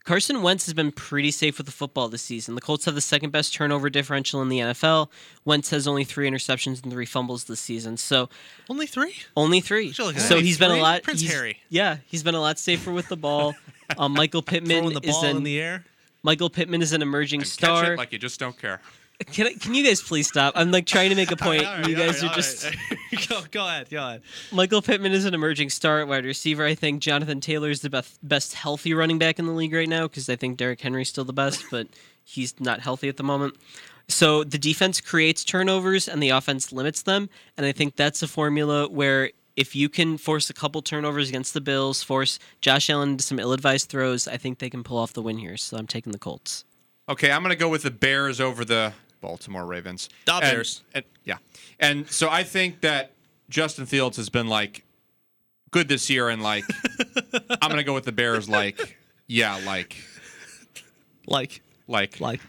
Carson 0.07 0.41
Wentz 0.41 0.65
has 0.67 0.73
been 0.73 0.93
pretty 0.93 1.31
safe 1.33 1.59
with 1.59 1.67
the 1.67 1.73
football 1.73 2.09
this 2.09 2.23
season. 2.23 2.55
The 2.55 2.61
Colts 2.61 2.85
have 2.87 2.95
the 2.95 3.01
second 3.01 3.31
best 3.31 3.53
turnover 3.53 3.91
differential 3.91 4.41
in 4.41 4.49
the 4.49 4.61
NFL. 4.61 5.09
Wentz 5.45 5.71
has 5.71 5.87
only 5.89 6.05
three 6.05 6.31
interceptions 6.31 6.83
and 6.83 6.93
three 6.93 7.05
fumbles 7.05 7.45
this 7.45 7.59
season. 7.61 7.97
So 7.97 8.29
Only 8.71 8.87
three. 8.87 9.15
only 9.37 9.61
three. 9.61 9.93
Sure, 9.93 10.07
look 10.07 10.17
at 10.17 10.23
So 10.23 10.37
that. 10.37 10.45
he's 10.45 10.59
been 10.59 10.71
a 10.71 10.77
lot. 10.81 11.03
Prince 11.03 11.23
Harry. 11.29 11.59
Yeah, 11.69 11.99
he's 12.07 12.23
been 12.23 12.37
a 12.37 12.41
lot 12.41 12.59
safer 12.59 12.93
with 12.93 13.09
the 13.09 13.17
ball. 13.17 13.55
Um, 13.99 14.15
Michael 14.15 14.43
Pittman 14.43 14.81
Throwing 14.81 14.95
the 14.95 15.09
is 15.09 15.23
an 15.23 15.37
in 15.37 15.43
the 15.45 15.61
air. 15.61 15.85
Michael 16.25 16.51
Pittman 16.51 16.83
is 16.83 16.93
an 16.93 17.03
emerging 17.03 17.43
And 17.43 17.49
catch 17.49 17.53
star. 17.55 17.93
it 17.93 17.97
like 17.97 18.13
you 18.13 18.19
just 18.19 18.41
don't 18.41 18.59
care. 18.59 18.81
Can 19.25 19.47
I, 19.47 19.53
can 19.55 19.75
you 19.75 19.85
guys 19.85 20.03
please 20.03 20.29
stop? 20.29 20.55
I'm 20.57 20.71
like 20.71 20.87
trying 20.87 21.11
to 21.11 21.17
make 21.17 21.31
a 21.31 21.37
point. 21.37 21.63
Right, 21.63 21.89
you 21.89 21.97
guys 21.97 22.23
right, 22.23 22.31
are 22.31 22.35
just. 22.35 22.65
right. 22.65 23.29
go, 23.29 23.43
go 23.51 23.67
ahead. 23.67 23.89
Go 23.91 24.07
ahead. 24.07 24.23
Michael 24.53 24.83
Pittman 24.83 25.13
is 25.13 25.25
an 25.25 25.35
emerging 25.35 25.71
star 25.71 26.01
at 26.01 26.09
wide 26.09 26.25
receiver. 26.25 26.65
I 26.65 26.75
think 26.75 27.01
Jonathan 27.01 27.41
Taylor 27.41 27.71
is 27.71 27.81
the 27.81 27.91
best, 27.91 28.19
best 28.27 28.55
healthy 28.55 28.95
running 28.95 29.19
back 29.19 29.39
in 29.39 29.47
the 29.47 29.53
league 29.53 29.73
right 29.73 29.89
now 29.89 30.07
because 30.07 30.29
I 30.29 30.37
think 30.37 30.57
Derrick 30.57 30.81
Henry's 30.81 31.09
still 31.09 31.25
the 31.25 31.33
best, 31.33 31.65
but 31.71 31.89
he's 32.25 32.59
not 32.61 32.81
healthy 32.81 33.09
at 33.09 33.17
the 33.17 33.23
moment. 33.23 33.57
So 34.09 34.45
the 34.45 34.59
defense 34.59 35.01
creates 35.01 35.45
turnovers 35.45 36.09
and 36.09 36.23
the 36.23 36.31
offense 36.31 36.73
limits 36.73 37.03
them. 37.03 37.29
And 37.57 37.67
I 37.67 37.73
think 37.73 37.97
that's 37.97 38.23
a 38.23 38.29
formula 38.29 38.89
where 38.89 39.31
if 39.57 39.75
you 39.75 39.89
can 39.89 40.19
force 40.19 40.51
a 40.51 40.55
couple 40.55 40.83
turnovers 40.83 41.29
against 41.29 41.55
the 41.55 41.61
Bills, 41.61 42.03
force 42.03 42.39
Josh 42.61 42.91
Allen 42.91 43.17
to 43.17 43.25
some 43.25 43.39
ill 43.39 43.53
advised 43.53 43.89
throws, 43.89 44.29
I 44.29 44.37
think 44.37 44.59
they 44.59 44.71
can 44.71 44.85
pull 44.85 44.99
off 44.99 45.15
the 45.15 45.23
win 45.23 45.39
here. 45.39 45.57
So 45.57 45.77
I'm 45.77 45.87
taking 45.87 46.13
the 46.13 46.19
Colts. 46.19 46.65
Okay, 47.09 47.31
I'm 47.31 47.43
going 47.43 47.51
to 47.51 47.57
go 47.57 47.69
with 47.69 47.83
the 47.83 47.91
Bears 47.91 48.41
over 48.41 48.65
the 48.65 48.93
Baltimore 49.21 49.65
Ravens. 49.67 50.09
The 50.25 50.35
And- 50.35 50.41
Bears. 50.43 50.83
and- 50.95 51.05
yeah. 51.25 51.39
And 51.81 52.09
so 52.11 52.29
I 52.31 52.43
think 52.45 52.81
that 52.83 53.13
Justin 53.49 53.87
Fields 53.87 54.17
has 54.17 54.29
been 54.29 54.49
like 54.49 54.85
good 55.71 55.89
this 55.89 56.09
year 56.09 56.29
and 56.29 56.43
like 56.43 56.65
I'm 57.61 57.69
going 57.69 57.77
to 57.77 57.85
go 57.85 57.95
with 57.95 58.05
the 58.05 58.13
Bears 58.13 58.49
like 58.49 58.97
yeah, 59.27 59.61
like 59.67 59.97
Like, 61.27 61.61
like 61.89 62.21
like, 62.21 62.41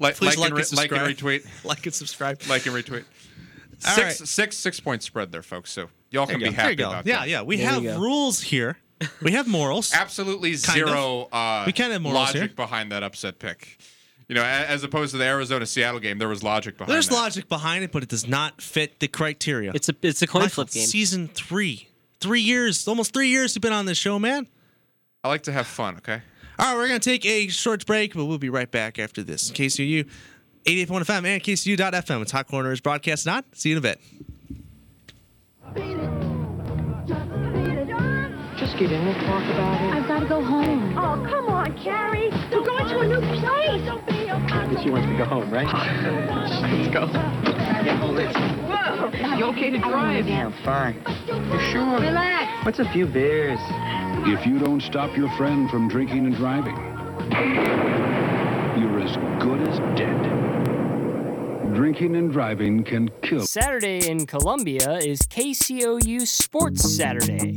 like 0.00 0.16
Please 0.16 0.36
like, 0.36 0.50
like 0.50 0.50
and, 0.50 0.58
and 0.58 0.70
re- 0.72 0.76
like 0.76 0.92
and 0.92 1.16
retweet, 1.16 1.46
like 1.64 1.86
and 1.86 1.94
subscribe. 1.94 2.40
like 2.48 2.66
and 2.66 2.74
retweet. 2.74 3.04
All 3.86 3.94
Six 3.94 4.20
right. 4.20 4.28
six 4.28 4.56
six 4.56 4.80
point 4.80 5.02
spread 5.04 5.30
there, 5.30 5.42
folks. 5.42 5.70
So 5.70 5.88
y'all 6.10 6.26
There 6.26 6.34
can 6.34 6.40
be 6.40 6.44
go. 6.46 6.50
There 6.50 6.60
happy 6.60 6.70
you 6.72 6.76
go. 6.76 6.88
about 6.90 7.06
Yeah, 7.06 7.20
that. 7.20 7.28
yeah. 7.28 7.42
We 7.42 7.56
There 7.58 7.68
have 7.70 7.84
rules 7.98 8.40
here. 8.40 8.78
We 9.22 9.30
have 9.32 9.46
morals. 9.46 9.92
Absolutely 9.94 10.50
Kind 10.56 10.60
zero 10.78 11.28
uh, 11.30 11.62
We 11.66 11.72
can 11.72 11.92
have 11.92 12.02
morals 12.02 12.18
logic 12.28 12.40
here. 12.40 12.48
behind 12.56 12.90
that 12.90 13.04
upset 13.04 13.38
pick. 13.38 13.78
You 14.28 14.34
know, 14.34 14.44
as 14.44 14.84
opposed 14.84 15.12
to 15.12 15.16
the 15.16 15.24
Arizona 15.24 15.64
Seattle 15.64 16.00
game, 16.00 16.18
there 16.18 16.28
was 16.28 16.42
logic 16.42 16.76
behind 16.76 16.90
it. 16.90 16.92
There's 16.92 17.08
that. 17.08 17.14
logic 17.14 17.48
behind 17.48 17.82
it, 17.82 17.92
but 17.92 18.02
it 18.02 18.10
does 18.10 18.28
not 18.28 18.60
fit 18.60 19.00
the 19.00 19.08
criteria. 19.08 19.72
It's 19.74 19.88
a 19.88 19.94
it's 20.02 20.20
a 20.20 20.26
coin 20.26 20.42
Michael, 20.42 20.66
flip 20.66 20.70
game. 20.70 20.86
Season 20.86 21.28
three, 21.28 21.88
three 22.20 22.42
years, 22.42 22.86
almost 22.86 23.14
three 23.14 23.28
years 23.28 23.54
you've 23.54 23.62
been 23.62 23.72
on 23.72 23.86
this 23.86 23.96
show, 23.96 24.18
man. 24.18 24.46
I 25.24 25.28
like 25.28 25.44
to 25.44 25.52
have 25.52 25.66
fun, 25.66 25.96
okay? 25.96 26.20
All 26.58 26.66
right, 26.66 26.76
we're 26.76 26.88
gonna 26.88 27.00
take 27.00 27.24
a 27.24 27.48
short 27.48 27.86
break, 27.86 28.14
but 28.14 28.26
we'll 28.26 28.36
be 28.36 28.50
right 28.50 28.70
back 28.70 28.98
after 28.98 29.22
this. 29.22 29.50
KCOU, 29.50 30.06
88.1 30.66 30.86
FM 30.86 31.24
and 31.24 31.42
KCOU.FM. 31.42 32.20
It's 32.20 32.32
Hot 32.32 32.46
Corner 32.46 32.70
is 32.70 32.80
broadcasting 32.82 33.32
on. 33.32 33.44
See 33.54 33.70
you 33.70 33.76
in 33.76 33.78
a 33.78 33.80
bit. 33.80 34.00
Just 38.58 38.76
get 38.76 38.92
in 38.92 39.06
and 39.06 39.26
talk 39.26 39.42
about 39.44 39.80
it. 39.80 39.94
I've 39.94 40.08
got 40.08 40.20
to 40.20 40.26
go 40.26 40.42
home. 40.42 40.98
Oh, 40.98 41.24
come 41.30 41.48
on, 41.48 41.78
Carrie. 41.78 42.30
We're 42.98 43.06
going 43.06 43.20
to 43.20 43.28
a 43.28 43.78
new 43.78 44.00
place. 44.08 44.52
I 44.52 44.68
guess 44.72 44.82
she 44.82 44.90
wants 44.90 45.06
me 45.06 45.12
to 45.12 45.18
go 45.18 45.24
home, 45.24 45.48
right? 45.52 45.66
Let's 45.72 46.92
go. 46.92 47.06
Careful, 47.84 48.08
Liz. 48.08 48.34
Whoa. 48.34 49.36
You 49.36 49.44
okay 49.44 49.70
to 49.70 49.78
drive? 49.78 50.26
Yeah, 50.26 50.50
fine. 50.64 51.00
You 51.28 51.60
sure? 51.70 52.00
Relax. 52.00 52.66
What's 52.66 52.80
a 52.80 52.90
few 52.90 53.06
beers? 53.06 53.60
If 54.26 54.44
you 54.44 54.58
don't 54.58 54.82
stop 54.82 55.16
your 55.16 55.30
friend 55.36 55.70
from 55.70 55.88
drinking 55.88 56.26
and 56.26 56.34
driving, 56.34 56.74
you're 58.82 58.98
as 58.98 59.16
good 59.40 59.60
as 59.68 59.78
dead. 59.96 61.74
Drinking 61.76 62.16
and 62.16 62.32
driving 62.32 62.82
can 62.82 63.10
kill. 63.22 63.46
Saturday 63.46 64.08
in 64.10 64.26
Columbia 64.26 64.94
is 64.94 65.20
KCOU 65.20 66.26
Sports 66.26 66.96
Saturday. 66.96 67.56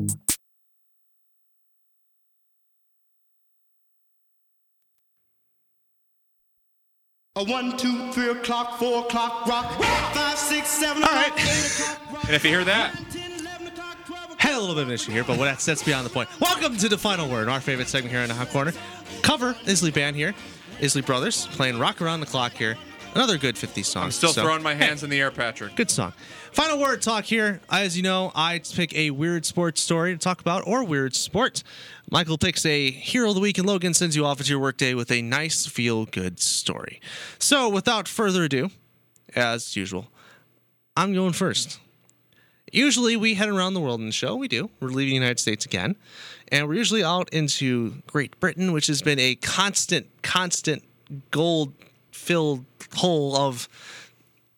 A 7.37 7.45
one, 7.45 7.77
two, 7.77 8.11
three 8.11 8.29
o'clock, 8.29 8.77
four 8.77 9.05
o'clock, 9.05 9.47
rock, 9.47 9.81
five, 10.13 10.37
six, 10.37 10.67
seven, 10.67 11.01
All 11.01 11.13
right. 11.13 11.31
And 12.25 12.35
if 12.35 12.43
you 12.43 12.49
hear 12.49 12.65
that, 12.65 12.93
Had 14.37 14.55
a 14.55 14.59
little 14.59 14.75
bit 14.75 14.81
of 14.81 14.89
an 14.89 14.93
issue 14.93 15.13
here, 15.13 15.23
but 15.23 15.37
what 15.37 15.45
that's, 15.45 15.63
that's 15.63 15.81
beyond 15.81 16.05
the 16.05 16.09
point. 16.09 16.27
Welcome 16.41 16.75
to 16.75 16.89
the 16.89 16.97
final 16.97 17.29
word, 17.29 17.47
our 17.47 17.61
favorite 17.61 17.87
segment 17.87 18.11
here 18.11 18.21
in 18.21 18.27
the 18.27 18.35
Hot 18.35 18.49
Corner. 18.49 18.73
Cover 19.21 19.55
Isley 19.65 19.91
Band 19.91 20.17
here, 20.17 20.35
Isley 20.83 21.03
Brothers 21.03 21.47
playing 21.47 21.79
"Rock 21.79 22.01
Around 22.01 22.19
the 22.19 22.25
Clock" 22.25 22.51
here. 22.51 22.75
Another 23.13 23.37
good 23.37 23.55
50s 23.55 23.85
song. 23.85 24.05
I'm 24.05 24.11
still 24.11 24.31
So- 24.31 24.41
throwing 24.43 24.63
my 24.63 24.73
hands 24.73 25.03
in 25.03 25.09
the 25.09 25.19
air, 25.19 25.31
Patrick. 25.31 25.75
Good 25.75 25.91
song. 25.91 26.13
Final 26.53 26.79
word 26.79 27.01
talk 27.01 27.25
here. 27.25 27.59
As 27.69 27.97
you 27.97 28.03
know, 28.03 28.31
I 28.35 28.59
pick 28.59 28.93
a 28.95 29.11
weird 29.11 29.45
sports 29.45 29.81
story 29.81 30.13
to 30.13 30.17
talk 30.17 30.39
about 30.39 30.63
or 30.65 30.83
weird 30.85 31.13
sport. 31.13 31.61
Michael 32.09 32.37
picks 32.37 32.65
a 32.65 32.89
hero 32.89 33.29
of 33.29 33.35
the 33.35 33.41
week, 33.41 33.57
and 33.57 33.67
Logan 33.67 33.93
sends 33.93 34.15
you 34.15 34.25
off 34.25 34.39
into 34.39 34.49
your 34.51 34.59
workday 34.59 34.93
with 34.93 35.11
a 35.11 35.21
nice, 35.21 35.65
feel 35.65 36.05
good 36.05 36.39
story. 36.39 37.01
So, 37.37 37.67
without 37.67 38.07
further 38.07 38.45
ado, 38.45 38.71
as 39.35 39.75
usual, 39.75 40.09
I'm 40.95 41.13
going 41.13 41.33
first. 41.33 41.79
Usually, 42.71 43.17
we 43.17 43.33
head 43.33 43.49
around 43.49 43.73
the 43.73 43.81
world 43.81 43.99
in 43.99 44.05
the 44.05 44.13
show. 44.13 44.35
We 44.37 44.47
do. 44.47 44.69
We're 44.79 44.87
leaving 44.89 45.09
the 45.11 45.15
United 45.15 45.39
States 45.39 45.65
again. 45.65 45.97
And 46.49 46.67
we're 46.67 46.75
usually 46.75 47.03
out 47.03 47.27
into 47.33 48.01
Great 48.07 48.39
Britain, 48.39 48.71
which 48.71 48.87
has 48.87 49.01
been 49.01 49.19
a 49.19 49.35
constant, 49.35 50.07
constant 50.21 50.83
gold 51.31 51.73
filled 52.11 52.65
hole 52.95 53.35
of 53.35 53.67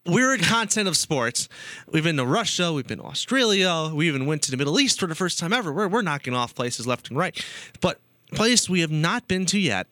weird 0.05 0.41
content 0.41 0.87
of 0.87 0.97
sports. 0.97 1.47
We've 1.91 2.03
been 2.03 2.17
to 2.17 2.25
Russia, 2.25 2.73
we've 2.73 2.87
been 2.87 2.99
to 2.99 3.05
Australia, 3.05 3.91
we 3.93 4.07
even 4.07 4.25
went 4.25 4.41
to 4.43 4.51
the 4.51 4.57
Middle 4.57 4.79
East 4.79 4.99
for 4.99 5.07
the 5.07 5.15
first 5.15 5.39
time 5.39 5.53
ever. 5.53 5.71
We're, 5.71 5.87
we're 5.87 6.01
knocking 6.01 6.33
off 6.33 6.55
places 6.55 6.85
left 6.85 7.09
and 7.09 7.17
right. 7.17 7.43
But 7.81 7.99
place 8.33 8.69
we 8.69 8.81
have 8.81 8.91
not 8.91 9.27
been 9.27 9.45
to 9.47 9.59
yet, 9.59 9.87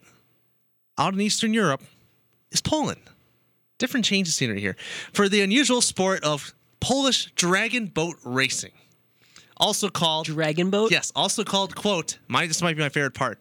out 0.98 1.14
in 1.14 1.22
Eastern 1.22 1.54
Europe, 1.54 1.82
is 2.52 2.62
Poland. 2.62 3.02
Different 3.78 4.06
change 4.06 4.28
of 4.28 4.34
scenery 4.34 4.60
here. 4.60 4.76
For 5.14 5.30
the 5.30 5.42
unusual 5.42 5.82
sport 5.82 6.24
of 6.24 6.54
Polish 6.80 7.32
dragon 7.36 7.88
boat 7.88 8.18
racing. 8.24 8.72
Also 9.58 9.90
called 9.90 10.26
Dragon 10.26 10.72
boat? 10.72 10.92
Yes, 10.92 11.12
also 11.16 11.44
called 11.44 11.76
quote, 11.76 12.18
my 12.28 12.48
this 12.48 12.62
might 12.62 12.76
be 12.76 12.82
my 12.82 12.90
favorite 12.90 13.14
part. 13.14 13.40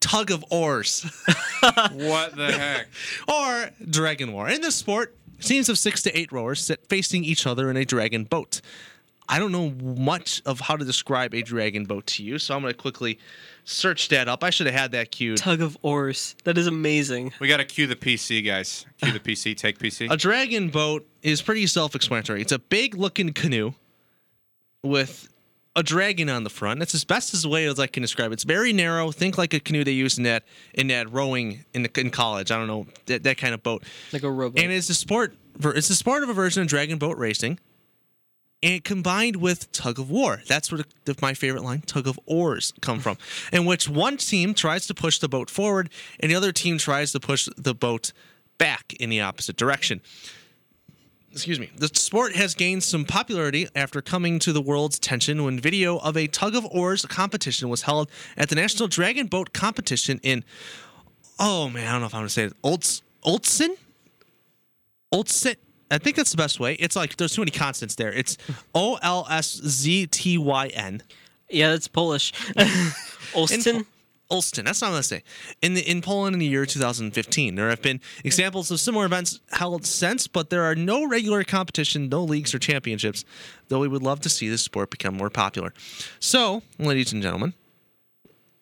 Tug 0.00 0.30
of 0.30 0.44
oars. 0.50 1.02
what 1.92 2.34
the 2.36 2.52
heck? 2.52 2.88
or 3.28 3.70
dragon 3.88 4.32
war. 4.32 4.48
In 4.48 4.60
this 4.60 4.74
sport, 4.74 5.14
teams 5.40 5.68
of 5.68 5.78
six 5.78 6.02
to 6.02 6.18
eight 6.18 6.32
rowers 6.32 6.64
sit 6.64 6.86
facing 6.88 7.24
each 7.24 7.46
other 7.46 7.70
in 7.70 7.76
a 7.76 7.84
dragon 7.84 8.24
boat. 8.24 8.60
I 9.28 9.38
don't 9.38 9.52
know 9.52 9.70
much 9.70 10.42
of 10.44 10.58
how 10.58 10.76
to 10.76 10.84
describe 10.84 11.34
a 11.34 11.42
dragon 11.42 11.84
boat 11.84 12.04
to 12.08 12.24
you, 12.24 12.38
so 12.38 12.56
I'm 12.56 12.62
going 12.62 12.74
to 12.74 12.76
quickly 12.78 13.20
search 13.64 14.08
that 14.08 14.26
up. 14.26 14.42
I 14.42 14.50
should 14.50 14.66
have 14.66 14.74
had 14.74 14.90
that 14.90 15.12
queued. 15.12 15.38
Tug 15.38 15.60
of 15.60 15.78
oars. 15.82 16.34
That 16.42 16.58
is 16.58 16.66
amazing. 16.66 17.32
We 17.38 17.46
got 17.46 17.58
to 17.58 17.64
cue 17.64 17.86
the 17.86 17.94
PC, 17.94 18.44
guys. 18.44 18.86
Cue 19.00 19.12
the 19.12 19.20
PC. 19.20 19.56
Take 19.56 19.78
PC. 19.78 20.10
A 20.10 20.16
dragon 20.16 20.68
boat 20.68 21.06
is 21.22 21.42
pretty 21.42 21.68
self-explanatory. 21.68 22.40
It's 22.40 22.50
a 22.50 22.58
big-looking 22.58 23.32
canoe 23.32 23.74
with 24.82 25.29
a 25.76 25.82
dragon 25.82 26.28
on 26.28 26.44
the 26.44 26.50
front. 26.50 26.80
That's 26.80 26.94
as 26.94 27.04
best 27.04 27.32
as 27.32 27.46
way 27.46 27.66
as 27.66 27.78
I 27.78 27.86
can 27.86 28.02
describe 28.02 28.30
it. 28.30 28.34
It's 28.34 28.44
very 28.44 28.72
narrow. 28.72 29.10
Think 29.12 29.38
like 29.38 29.54
a 29.54 29.60
canoe 29.60 29.84
they 29.84 29.92
use 29.92 30.18
in 30.18 30.24
that 30.24 30.44
in 30.74 30.88
that 30.88 31.10
rowing 31.12 31.64
in 31.74 31.82
the, 31.82 32.00
in 32.00 32.10
college. 32.10 32.50
I 32.50 32.58
don't 32.58 32.66
know 32.66 32.86
that, 33.06 33.22
that 33.22 33.38
kind 33.38 33.54
of 33.54 33.62
boat. 33.62 33.84
Like 34.12 34.22
a 34.22 34.30
rowboat. 34.30 34.60
And 34.60 34.72
it's 34.72 34.90
a 34.90 34.94
sport. 34.94 35.34
It's 35.62 35.90
a 35.90 35.96
sport 35.96 36.22
of 36.22 36.28
a 36.28 36.32
version 36.32 36.62
of 36.62 36.68
dragon 36.68 36.98
boat 36.98 37.18
racing, 37.18 37.58
and 38.62 38.82
combined 38.82 39.36
with 39.36 39.70
tug 39.72 39.98
of 39.98 40.10
war. 40.10 40.42
That's 40.46 40.72
where 40.72 40.84
the, 41.04 41.16
my 41.20 41.34
favorite 41.34 41.64
line, 41.64 41.82
tug 41.82 42.06
of 42.06 42.18
oars, 42.26 42.72
come 42.80 43.00
from. 43.00 43.18
In 43.52 43.64
which 43.64 43.88
one 43.88 44.16
team 44.16 44.54
tries 44.54 44.86
to 44.86 44.94
push 44.94 45.18
the 45.18 45.28
boat 45.28 45.50
forward, 45.50 45.90
and 46.18 46.30
the 46.30 46.36
other 46.36 46.52
team 46.52 46.78
tries 46.78 47.12
to 47.12 47.20
push 47.20 47.48
the 47.56 47.74
boat 47.74 48.12
back 48.58 48.94
in 49.00 49.08
the 49.08 49.20
opposite 49.20 49.56
direction. 49.56 50.00
Excuse 51.32 51.60
me. 51.60 51.70
The 51.76 51.88
sport 51.94 52.34
has 52.34 52.54
gained 52.54 52.82
some 52.82 53.04
popularity 53.04 53.68
after 53.76 54.02
coming 54.02 54.40
to 54.40 54.52
the 54.52 54.60
world's 54.60 54.96
attention 54.96 55.44
when 55.44 55.60
video 55.60 55.98
of 55.98 56.16
a 56.16 56.26
tug 56.26 56.56
of 56.56 56.66
oars 56.66 57.06
competition 57.06 57.68
was 57.68 57.82
held 57.82 58.10
at 58.36 58.48
the 58.48 58.56
National 58.56 58.88
Dragon 58.88 59.28
Boat 59.28 59.52
Competition 59.52 60.18
in, 60.24 60.44
oh 61.38 61.68
man, 61.68 61.86
I 61.86 61.92
don't 61.92 62.00
know 62.00 62.06
if 62.06 62.14
I'm 62.14 62.20
going 62.20 62.28
to 62.28 62.32
say 62.32 62.44
it, 62.44 62.52
Olds, 62.64 63.02
Olsen? 63.22 63.76
Olsen? 65.12 65.54
I 65.90 65.98
think 65.98 66.16
that's 66.16 66.30
the 66.30 66.36
best 66.36 66.58
way. 66.58 66.74
It's 66.74 66.96
like 66.96 67.16
there's 67.16 67.34
too 67.34 67.42
many 67.42 67.50
consonants 67.52 67.94
there. 67.96 68.12
It's 68.12 68.36
O 68.74 68.98
L 69.02 69.26
S 69.28 69.60
Z 69.64 70.06
T 70.08 70.38
Y 70.38 70.68
N. 70.68 71.02
Yeah, 71.48 71.70
that's 71.70 71.88
Polish. 71.88 72.32
Olsten? 73.34 73.86
Olsten. 74.30 74.64
That's 74.64 74.80
not 74.80 74.88
what 74.88 74.90
I'm 74.90 74.94
gonna 74.94 75.02
say. 75.02 75.22
In 75.60 75.74
the 75.74 75.82
in 75.82 76.02
Poland 76.02 76.34
in 76.34 76.40
the 76.40 76.46
year 76.46 76.64
2015, 76.66 77.54
there 77.54 77.68
have 77.68 77.82
been 77.82 78.00
examples 78.24 78.70
of 78.70 78.80
similar 78.80 79.06
events 79.06 79.40
held 79.52 79.84
since, 79.84 80.26
but 80.26 80.50
there 80.50 80.62
are 80.62 80.74
no 80.74 81.06
regular 81.06 81.44
competition, 81.44 82.08
no 82.08 82.22
leagues 82.22 82.54
or 82.54 82.58
championships. 82.58 83.24
Though 83.68 83.80
we 83.80 83.88
would 83.88 84.02
love 84.02 84.20
to 84.20 84.28
see 84.28 84.48
this 84.48 84.62
sport 84.62 84.90
become 84.90 85.16
more 85.16 85.30
popular. 85.30 85.72
So, 86.18 86.62
ladies 86.78 87.12
and 87.12 87.22
gentlemen, 87.22 87.54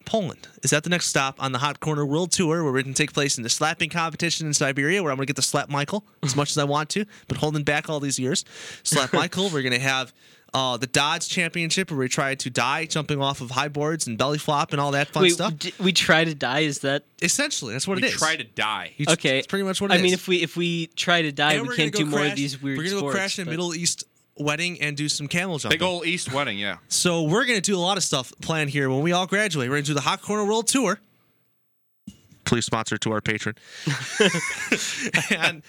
Poland 0.09 0.49
is 0.63 0.71
that 0.71 0.85
the 0.85 0.91
next 0.91 1.09
stop 1.09 1.43
on 1.43 1.53
the 1.53 1.59
Hot 1.59 1.81
Corner 1.81 2.05
World 2.07 2.33
Tour, 2.33 2.65
where 2.65 2.73
we 2.73 2.83
can 2.83 2.95
take 2.95 3.13
place 3.13 3.37
in 3.37 3.43
the 3.43 3.51
slapping 3.51 3.91
competition 3.91 4.47
in 4.47 4.55
Siberia, 4.55 5.03
where 5.03 5.13
I'm 5.13 5.17
going 5.17 5.27
to 5.27 5.31
get 5.33 5.37
to 5.37 5.43
slap 5.47 5.69
Michael 5.69 6.03
as 6.23 6.35
much 6.35 6.51
as 6.51 6.57
I 6.57 6.65
want 6.65 6.89
to, 6.91 7.05
but 7.29 7.37
holding 7.37 7.63
back 7.63 7.91
all 7.91 8.01
these 8.01 8.19
years. 8.19 8.45
Slap 8.83 9.13
Michael. 9.13 9.51
We're 9.51 9.63
going 9.63 9.75
to 9.75 9.79
have 9.79 10.15
uh, 10.55 10.77
the 10.77 10.87
Dodge 10.87 11.29
Championship, 11.29 11.91
where 11.91 11.99
we 11.99 12.09
try 12.09 12.35
to 12.35 12.51
die 12.51 12.87
jumping 12.87 13.21
off 13.21 13.41
of 13.41 13.51
high 13.51 13.69
boards 13.69 14.07
and 14.07 14.17
belly 14.17 14.39
flop 14.39 14.73
and 14.73 14.81
all 14.81 14.93
that 14.93 15.09
fun 15.09 15.25
Wait, 15.25 15.33
stuff. 15.33 15.59
d- 15.59 15.75
we 15.79 15.93
try 15.93 16.25
to 16.25 16.35
die. 16.35 16.61
Is 16.61 16.79
that 16.81 17.05
essentially 17.23 17.73
that's 17.75 17.87
what 17.87 17.99
it 17.99 18.05
is. 18.05 18.09
we 18.09 18.09
it 18.09 18.15
is? 18.15 18.21
try 18.21 18.37
to 18.37 18.45
die. 18.45 18.93
You- 18.97 19.07
okay? 19.11 19.39
It's 19.39 19.47
pretty 19.47 19.65
much 19.65 19.81
what 19.81 19.91
it 19.91 19.95
I 19.95 19.97
is. 19.99 20.03
mean, 20.03 20.13
if 20.15 20.27
we 20.29 20.43
if 20.43 20.57
we 20.57 20.87
try 20.89 21.23
to 21.23 21.33
die, 21.33 21.55
And 21.55 21.63
we 21.63 21.69
we're 21.69 21.77
can't 21.77 21.93
gonna 21.93 22.05
do 22.07 22.11
go 22.11 22.17
more 22.17 22.21
of 22.21 22.27
crash- 22.29 22.37
these 22.39 22.63
weird 22.63 22.79
We're 22.79 22.85
gonna 22.85 22.95
go 22.95 22.99
sports. 23.01 23.17
crash 23.17 23.39
in 23.39 23.43
a 23.43 23.45
but- 23.47 23.51
Middle 23.51 23.75
East 23.75 24.05
wedding 24.37 24.81
and 24.81 24.97
do 24.97 25.09
some 25.09 25.27
camel 25.29 25.59
jumping. 25.59 25.79
Big 25.79 25.83
old 25.83 26.07
East 26.07 26.33
wedding, 26.33 26.59
yeah. 26.59 26.77
So 26.89 27.23
we're 27.25 27.45
gonna 27.45 27.61
do 27.61 27.77
a 27.77 27.81
lot 27.81 27.97
of 27.97 28.05
stuff 28.05 28.33
planned 28.41 28.71
here 28.71 28.89
when 28.89 29.01
we 29.03 29.13
all 29.13 29.27
graduate. 29.27 29.69
We're 29.69 29.77
gonna 29.77 29.83
do 29.87 29.95
the 29.95 30.01
Hot 30.03 30.23
Corner 30.23 30.45
World 30.45 30.69
Tour. 30.69 31.01
Please 32.45 32.65
sponsor 32.65 32.97
to 32.97 33.13
our 33.13 33.21
patron. 33.21 33.57
and 35.31 35.63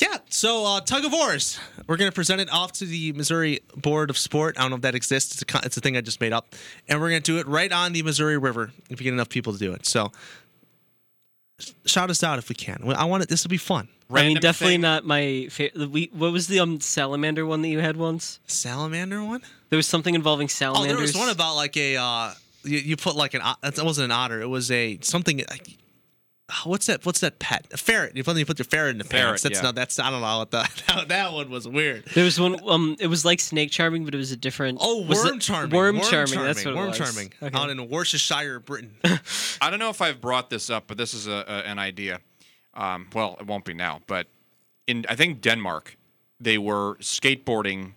yeah, 0.00 0.18
so 0.28 0.64
uh, 0.66 0.80
tug 0.80 1.04
of 1.04 1.12
wars. 1.12 1.58
We're 1.86 1.96
gonna 1.96 2.12
present 2.12 2.40
it 2.40 2.52
off 2.52 2.72
to 2.74 2.84
the 2.86 3.12
Missouri 3.12 3.60
Board 3.76 4.10
of 4.10 4.16
Sport. 4.18 4.56
I 4.58 4.62
don't 4.62 4.70
know 4.70 4.76
if 4.76 4.82
that 4.82 4.94
exists. 4.94 5.32
It's 5.32 5.42
a 5.42 5.44
con- 5.46 5.62
it's 5.64 5.76
a 5.76 5.80
thing 5.80 5.96
I 5.96 6.00
just 6.00 6.20
made 6.20 6.32
up, 6.32 6.54
and 6.88 7.00
we're 7.00 7.08
gonna 7.10 7.20
do 7.20 7.38
it 7.38 7.46
right 7.46 7.70
on 7.72 7.92
the 7.92 8.02
Missouri 8.02 8.38
River 8.38 8.72
if 8.88 9.00
you 9.00 9.04
get 9.04 9.12
enough 9.12 9.28
people 9.28 9.52
to 9.52 9.58
do 9.58 9.72
it. 9.72 9.86
So 9.86 10.10
shout 11.86 12.10
us 12.10 12.22
out 12.22 12.38
if 12.38 12.48
we 12.48 12.54
can. 12.54 12.82
I 12.96 13.04
want 13.04 13.22
it. 13.22 13.28
This 13.28 13.44
will 13.44 13.50
be 13.50 13.56
fun. 13.56 13.88
I 14.12 14.22
mean, 14.26 14.38
definitely 14.38 14.78
not 14.78 15.04
my 15.04 15.46
favorite. 15.50 15.88
We, 15.90 16.10
what 16.12 16.32
was 16.32 16.48
the 16.48 16.58
um, 16.58 16.80
salamander 16.80 17.46
one 17.46 17.62
that 17.62 17.68
you 17.68 17.78
had 17.78 17.96
once? 17.96 18.40
Salamander 18.48 19.22
one? 19.22 19.40
There 19.68 19.76
was 19.76 19.86
something 19.86 20.16
involving 20.16 20.46
Oh, 20.46 20.48
salamanders. 20.48 20.96
there 20.96 21.00
was 21.02 21.14
one 21.16 21.28
about 21.28 21.54
like 21.54 21.76
a 21.76 21.96
uh, 21.96 22.32
you, 22.64 22.78
you 22.78 22.96
put 22.96 23.14
like 23.14 23.34
an 23.34 23.40
ot- 23.42 23.60
that 23.62 23.84
wasn't 23.84 24.06
an 24.06 24.10
otter. 24.10 24.40
It 24.40 24.48
was 24.48 24.70
a 24.72 24.98
something. 25.02 25.38
Like, 25.48 25.76
what's 26.64 26.86
that? 26.86 27.04
What's 27.04 27.20
that 27.20 27.38
pet? 27.38 27.66
A 27.72 27.76
ferret. 27.76 28.16
You 28.16 28.24
put 28.24 28.36
you 28.36 28.46
put 28.46 28.58
your 28.58 28.64
ferret 28.64 28.92
in 28.92 28.98
the 28.98 29.04
Ferret, 29.04 29.26
pants. 29.26 29.42
That's 29.42 29.58
yeah. 29.58 29.62
not. 29.62 29.74
That's 29.74 29.98
I 29.98 30.10
don't 30.10 30.20
know 30.20 30.38
what 30.38 30.50
the, 30.50 30.68
that, 30.86 31.08
that 31.08 31.32
one 31.32 31.50
was 31.50 31.66
weird. 31.66 32.04
There 32.14 32.24
was 32.24 32.38
one. 32.38 32.58
Um, 32.68 32.96
it 33.00 33.06
was 33.06 33.24
like 33.24 33.40
snake 33.40 33.70
charming, 33.70 34.04
but 34.04 34.14
it 34.14 34.18
was 34.18 34.32
a 34.32 34.36
different. 34.36 34.78
Oh, 34.80 35.02
was 35.02 35.24
worm 35.24 35.36
it- 35.36 35.40
charming. 35.40 35.76
Worm, 35.76 36.00
charming. 36.00 36.40
That's 36.40 36.64
what 36.64 36.74
worm 36.74 36.86
it 36.86 36.88
was. 36.88 36.98
charming. 36.98 37.32
Okay. 37.42 37.58
Out 37.58 37.70
in 37.70 37.88
Worcestershire, 37.88 38.60
Britain. 38.60 38.94
I 39.60 39.70
don't 39.70 39.78
know 39.78 39.90
if 39.90 40.00
I've 40.00 40.20
brought 40.20 40.50
this 40.50 40.70
up, 40.70 40.84
but 40.86 40.96
this 40.96 41.14
is 41.14 41.26
a, 41.26 41.44
a, 41.46 41.68
an 41.68 41.78
idea. 41.78 42.20
Um, 42.74 43.08
well, 43.14 43.36
it 43.40 43.46
won't 43.46 43.64
be 43.64 43.74
now, 43.74 44.00
but 44.06 44.26
in 44.86 45.04
I 45.08 45.16
think 45.16 45.40
Denmark, 45.40 45.96
they 46.40 46.58
were 46.58 46.96
skateboarding 46.96 47.92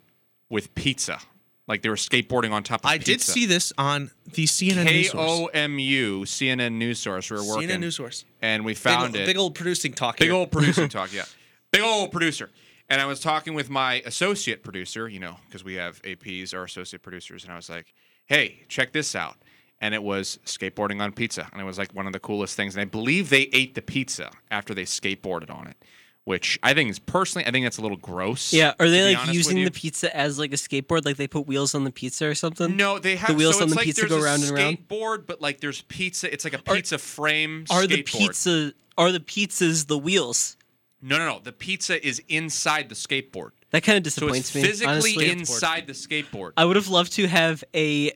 with 0.49 0.73
pizza. 0.75 1.19
Like 1.67 1.81
they 1.81 1.89
were 1.89 1.95
skateboarding 1.95 2.51
on 2.51 2.63
top 2.63 2.83
of 2.83 2.91
pizza. 2.91 2.93
I 2.93 2.97
did 2.97 3.13
pizza. 3.19 3.31
see 3.31 3.45
this 3.45 3.71
on 3.77 4.11
the 4.33 4.43
CNN 4.45 4.85
news 4.85 5.11
source. 5.11 5.29
O 5.31 5.45
M 5.47 5.79
U 5.79 6.21
CNN 6.21 6.73
news 6.73 6.99
source. 6.99 7.29
We 7.31 7.37
were 7.37 7.43
working. 7.47 7.69
CNN 7.69 7.79
news 7.79 7.95
source. 7.95 8.25
and 8.41 8.65
we 8.65 8.73
Big, 8.73 8.77
found 8.79 9.15
ol- 9.15 9.21
it. 9.21 9.25
big 9.25 9.37
old 9.37 9.55
producing 9.55 9.93
talk. 9.93 10.17
Big 10.17 10.27
here. 10.27 10.35
old 10.35 10.51
producing 10.51 10.89
talk, 10.89 11.13
yeah. 11.13 11.23
Big 11.71 11.81
old 11.81 12.11
producer. 12.11 12.49
And 12.89 12.99
I 12.99 13.05
was 13.05 13.21
talking 13.21 13.53
with 13.53 13.69
my 13.69 14.01
associate 14.05 14.61
producer, 14.61 15.07
you 15.07 15.19
know, 15.19 15.37
because 15.47 15.63
we 15.63 15.75
have 15.75 16.01
APs, 16.01 16.53
our 16.53 16.65
associate 16.65 17.01
producers, 17.01 17.43
and 17.45 17.53
I 17.53 17.55
was 17.55 17.69
like, 17.69 17.93
hey, 18.25 18.63
check 18.67 18.91
this 18.91 19.15
out. 19.15 19.37
And 19.79 19.95
it 19.95 20.03
was 20.03 20.39
skateboarding 20.45 21.01
on 21.01 21.13
pizza. 21.13 21.47
And 21.53 21.61
it 21.61 21.65
was 21.65 21.77
like 21.77 21.93
one 21.95 22.07
of 22.07 22.13
the 22.13 22.19
coolest 22.19 22.55
things. 22.57 22.75
And 22.75 22.81
I 22.81 22.85
believe 22.85 23.29
they 23.29 23.49
ate 23.53 23.73
the 23.75 23.81
pizza 23.81 24.31
after 24.51 24.73
they 24.73 24.83
skateboarded 24.83 25.49
on 25.49 25.67
it, 25.67 25.77
which 26.25 26.57
I 26.63 26.73
think 26.73 26.89
is 26.89 26.99
personally, 26.99 27.45
I 27.45 27.51
think 27.51 27.65
that's 27.65 27.77
a 27.77 27.81
little 27.81 27.97
gross. 27.97 28.53
Yeah, 28.53 28.73
are 28.79 28.89
they 28.89 29.15
like 29.15 29.33
using 29.33 29.63
the 29.63 29.71
pizza 29.71 30.15
as 30.15 30.39
like 30.39 30.53
a 30.53 30.55
skateboard? 30.55 31.05
Like 31.05 31.17
they 31.17 31.27
put 31.27 31.47
wheels 31.47 31.75
on 31.75 31.83
the 31.83 31.91
pizza 31.91 32.27
or 32.27 32.35
something? 32.35 32.77
No, 32.77 32.99
they 32.99 33.15
have 33.15 33.29
the 33.29 33.35
wheels 33.35 33.57
so 33.57 33.63
on 33.63 33.67
it's 33.67 33.73
the 33.73 33.77
like 33.77 33.85
pizza 33.85 34.07
go 34.07 34.19
a 34.19 34.23
round 34.23 34.43
and 34.43 34.51
round. 34.51 34.77
Skateboard, 34.89 35.25
but 35.25 35.41
like 35.41 35.59
there's 35.59 35.81
pizza. 35.83 36.31
It's 36.31 36.43
like 36.43 36.53
a 36.53 36.59
pizza 36.61 36.97
frame. 36.97 37.65
Are 37.69 37.85
the 37.85 38.03
pizza 38.03 38.73
are 38.97 39.11
the 39.11 39.19
pizzas 39.19 39.87
the 39.87 39.97
wheels? 39.97 40.55
No, 41.01 41.17
no, 41.17 41.25
no. 41.25 41.39
The 41.39 41.51
pizza 41.51 42.05
is 42.05 42.21
inside 42.29 42.87
the 42.87 42.95
skateboard. 42.95 43.51
That 43.71 43.83
kind 43.83 43.97
of 43.97 44.13
So 44.13 44.27
it's 44.27 44.37
disappoints 44.51 44.55
me. 44.55 44.61
physically 44.61 44.93
honestly. 44.93 45.29
inside 45.29 45.87
the 45.87 45.93
skateboard. 45.93 46.53
I 46.55 46.63
would 46.63 46.77
have 46.77 46.87
loved 46.87 47.13
to 47.13 47.27
have 47.27 47.63
a 47.75 48.11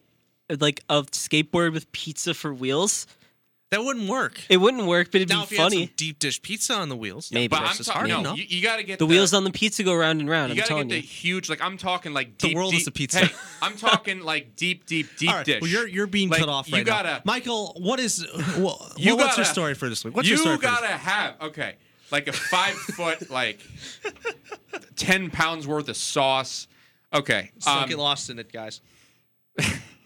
like 0.61 0.81
a 0.89 1.03
skateboard 1.03 1.73
with 1.73 1.91
pizza 1.91 2.33
for 2.33 2.53
wheels. 2.53 3.05
That 3.69 3.83
wouldn't 3.83 4.07
work. 4.09 4.39
It 4.47 4.57
wouldn't 4.57 4.85
work, 4.85 5.11
but 5.11 5.15
it'd 5.19 5.27
Now, 5.29 5.39
be 5.39 5.43
if 5.43 5.51
you 5.51 5.57
had 5.57 5.63
funny. 5.65 5.85
some 5.87 5.93
deep 5.97 6.19
dish 6.19 6.41
pizza 6.41 6.73
on 6.73 6.87
the 6.87 6.95
wheels, 6.95 7.33
Maybe. 7.33 7.49
But 7.49 7.59
I'm 7.63 7.67
versus 7.67 7.87
talking. 7.87 8.11
hard, 8.11 8.23
No, 8.23 8.29
no. 8.31 8.35
you, 8.37 8.45
you 8.47 8.63
got 8.63 8.77
to 8.77 8.83
get 8.83 8.97
the, 8.97 9.05
wheels 9.05 9.33
on 9.33 9.43
the 9.43 9.51
pizza 9.51 9.83
go 9.83 9.93
round 9.93 10.21
and 10.21 10.29
round. 10.29 10.49
You 10.49 10.53
I'm 10.53 10.57
gotta 10.59 10.67
telling 10.69 10.87
get 10.87 10.95
you. 10.95 11.01
the 11.01 11.07
huge, 11.07 11.49
like 11.49 11.61
I'm 11.61 11.77
talking 11.77 12.13
like 12.13 12.37
deep, 12.37 12.39
The 12.39 12.47
deep, 12.47 12.55
world 12.55 12.73
is 12.75 12.87
a 12.87 12.91
pizza. 12.91 13.25
Hey, 13.25 13.35
I'm 13.61 13.75
talking 13.75 14.21
like 14.21 14.55
deep, 14.55 14.85
deep, 14.85 15.07
deep 15.17 15.29
All 15.29 15.35
right, 15.35 15.45
dish. 15.45 15.61
Well, 15.61 15.69
you're 15.69 15.85
you're 15.85 16.07
being 16.07 16.29
Like, 16.29 16.39
cut 16.39 16.47
off 16.47 16.71
right 16.71 16.79
you 16.79 16.85
gotta, 16.85 17.09
now. 17.09 17.21
Michael, 17.25 17.73
what 17.77 17.99
is 17.99 18.25
well, 18.57 18.89
You 18.95 19.17
what's 19.17 19.35
your 19.35 19.43
gotta- 19.43 19.45
story 19.45 19.73
for 19.73 19.89
this 19.89 20.05
week? 20.05 20.15
What's 20.15 20.29
you 20.29 20.35
your 20.35 20.43
story 20.43 20.55
for 20.55 20.61
this 20.61 20.69
gotta 20.71 20.87
have 20.87 21.41
okay, 21.41 21.75
like 22.09 22.29
a 22.29 22.33
five 22.33 22.73
foot, 22.95 23.29
like 23.29 23.59
ten 24.95 25.29
pounds 25.29 25.67
worth 25.67 25.89
of 25.89 25.97
sauce. 25.97 26.67
Okay, 27.13 27.51
Just 27.55 27.67
don't 27.67 27.83
um, 27.83 27.89
get 27.89 27.97
lost 27.97 28.29
in 28.29 28.39
it, 28.39 28.51
guys. 28.51 28.79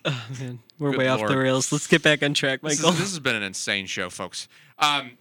Oh, 0.05 0.27
man. 0.39 0.59
We're 0.79 0.91
Good 0.91 0.99
way 0.99 1.07
off 1.07 1.27
the 1.27 1.37
rails. 1.37 1.71
Let's 1.71 1.87
get 1.87 2.01
back 2.01 2.23
on 2.23 2.33
track, 2.33 2.61
This, 2.61 2.79
Michael. 2.79 2.93
is, 2.93 2.99
this 2.99 3.09
has 3.09 3.19
been 3.19 3.35
an 3.35 3.43
insane 3.43 3.85
show, 3.85 4.09
folks. 4.09 4.47
Um, 4.79 5.11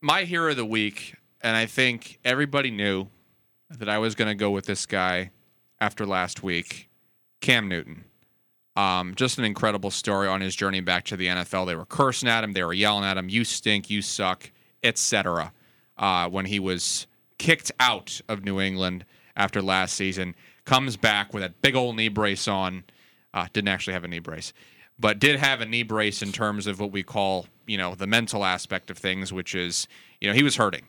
my 0.00 0.24
hero 0.24 0.50
of 0.50 0.56
the 0.56 0.64
week, 0.64 1.14
and 1.42 1.56
I 1.56 1.66
think 1.66 2.18
everybody 2.24 2.70
knew 2.70 3.08
that 3.70 3.88
I 3.88 3.98
was 3.98 4.14
going 4.14 4.28
to 4.28 4.34
go 4.34 4.50
with 4.50 4.66
this 4.66 4.86
guy 4.86 5.30
after 5.80 6.06
last 6.06 6.42
week, 6.42 6.88
Cam 7.40 7.68
Newton. 7.68 8.04
Um, 8.76 9.14
just 9.14 9.38
an 9.38 9.44
incredible 9.44 9.90
story 9.90 10.28
on 10.28 10.40
his 10.40 10.54
journey 10.56 10.80
back 10.80 11.04
to 11.06 11.16
the 11.16 11.26
NFL. 11.28 11.66
They 11.66 11.76
were 11.76 11.84
cursing 11.84 12.28
at 12.28 12.42
him, 12.44 12.52
they 12.52 12.64
were 12.64 12.72
yelling 12.72 13.04
at 13.04 13.16
him, 13.16 13.28
"You 13.28 13.44
stink, 13.44 13.88
you 13.88 14.02
suck," 14.02 14.50
etc. 14.82 15.52
Uh, 15.96 16.28
when 16.28 16.46
he 16.46 16.58
was 16.58 17.06
kicked 17.38 17.70
out 17.78 18.20
of 18.28 18.44
New 18.44 18.60
England 18.60 19.04
after 19.36 19.62
last 19.62 19.94
season, 19.94 20.34
comes 20.64 20.96
back 20.96 21.32
with 21.32 21.42
that 21.42 21.62
big 21.62 21.76
old 21.76 21.96
knee 21.96 22.08
brace 22.08 22.48
on. 22.48 22.84
Uh, 23.34 23.46
didn't 23.52 23.68
actually 23.68 23.92
have 23.92 24.04
a 24.04 24.08
knee 24.08 24.20
brace, 24.20 24.52
but 24.98 25.18
did 25.18 25.36
have 25.40 25.60
a 25.60 25.66
knee 25.66 25.82
brace 25.82 26.22
in 26.22 26.30
terms 26.30 26.68
of 26.68 26.78
what 26.78 26.92
we 26.92 27.02
call, 27.02 27.46
you 27.66 27.76
know, 27.76 27.96
the 27.96 28.06
mental 28.06 28.44
aspect 28.44 28.90
of 28.90 28.96
things, 28.96 29.32
which 29.32 29.54
is, 29.54 29.88
you 30.20 30.28
know, 30.28 30.34
he 30.34 30.44
was 30.44 30.54
hurting. 30.56 30.86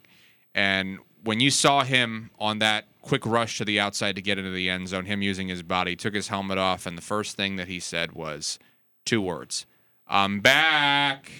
And 0.53 0.99
when 1.23 1.39
you 1.39 1.49
saw 1.49 1.83
him 1.83 2.29
on 2.39 2.59
that 2.59 2.85
quick 3.01 3.25
rush 3.25 3.57
to 3.57 3.65
the 3.65 3.79
outside 3.79 4.15
to 4.15 4.21
get 4.21 4.37
into 4.37 4.51
the 4.51 4.69
end 4.69 4.87
zone, 4.87 5.05
him 5.05 5.23
using 5.23 5.47
his 5.47 5.63
body, 5.63 5.95
took 5.95 6.13
his 6.13 6.27
helmet 6.27 6.59
off, 6.59 6.85
and 6.85 6.95
the 6.95 7.01
first 7.01 7.35
thing 7.35 7.55
that 7.55 7.67
he 7.67 7.79
said 7.79 8.11
was 8.13 8.59
two 9.05 9.21
words 9.21 9.65
I'm 10.07 10.39
back. 10.39 11.31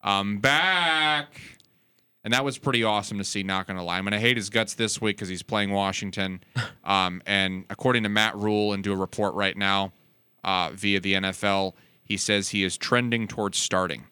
I'm 0.00 0.38
back. 0.38 1.40
And 2.24 2.32
that 2.32 2.44
was 2.44 2.56
pretty 2.56 2.82
awesome 2.82 3.18
to 3.18 3.24
see, 3.24 3.42
not 3.42 3.66
going 3.66 3.76
to 3.76 3.82
lie. 3.82 3.98
I'm 3.98 4.04
going 4.04 4.12
to 4.12 4.18
hate 4.18 4.36
his 4.36 4.48
guts 4.48 4.74
this 4.74 5.00
week 5.00 5.16
because 5.16 5.28
he's 5.28 5.42
playing 5.42 5.70
Washington. 5.70 6.42
Um, 6.84 7.22
and 7.26 7.64
according 7.70 8.02
to 8.02 8.08
Matt 8.08 8.36
Rhule, 8.36 8.72
and 8.72 8.82
do 8.82 8.92
a 8.92 8.96
report 8.96 9.34
right 9.34 9.56
now 9.56 9.92
uh, 10.44 10.70
via 10.72 11.00
the 11.00 11.14
NFL, 11.14 11.74
he 12.04 12.16
says 12.16 12.48
he 12.48 12.64
is 12.64 12.76
trending 12.76 13.28
towards 13.28 13.58
starting. 13.58 14.04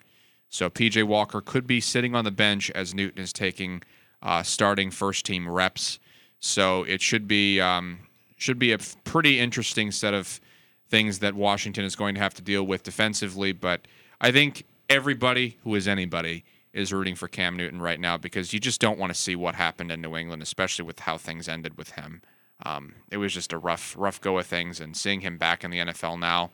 So 0.48 0.68
PJ 0.68 1.04
Walker 1.04 1.40
could 1.40 1.66
be 1.66 1.80
sitting 1.80 2.14
on 2.14 2.24
the 2.24 2.30
bench 2.30 2.70
as 2.72 2.94
Newton 2.94 3.22
is 3.22 3.32
taking 3.32 3.82
uh, 4.22 4.42
starting 4.42 4.90
first 4.90 5.24
team 5.24 5.48
reps. 5.48 5.98
So 6.40 6.82
it 6.84 7.00
should 7.00 7.28
be 7.28 7.60
um, 7.60 8.00
should 8.36 8.58
be 8.58 8.72
a 8.72 8.78
pretty 9.04 9.38
interesting 9.38 9.90
set 9.90 10.14
of 10.14 10.40
things 10.88 11.20
that 11.20 11.34
Washington 11.34 11.84
is 11.84 11.94
going 11.94 12.14
to 12.16 12.20
have 12.20 12.34
to 12.34 12.42
deal 12.42 12.64
with 12.64 12.82
defensively. 12.82 13.52
But 13.52 13.86
I 14.20 14.32
think 14.32 14.64
everybody 14.88 15.58
who 15.62 15.74
is 15.74 15.86
anybody 15.86 16.44
is 16.72 16.92
rooting 16.92 17.14
for 17.14 17.28
Cam 17.28 17.56
Newton 17.56 17.80
right 17.80 18.00
now 18.00 18.16
because 18.16 18.52
you 18.52 18.60
just 18.60 18.80
don't 18.80 18.98
want 18.98 19.12
to 19.12 19.18
see 19.18 19.36
what 19.36 19.54
happened 19.54 19.90
in 19.92 20.00
New 20.00 20.16
England, 20.16 20.42
especially 20.42 20.84
with 20.84 21.00
how 21.00 21.16
things 21.16 21.48
ended 21.48 21.76
with 21.76 21.92
him. 21.92 22.22
Um, 22.64 22.94
it 23.10 23.16
was 23.16 23.32
just 23.32 23.52
a 23.52 23.58
rough, 23.58 23.94
rough 23.98 24.20
go 24.20 24.38
of 24.38 24.46
things, 24.46 24.80
and 24.80 24.96
seeing 24.96 25.20
him 25.20 25.38
back 25.38 25.64
in 25.64 25.70
the 25.70 25.78
NFL 25.78 26.18
now, 26.18 26.50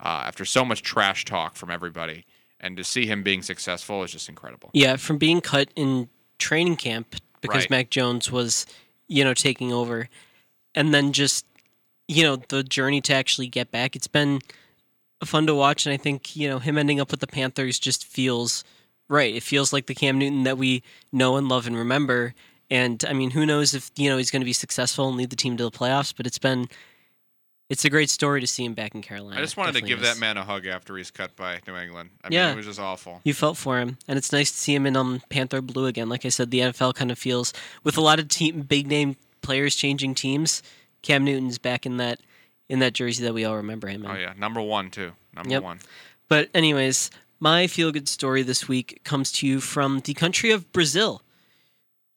uh, 0.00 0.24
after 0.26 0.44
so 0.44 0.64
much 0.64 0.82
trash 0.82 1.24
talk 1.24 1.56
from 1.56 1.70
everybody, 1.70 2.26
and 2.60 2.76
to 2.76 2.84
see 2.84 3.06
him 3.06 3.22
being 3.22 3.42
successful 3.42 4.02
is 4.02 4.12
just 4.12 4.28
incredible. 4.28 4.70
Yeah, 4.72 4.96
from 4.96 5.18
being 5.18 5.40
cut 5.40 5.68
in 5.76 6.08
training 6.38 6.76
camp 6.76 7.16
because 7.40 7.64
Right. 7.64 7.70
Mac 7.70 7.90
Jones 7.90 8.30
was, 8.30 8.66
you 9.08 9.24
know, 9.24 9.34
taking 9.34 9.72
over, 9.72 10.08
and 10.74 10.92
then 10.92 11.12
just, 11.12 11.46
you 12.08 12.22
know, 12.22 12.36
the 12.36 12.62
journey 12.62 13.00
to 13.02 13.14
actually 13.14 13.48
get 13.48 13.70
back. 13.70 13.96
It's 13.96 14.06
been 14.06 14.40
fun 15.24 15.46
to 15.46 15.54
watch, 15.54 15.86
and 15.86 15.92
I 15.92 15.96
think 15.96 16.36
you 16.36 16.48
know 16.48 16.58
him 16.58 16.76
ending 16.76 17.00
up 17.00 17.10
with 17.10 17.20
the 17.20 17.26
Panthers 17.26 17.78
just 17.78 18.04
feels 18.04 18.64
right. 19.08 19.34
It 19.34 19.42
feels 19.42 19.72
like 19.72 19.86
the 19.86 19.94
Cam 19.94 20.18
Newton 20.18 20.44
that 20.44 20.58
we 20.58 20.82
know 21.12 21.36
and 21.36 21.48
love 21.48 21.66
and 21.66 21.76
remember. 21.76 22.34
And 22.70 23.04
I 23.08 23.12
mean, 23.12 23.30
who 23.30 23.46
knows 23.46 23.74
if 23.74 23.90
you 23.96 24.08
know 24.10 24.16
he's 24.16 24.30
going 24.30 24.40
to 24.42 24.46
be 24.46 24.52
successful 24.52 25.08
and 25.08 25.16
lead 25.16 25.30
the 25.30 25.36
team 25.36 25.56
to 25.56 25.64
the 25.64 25.70
playoffs? 25.70 26.12
But 26.16 26.26
it's 26.26 26.38
been, 26.38 26.68
it's 27.68 27.84
a 27.84 27.90
great 27.90 28.10
story 28.10 28.40
to 28.40 28.46
see 28.46 28.64
him 28.64 28.74
back 28.74 28.94
in 28.94 29.02
Carolina. 29.02 29.38
I 29.38 29.42
just 29.42 29.56
wanted 29.56 29.74
to 29.74 29.80
give 29.82 30.00
is. 30.02 30.04
that 30.04 30.18
man 30.18 30.36
a 30.36 30.44
hug 30.44 30.66
after 30.66 30.96
he's 30.96 31.10
cut 31.10 31.34
by 31.36 31.60
New 31.66 31.76
England. 31.76 32.10
I 32.24 32.28
Yeah. 32.30 32.46
mean, 32.46 32.52
it 32.54 32.56
was 32.56 32.66
just 32.66 32.80
awful. 32.80 33.20
You 33.24 33.34
felt 33.34 33.56
for 33.56 33.78
him, 33.78 33.98
and 34.08 34.16
it's 34.18 34.32
nice 34.32 34.50
to 34.50 34.56
see 34.56 34.74
him 34.74 34.86
in 34.86 34.96
um 34.96 35.22
Panther 35.28 35.60
blue 35.60 35.86
again. 35.86 36.08
Like 36.08 36.24
I 36.24 36.28
said, 36.28 36.50
the 36.50 36.60
NFL 36.60 36.94
kind 36.94 37.10
of 37.10 37.18
feels 37.18 37.52
with 37.84 37.96
a 37.96 38.00
lot 38.00 38.18
of 38.18 38.28
team 38.28 38.62
big 38.62 38.86
name 38.86 39.16
players 39.42 39.74
changing 39.76 40.14
teams. 40.14 40.62
Cam 41.02 41.24
Newton's 41.24 41.58
back 41.58 41.86
in 41.86 41.98
that 41.98 42.20
in 42.68 42.80
that 42.80 42.94
jersey 42.94 43.22
that 43.24 43.32
we 43.34 43.44
all 43.44 43.56
remember 43.56 43.86
him 43.86 44.04
in. 44.04 44.10
Oh 44.10 44.14
yeah, 44.16 44.32
number 44.36 44.60
one 44.60 44.90
too. 44.90 45.12
Number 45.34 45.50
Yep. 45.50 45.62
one. 45.62 45.78
But 46.28 46.48
anyways, 46.52 47.10
my 47.38 47.68
feel 47.68 47.92
good 47.92 48.08
story 48.08 48.42
this 48.42 48.66
week 48.66 49.00
comes 49.04 49.30
to 49.32 49.46
you 49.46 49.60
from 49.60 50.00
the 50.00 50.14
country 50.14 50.50
of 50.50 50.72
Brazil, 50.72 51.22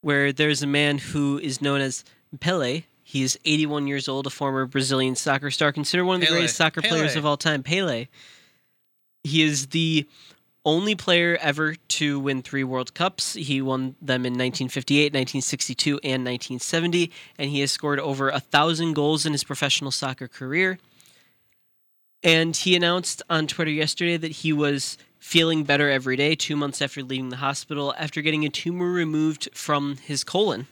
where 0.01 0.31
there's 0.31 0.63
a 0.63 0.67
man 0.67 0.97
who 0.97 1.39
is 1.39 1.61
known 1.61 1.81
as 1.81 2.03
Pele. 2.39 2.83
He 3.03 3.23
is 3.23 3.39
81 3.45 3.87
years 3.87 4.07
old, 4.07 4.27
a 4.27 4.29
former 4.29 4.65
Brazilian 4.65 5.15
soccer 5.15 5.51
star, 5.51 5.71
considered 5.71 6.05
one 6.05 6.15
of 6.15 6.21
the 6.21 6.27
Pele. 6.27 6.37
greatest 6.37 6.57
soccer 6.57 6.81
players 6.81 7.15
of 7.15 7.25
all 7.25 7.37
time. 7.37 7.63
Pele. 7.63 8.07
He 9.23 9.43
is 9.43 9.67
the 9.67 10.07
only 10.65 10.95
player 10.95 11.37
ever 11.41 11.75
to 11.75 12.19
win 12.19 12.41
three 12.41 12.63
World 12.63 12.93
Cups. 12.93 13.33
He 13.33 13.61
won 13.61 13.95
them 14.01 14.25
in 14.25 14.33
1958, 14.33 15.05
1962, 15.13 15.91
and 16.03 16.23
1970, 16.23 17.11
and 17.37 17.49
he 17.49 17.61
has 17.61 17.71
scored 17.71 17.99
over 17.99 18.29
a 18.29 18.39
thousand 18.39 18.93
goals 18.93 19.25
in 19.25 19.31
his 19.31 19.43
professional 19.43 19.91
soccer 19.91 20.27
career. 20.27 20.77
And 22.23 22.55
he 22.55 22.75
announced 22.75 23.23
on 23.29 23.47
Twitter 23.47 23.71
yesterday 23.71 24.17
that 24.17 24.31
he 24.31 24.51
was 24.51 24.97
feeling 25.19 25.63
better 25.63 25.89
every 25.89 26.15
day, 26.15 26.35
two 26.35 26.55
months 26.55 26.81
after 26.81 27.03
leaving 27.03 27.29
the 27.29 27.37
hospital 27.37 27.93
after 27.97 28.21
getting 28.21 28.45
a 28.45 28.49
tumor 28.49 28.91
removed 28.91 29.49
from 29.53 29.97
his 29.97 30.23
colon. 30.23 30.67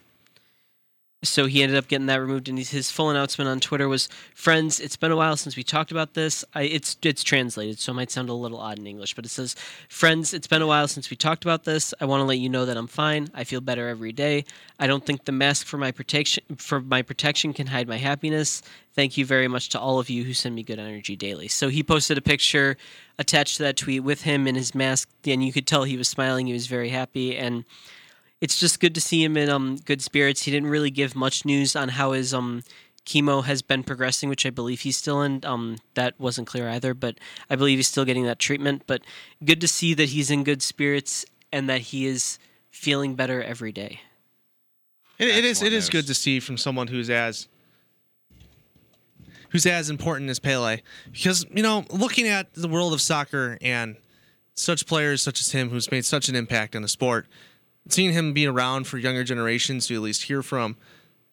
So 1.24 1.48
he 1.48 1.64
ended 1.64 1.80
up 1.80 1.88
getting 1.88 2.06
that 2.08 2.22
removed, 2.22 2.48
and 2.48 2.60
his- 2.60 2.92
full 2.92 3.10
announcement 3.10 3.50
on 3.50 3.60
Twitter 3.60 3.88
was, 3.88 4.08
"Friends, 4.36 4.80
it's 4.80 4.96
been 4.96 5.12
a 5.12 5.16
while 5.16 5.36
since 5.36 5.58
we 5.58 5.64
talked 5.64 5.92
about 5.92 6.14
this. 6.14 6.46
I, 6.54 6.62
it's 6.64 6.96
it's 7.02 7.24
translated, 7.24 7.80
so 7.80 7.92
it 7.92 7.96
might 7.96 8.12
sound 8.12 8.30
a 8.30 8.34
little 8.34 8.60
odd 8.60 8.78
in 8.78 8.86
English, 8.86 9.16
but 9.16 9.26
it 9.26 9.30
says, 9.30 9.56
"Friends, 9.90 10.32
it's 10.32 10.46
been 10.46 10.62
a 10.62 10.68
while 10.68 10.88
since 10.88 11.10
we 11.10 11.18
talked 11.18 11.44
about 11.44 11.64
this. 11.64 11.92
I 12.00 12.06
want 12.06 12.22
to 12.22 12.26
let 12.26 12.38
you 12.38 12.50
know 12.50 12.68
that 12.68 12.78
I'm 12.78 12.86
fine. 12.86 13.30
I 13.34 13.46
feel 13.46 13.62
better 13.62 13.88
every 13.88 14.12
day. 14.12 14.46
I 14.80 14.86
don't 14.86 15.08
think 15.08 15.26
the 15.26 15.32
mask 15.32 15.66
for 15.66 15.80
my 15.80 15.92
protection 15.92 16.44
for 16.56 16.82
my 16.82 17.02
protection 17.02 17.52
can 17.52 17.68
hide 17.68 17.88
my 17.88 17.98
happiness. 17.98 18.62
Thank 18.94 19.18
you 19.18 19.26
very 19.26 19.48
much 19.48 19.70
to 19.70 19.80
all 19.80 19.98
of 19.98 20.12
you 20.12 20.24
who 20.24 20.36
send 20.36 20.54
me 20.54 20.62
good 20.62 20.78
energy 20.80 21.16
daily." 21.16 21.48
So 21.48 21.70
he 21.70 21.82
posted 21.82 22.20
a 22.20 22.22
picture 22.22 22.78
attached 23.20 23.58
to 23.58 23.64
that 23.64 23.78
tweet 23.78 24.04
with 24.04 24.22
him 24.24 24.48
in 24.48 24.56
his 24.56 24.76
mask, 24.76 25.10
and 25.26 25.44
you 25.44 25.52
could 25.52 25.66
tell 25.68 25.84
he 25.84 25.98
was 25.98 26.08
smiling. 26.08 26.48
He 26.48 26.54
was 26.54 26.68
very 26.68 26.90
happy, 26.90 27.36
and 27.38 27.66
it's 28.42 28.60
just 28.60 28.80
good 28.80 28.94
to 28.96 29.02
see 29.02 29.24
him 29.24 29.36
in 29.38 29.50
um 29.50 29.78
good 29.86 30.02
spirits. 30.02 30.44
He 30.44 30.52
didn't 30.52 30.70
really 30.70 30.92
give 30.92 31.16
much 31.16 31.46
news 31.46 31.76
on 31.76 31.90
how 31.90 32.12
his 32.12 32.34
um 32.34 32.64
chemo 33.06 33.44
has 33.46 33.62
been 33.62 33.84
progressing, 33.84 34.28
which 34.30 34.46
I 34.46 34.50
believe 34.50 34.82
he's 34.82 34.98
still 34.98 35.22
in. 35.22 35.44
Um, 35.46 35.78
that 35.94 36.20
wasn't 36.20 36.46
clear 36.48 36.68
either, 36.70 36.94
but 36.94 37.18
I 37.50 37.56
believe 37.56 37.78
he's 37.80 37.88
still 37.88 38.04
getting 38.06 38.26
that 38.26 38.38
treatment. 38.38 38.84
But 38.86 39.02
good 39.44 39.62
to 39.62 39.68
see 39.68 39.94
that 39.94 40.10
he's 40.10 40.30
in 40.30 40.44
good 40.44 40.62
spirits 40.62 41.26
and 41.52 41.70
that 41.70 41.82
he 41.82 42.06
is 42.06 42.38
feeling 42.70 43.16
better 43.16 43.42
every 43.42 43.72
day. 43.72 44.02
It, 45.18 45.30
it 45.30 45.46
is. 45.46 45.62
It 45.62 45.68
Excellent 45.68 45.74
is 45.74 45.84
news. 45.86 45.90
good 45.90 46.08
to 46.08 46.14
see 46.14 46.40
from 46.40 46.58
someone 46.58 46.88
who's 46.88 47.10
as 47.10 47.48
who's 49.50 49.66
as 49.66 49.90
important 49.90 50.30
as 50.30 50.40
Pele. 50.40 50.82
Because, 51.12 51.46
you 51.54 51.64
know, 51.64 51.86
looking 51.90 52.28
at 52.28 52.54
the 52.54 52.68
world 52.68 52.94
of 52.94 53.02
soccer 53.02 53.58
and 53.62 53.96
such 54.54 54.86
players 54.86 55.22
such 55.22 55.40
as 55.40 55.52
him 55.52 55.70
who's 55.70 55.92
made 55.92 56.06
such 56.06 56.30
an 56.30 56.36
impact 56.36 56.76
on 56.76 56.82
the 56.82 56.88
sport, 56.88 57.28
seeing 57.90 58.14
him 58.14 58.34
be 58.34 58.48
around 58.48 58.88
for 58.88 58.98
younger 58.98 59.24
generations 59.24 59.88
to 59.88 59.96
at 59.96 60.02
least 60.02 60.24
hear 60.24 60.42
from 60.42 60.76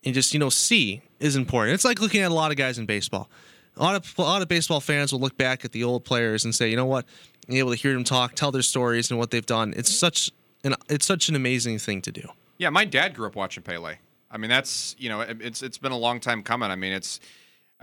and 0.04 0.14
just, 0.14 0.32
you 0.32 0.38
know, 0.38 0.50
see 0.50 1.02
is 1.20 1.36
important. 1.36 1.74
It's 1.74 1.84
like 1.84 2.00
looking 2.00 2.20
at 2.20 2.30
a 2.30 2.34
lot 2.34 2.50
of 2.50 2.56
guys 2.56 2.78
in 2.78 2.86
baseball. 2.86 3.28
A 3.76 3.82
lot 3.82 3.96
of 3.96 4.14
a 4.18 4.22
lot 4.22 4.40
of 4.40 4.46
baseball 4.46 4.80
fans 4.80 5.12
will 5.12 5.18
look 5.18 5.36
back 5.36 5.64
at 5.64 5.72
the 5.72 5.82
old 5.82 6.04
players 6.04 6.44
and 6.44 6.54
say, 6.54 6.70
you 6.70 6.76
know 6.76 6.84
what, 6.84 7.06
being 7.48 7.58
able 7.58 7.70
to 7.70 7.76
hear 7.76 7.92
them 7.92 8.04
talk, 8.04 8.34
tell 8.34 8.52
their 8.52 8.62
stories 8.62 9.10
and 9.10 9.18
what 9.18 9.32
they've 9.32 9.44
done. 9.44 9.74
It's 9.76 9.92
such 9.92 10.30
an 10.62 10.74
it's 10.88 11.06
such 11.06 11.28
an 11.28 11.34
amazing 11.34 11.78
thing 11.78 12.00
to 12.02 12.12
do. 12.12 12.28
Yeah, 12.58 12.70
my 12.70 12.84
dad 12.84 13.14
grew 13.14 13.26
up 13.26 13.34
watching 13.34 13.64
Pele. 13.64 13.96
I 14.30 14.38
mean, 14.38 14.50
that's 14.50 14.94
you 14.98 15.08
know, 15.08 15.22
it's 15.22 15.62
it's 15.62 15.78
been 15.78 15.90
a 15.90 15.98
long 15.98 16.20
time 16.20 16.42
coming. 16.42 16.70
I 16.70 16.76
mean, 16.76 16.92
it's 16.92 17.18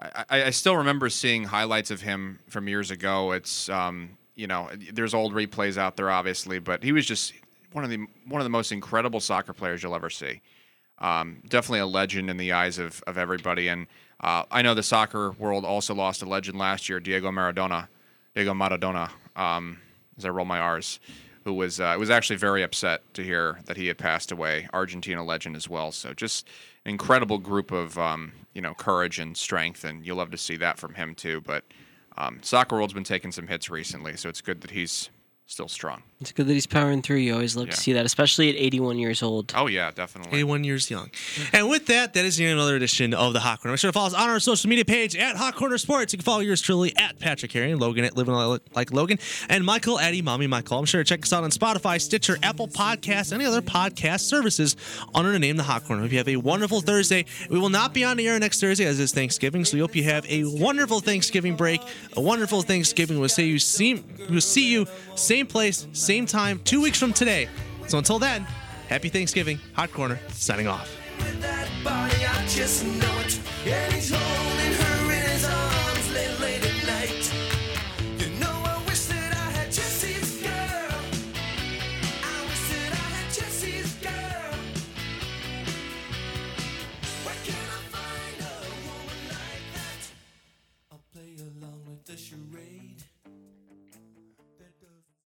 I, 0.02 0.44
I 0.46 0.50
still 0.50 0.78
remember 0.78 1.10
seeing 1.10 1.44
highlights 1.44 1.92
of 1.92 2.02
him 2.02 2.40
from 2.48 2.68
years 2.68 2.92
ago. 2.92 3.32
It's 3.32 3.70
um, 3.70 4.18
you 4.36 4.48
know, 4.48 4.70
there's 4.94 5.14
old 5.14 5.34
replays 5.34 5.78
out 5.78 5.98
there, 5.98 6.10
obviously, 6.10 6.60
but 6.60 6.84
he 6.84 6.92
was 6.92 7.06
just 7.06 7.34
one 7.72 7.84
of 7.84 7.90
the 7.90 8.06
one 8.26 8.42
of 8.42 8.46
the 8.46 8.50
most 8.50 8.72
incredible 8.72 9.20
soccer 9.20 9.54
players 9.54 9.84
you'll 9.84 9.96
ever 9.96 10.10
see. 10.10 10.42
Um, 11.00 11.42
definitely 11.48 11.80
a 11.80 11.86
legend 11.86 12.30
in 12.30 12.38
the 12.38 12.52
eyes 12.52 12.78
of 12.80 13.04
of 13.08 13.18
everybody. 13.18 13.68
And 13.68 13.88
uh, 14.20 14.44
I 14.52 14.62
know 14.62 14.74
the 14.74 14.84
soccer 14.84 15.32
world 15.32 15.66
also 15.66 15.94
lost 15.94 16.22
a 16.22 16.26
legend 16.26 16.58
last 16.58 16.90
year, 16.90 17.00
Diego 17.00 17.32
Maradona. 17.32 17.88
Diego 18.34 18.54
Maradona. 18.54 19.10
Um, 19.36 19.80
as 20.18 20.26
I 20.26 20.30
roll 20.30 20.46
my 20.46 20.60
R's 20.60 21.00
who 21.44 21.54
was 21.54 21.80
uh, 21.80 21.96
was 21.98 22.10
actually 22.10 22.36
very 22.36 22.64
upset 22.64 23.02
to 23.14 23.24
hear 23.24 23.60
that 23.66 23.78
he 23.78 23.88
had 23.88 23.98
passed 23.98 24.32
away. 24.32 24.68
Argentina 24.74 25.24
legend 25.24 25.56
as 25.56 25.68
well. 25.68 25.92
So 25.92 26.14
just 26.14 26.48
an 26.86 26.92
incredible 26.92 27.38
group 27.38 27.72
of 27.72 27.98
um, 27.98 28.32
you 28.54 28.62
know 28.62 28.74
courage 28.74 29.20
and 29.20 29.36
strength, 29.36 29.84
and 29.84 30.06
you'll 30.06 30.18
love 30.18 30.32
to 30.32 30.38
see 30.38 30.58
that 30.58 30.78
from 30.78 30.94
him 30.94 31.16
too. 31.16 31.42
But 31.42 31.64
um, 32.18 32.40
soccer 32.42 32.76
world's 32.76 32.94
been 32.94 33.04
taking 33.04 33.32
some 33.32 33.48
hits 33.48 33.70
recently, 33.70 34.18
so 34.18 34.30
it's 34.30 34.42
good 34.42 34.62
that 34.62 34.72
he's 34.72 35.10
still 35.46 35.68
strong. 35.68 36.04
It's 36.22 36.32
good 36.32 36.48
that 36.48 36.54
he's 36.54 36.68
powering 36.68 37.02
through. 37.02 37.18
You 37.18 37.34
always 37.34 37.56
love 37.56 37.68
Yeah. 37.68 37.74
to 37.74 37.78
see 37.80 37.94
that, 37.94 38.06
especially 38.06 38.50
at 38.50 38.56
81 38.56 39.00
years 39.00 39.24
old. 39.24 39.52
Oh 39.56 39.68
yeah, 39.68 39.90
definitely. 39.92 40.32
81 40.34 40.64
years 40.64 40.90
young. 40.90 41.10
And 41.52 41.68
with 41.70 41.88
that, 41.88 42.14
that 42.14 42.26
is 42.26 42.38
the 42.38 42.46
end 42.46 42.54
of 42.54 42.60
another 42.60 42.76
edition 42.76 43.14
of 43.14 43.34
the 43.34 43.40
Hot 43.40 43.60
Corner. 43.60 43.74
Make 43.74 43.80
sure 43.80 43.90
to 43.90 43.94
follow 43.94 44.08
us 44.08 44.14
on 44.14 44.30
our 44.30 44.40
social 44.40 44.70
media 44.70 44.86
page 44.86 45.16
at 45.16 45.36
Hot 45.36 45.56
Corner 45.56 45.78
Sports. 45.80 46.14
You 46.14 46.18
can 46.20 46.24
follow 46.24 46.42
yours 46.42 46.62
truly 46.62 46.96
at 46.96 47.18
Patrick 47.20 47.52
Herring, 47.52 47.80
Logan 47.80 48.06
at 48.06 48.16
Living 48.16 48.34
Like 48.36 48.62
like 48.76 48.94
Logan 48.94 49.18
and 49.50 49.66
Michael 49.66 50.00
at 50.00 50.14
Mommy 50.24 50.46
Michael. 50.46 50.78
I'm 50.78 50.86
sure 50.86 51.04
to 51.04 51.08
check 51.08 51.24
us 51.24 51.34
out 51.34 51.44
on 51.44 51.50
Spotify, 51.50 52.00
Stitcher, 52.00 52.38
Apple 52.44 52.68
Podcasts, 52.68 53.34
any 53.34 53.46
other 53.46 53.62
podcast 53.62 54.22
services 54.22 54.76
under 55.16 55.32
the 55.32 55.40
name 55.40 55.58
The 55.58 55.64
Hot 55.64 55.86
Corner. 55.86 56.04
Hope 56.04 56.12
you 56.12 56.18
have 56.20 56.28
a 56.28 56.36
wonderful 56.36 56.82
Thursday. 56.82 57.26
We 57.50 57.58
will 57.58 57.70
not 57.70 57.94
be 57.96 58.04
on 58.04 58.18
the 58.18 58.28
air 58.28 58.38
next 58.38 58.60
Thursday 58.60 58.86
as 58.86 59.00
is 59.00 59.12
Thanksgiving, 59.12 59.66
so 59.66 59.76
we 59.78 59.80
hope 59.82 59.96
you 59.96 60.04
have 60.04 60.26
a 60.30 60.44
wonderful 60.46 61.00
Thanksgiving 61.00 61.56
break, 61.56 61.82
a 62.16 62.22
wonderful 62.22 62.62
Thanksgiving. 62.62 63.20
We'll 63.20 63.30
see 63.30 63.48
you, 63.48 63.58
see, 63.58 64.04
we'll 64.30 64.42
see 64.42 64.70
you 64.72 64.86
same 65.16 65.48
place, 65.48 65.88
same 65.94 66.11
same 66.12 66.26
time, 66.26 66.60
two 66.66 66.82
weeks 66.82 67.00
from 67.00 67.14
today. 67.14 67.48
So 67.88 67.98
until 67.98 68.20
then, 68.20 68.44
happy 68.90 69.08
Thanksgiving. 69.08 69.62
Hot 69.76 69.94
Corner, 69.94 70.20
signing 70.28 70.68
off. 70.68 70.90